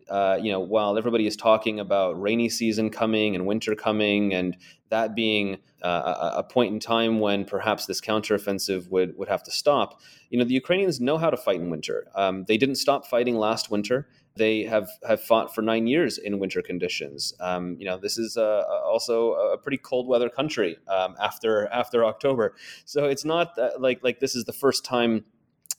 uh, 0.10 0.38
you 0.41 0.51
know, 0.51 0.60
while 0.60 0.97
everybody 0.97 1.28
is 1.28 1.36
talking 1.36 1.80
about 1.80 2.20
rainy 2.22 2.49
season 2.49 2.89
coming 2.89 3.36
and 3.36 3.45
winter 3.45 3.76
coming, 3.76 4.34
and 4.34 4.58
that 4.89 5.16
being 5.16 5.58
uh, 5.82 6.32
a, 6.36 6.43
point 6.43 6.74
in 6.74 6.80
time 6.80 7.20
when 7.20 7.45
perhaps 7.45 7.86
this 7.86 7.99
counteroffensive 7.99 8.89
would 8.89 9.18
would 9.18 9.28
have 9.28 9.43
to 9.43 9.51
stop, 9.51 9.99
you 10.30 10.38
know, 10.38 10.45
the 10.45 10.54
Ukrainians 10.54 10.99
know 10.99 11.18
how 11.18 11.30
to 11.30 11.38
fight 11.38 11.60
in 11.60 11.70
winter. 11.70 12.08
Um, 12.16 12.45
they 12.47 12.58
didn't 12.58 12.76
stop 12.76 13.08
fighting 13.08 13.36
last 13.36 13.70
winter. 13.72 14.08
They 14.36 14.64
have, 14.64 14.89
have 15.08 15.22
fought 15.22 15.54
for 15.54 15.62
nine 15.62 15.86
years 15.86 16.18
in 16.18 16.39
winter 16.39 16.62
conditions. 16.64 17.34
Um, 17.39 17.76
you 17.78 17.86
know, 17.86 17.97
this 17.97 18.18
is 18.18 18.36
uh, 18.36 18.64
also 18.84 19.34
a 19.34 19.58
pretty 19.58 19.78
cold 19.78 20.08
weather 20.08 20.30
country 20.30 20.78
um, 20.88 21.16
after 21.20 21.68
after 21.68 22.04
October. 22.06 22.56
So 22.86 23.06
it's 23.06 23.26
not 23.26 23.58
like 23.80 24.04
like 24.04 24.20
this 24.20 24.36
is 24.36 24.45
the 24.45 24.54
first 24.54 24.84
time 24.86 25.26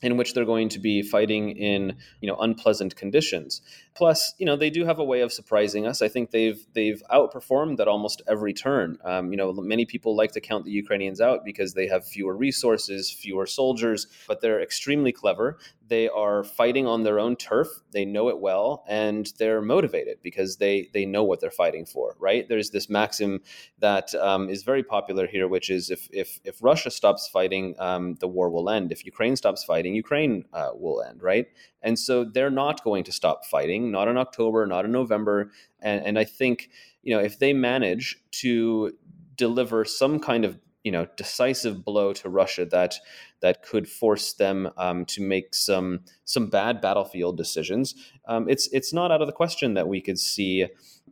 in 0.05 0.17
which 0.17 0.35
they're 0.35 0.45
going 0.45 0.69
to 0.69 0.79
be 0.79 1.03
fighting 1.03 1.51
in 1.51 1.97
you 2.21 2.29
know 2.29 2.37
unpleasant 2.37 2.95
conditions. 2.97 3.63
Plus, 3.95 4.35
you 4.39 4.47
know 4.47 4.57
they 4.57 4.71
do 4.71 4.85
have 4.85 4.99
a 4.99 5.05
way 5.05 5.21
of 5.21 5.33
surprising 5.33 5.87
us. 5.87 6.03
I 6.03 6.09
think 6.09 6.31
they've 6.31 6.65
they've 6.75 7.03
outperformed 7.11 7.81
at 7.81 7.89
almost 7.89 8.23
every 8.29 8.53
turn. 8.53 8.99
Um, 9.05 9.31
you 9.31 9.37
know, 9.37 9.53
many 9.53 9.87
people 9.87 10.15
like 10.17 10.33
to 10.33 10.41
count 10.41 10.65
the 10.65 10.71
Ukrainians 10.71 11.21
out 11.21 11.45
because 11.45 11.75
they 11.75 11.87
have 11.87 12.07
fewer 12.07 12.37
resources, 12.37 13.11
fewer 13.11 13.47
soldiers, 13.47 14.07
but 14.29 14.41
they're 14.41 14.63
extremely 14.63 15.13
clever. 15.13 15.59
They 15.87 16.09
are 16.09 16.45
fighting 16.45 16.87
on 16.87 17.03
their 17.03 17.19
own 17.19 17.37
turf. 17.37 17.69
They 17.93 18.05
know 18.05 18.29
it 18.29 18.39
well, 18.41 18.85
and 18.89 19.31
they're 19.39 19.61
motivated 19.61 20.19
because 20.23 20.57
they 20.57 20.89
they 20.93 21.05
know 21.05 21.25
what 21.25 21.41
they're 21.41 21.51
fighting 21.51 21.85
for. 21.85 22.17
Right? 22.19 22.49
There's 22.49 22.71
this 22.71 22.89
maxim 22.89 23.43
that 23.79 24.15
um, 24.15 24.49
is 24.49 24.63
very 24.63 24.83
popular 24.83 25.27
here, 25.27 25.47
which 25.49 25.71
is 25.71 25.91
if 25.91 26.09
if 26.13 26.41
if 26.45 26.63
Russia 26.63 26.91
stops 26.91 27.29
fighting, 27.29 27.75
um, 27.79 28.15
the 28.21 28.29
war 28.29 28.51
will 28.51 28.71
end. 28.71 28.93
If 28.93 29.05
Ukraine 29.05 29.37
stops 29.37 29.65
fighting, 29.65 29.95
Ukraine 29.95 30.45
uh, 30.53 30.71
will 30.75 31.03
end. 31.03 31.23
Right? 31.23 31.49
And 31.83 31.99
so 31.99 32.25
they're 32.25 32.51
not 32.51 32.83
going 32.83 33.05
to 33.05 33.13
stop 33.13 33.45
fighting. 33.45 33.91
Not 33.91 34.09
in 34.09 34.17
October, 34.17 34.67
not 34.67 34.85
in 34.87 34.93
November. 34.93 35.51
And, 35.81 36.05
and 36.07 36.19
I 36.19 36.25
think 36.25 36.71
you 37.03 37.15
know 37.15 37.23
if 37.23 37.39
they 37.39 37.53
manage 37.53 38.17
to 38.43 38.93
deliver 39.37 39.85
some 39.85 40.21
kind 40.21 40.45
of 40.45 40.59
you 40.85 40.93
know 40.93 41.07
decisive 41.17 41.85
blow 41.85 42.13
to 42.13 42.29
Russia 42.29 42.65
that 42.67 42.95
that 43.41 43.63
could 43.63 43.89
force 43.89 44.35
them 44.35 44.71
um, 44.77 45.05
to 45.07 45.23
make 45.23 45.55
some 45.55 46.01
some 46.25 46.47
bad 46.47 46.81
battlefield 46.81 47.37
decisions. 47.37 47.95
Um, 48.29 48.49
it's 48.49 48.69
it's 48.73 48.93
not 48.93 49.11
out 49.11 49.21
of 49.21 49.27
the 49.27 49.33
question 49.33 49.75
that 49.75 49.89
we 49.89 50.01
could 50.01 50.19
see 50.19 50.69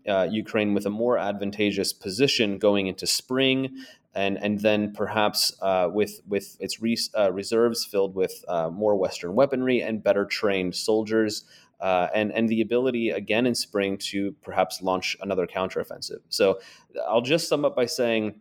uh, 0.09 0.29
Ukraine 0.31 0.75
with 0.75 0.87
a 0.87 0.91
more 0.91 1.19
advantageous 1.19 1.93
position 1.93 2.59
going 2.59 2.87
into 2.87 3.07
spring. 3.07 3.77
And, 4.15 4.37
and 4.43 4.61
then 4.61 4.93
perhaps 4.93 5.57
uh, 5.63 5.89
with 5.91 6.21
with 6.29 6.59
its 6.61 6.83
re- 6.83 6.99
uh, 7.19 7.33
reserves 7.33 7.83
filled 7.87 8.15
with 8.15 8.45
uh, 8.47 8.69
more 8.69 8.95
Western 8.95 9.35
weaponry 9.35 9.81
and 9.81 10.03
better 10.03 10.27
trained 10.27 10.77
soldiers, 10.77 11.45
uh, 11.81 12.09
and 12.15 12.31
and 12.31 12.47
the 12.47 12.61
ability 12.61 13.09
again 13.09 13.47
in 13.47 13.55
spring 13.55 13.97
to 14.11 14.33
perhaps 14.43 14.83
launch 14.83 15.17
another 15.23 15.47
counteroffensive. 15.47 16.21
So 16.29 16.61
I'll 17.09 17.23
just 17.23 17.49
sum 17.49 17.65
up 17.65 17.75
by 17.75 17.87
saying 17.87 18.35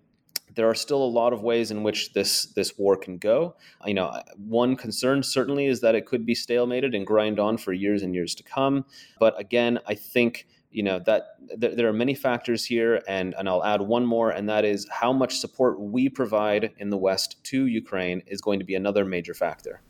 there 0.56 0.70
are 0.70 0.76
still 0.76 1.02
a 1.04 1.06
lot 1.06 1.34
of 1.34 1.42
ways 1.42 1.72
in 1.72 1.84
which 1.84 2.14
this 2.14 2.46
this 2.48 2.78
war 2.78 2.96
can 2.96 3.18
go. 3.18 3.56
You 3.86 3.94
know, 3.94 4.22
one 4.38 4.76
concern 4.76 5.24
certainly 5.24 5.68
is 5.68 5.82
that 5.82 5.96
it 5.96 6.06
could 6.06 6.26
be 6.26 6.36
stalemated 6.36 6.96
and 6.96 7.06
grind 7.06 7.40
on 7.40 7.58
for 7.58 7.74
years 7.74 8.04
and 8.04 8.14
years 8.14 8.36
to 8.36 8.44
come. 8.44 8.86
But 9.20 9.40
again, 9.40 9.80
I 9.88 9.96
think 9.96 10.48
you 10.72 10.84
know 10.84 11.00
that 11.00 11.36
th- 11.60 11.76
there 11.76 11.88
are 11.88 11.94
many 11.94 12.16
factors 12.16 12.66
here, 12.66 13.02
and 13.08 13.34
and 13.38 13.48
I'll 13.48 13.64
add 13.64 13.82
one 13.82 14.06
more, 14.06 14.32
and 14.32 14.50
that 14.50 14.66
is 14.66 14.88
how 14.90 15.14
much 15.14 15.40
support 15.40 15.80
we 15.80 16.10
provide 16.10 16.74
in 16.78 16.90
the 16.90 16.98
West 16.98 17.44
to 17.46 17.66
Ukraine 17.66 18.22
is 18.28 18.42
going 18.42 18.60
to 18.60 18.66
be 18.66 18.76
another 18.76 19.06
major 19.06 19.34
factor. 19.34 19.82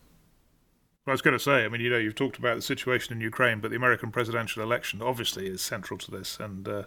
Well, 1.05 1.13
I 1.13 1.13
was 1.13 1.23
going 1.23 1.37
to 1.37 1.43
say, 1.43 1.65
I 1.65 1.67
mean, 1.67 1.81
you 1.81 1.89
know, 1.89 1.97
you've 1.97 2.13
talked 2.13 2.37
about 2.37 2.55
the 2.55 2.61
situation 2.61 3.15
in 3.15 3.21
Ukraine, 3.21 3.59
but 3.59 3.71
the 3.71 3.77
American 3.77 4.11
presidential 4.11 4.61
election 4.61 5.01
obviously 5.01 5.47
is 5.47 5.61
central 5.61 5.97
to 5.97 6.11
this, 6.11 6.39
and 6.39 6.67
uh, 6.67 6.83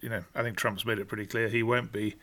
you 0.00 0.08
know, 0.08 0.24
I 0.34 0.42
think 0.42 0.56
Trump's 0.56 0.84
made 0.84 0.98
it 0.98 1.08
pretty 1.08 1.26
clear 1.26 1.48
he 1.48 1.62
won't 1.62 1.92
be 1.92 2.16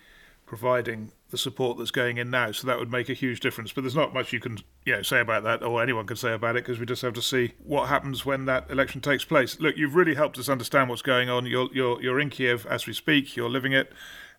providing 0.50 1.12
the 1.30 1.38
support 1.38 1.78
that's 1.78 1.92
going 1.92 2.18
in 2.18 2.32
now. 2.32 2.52
So 2.52 2.66
that 2.68 2.80
would 2.80 2.92
make 2.92 3.08
a 3.08 3.14
huge 3.14 3.40
difference. 3.40 3.72
But 3.72 3.82
there's 3.82 3.96
not 3.96 4.14
much 4.14 4.34
you 4.34 4.40
can 4.40 4.58
you 4.84 4.94
know, 4.94 5.02
say 5.04 5.20
about 5.20 5.44
that, 5.44 5.64
or 5.64 5.82
anyone 5.82 6.08
can 6.08 6.18
say 6.18 6.34
about 6.34 6.56
it, 6.56 6.66
because 6.66 6.80
we 6.80 6.88
just 6.88 7.04
have 7.04 7.14
to 7.14 7.22
see 7.22 7.54
what 7.64 7.88
happens 7.88 8.26
when 8.26 8.46
that 8.46 8.70
election 8.70 9.00
takes 9.00 9.24
place. 9.24 9.60
Look, 9.60 9.78
you've 9.78 9.96
really 9.96 10.16
helped 10.16 10.40
us 10.40 10.50
understand 10.50 10.90
what's 10.90 11.04
going 11.04 11.30
on. 11.30 11.46
You're 11.46 11.70
you're 11.72 12.02
you're 12.02 12.20
in 12.20 12.32
Kiev 12.32 12.66
as 12.66 12.88
we 12.88 12.94
speak. 12.94 13.38
You're 13.38 13.50
living 13.50 13.72
it. 13.72 13.94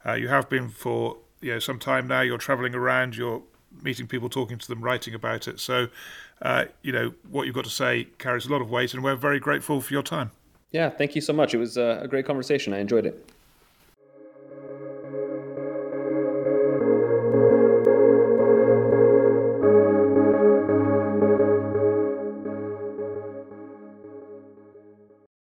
Uh, 0.05 0.15
you 0.15 0.29
have 0.29 0.49
been 0.51 0.69
for 0.69 1.17
you 1.41 1.53
know 1.53 1.59
some 1.61 1.79
time 1.79 2.09
now. 2.09 2.21
You're 2.23 2.39
travelling 2.39 2.75
around. 2.75 3.17
You're 3.17 3.43
meeting 3.83 4.09
people, 4.09 4.29
talking 4.29 4.59
to 4.59 4.67
them, 4.69 4.83
writing 4.83 5.15
about 5.15 5.47
it. 5.47 5.61
So, 5.61 5.89
uh, 6.43 6.65
you 6.83 6.93
know 6.93 7.15
what 7.31 7.47
you've 7.47 7.55
got 7.55 7.65
to 7.65 7.71
say 7.71 8.09
carries 8.19 8.47
a 8.47 8.51
lot 8.51 8.61
of 8.61 8.69
weight, 8.69 8.93
and 8.95 9.05
we're 9.05 9.15
very 9.15 9.39
grateful 9.39 9.81
for 9.81 9.93
your 9.95 10.03
time. 10.03 10.33
Yeah, 10.73 10.91
thank 10.91 11.15
you 11.15 11.21
so 11.21 11.33
much. 11.33 11.55
It 11.55 11.59
was 11.59 11.77
a 11.77 12.07
great 12.11 12.27
conversation. 12.27 12.73
I 12.73 12.81
enjoyed 12.81 13.07
it. 13.07 13.31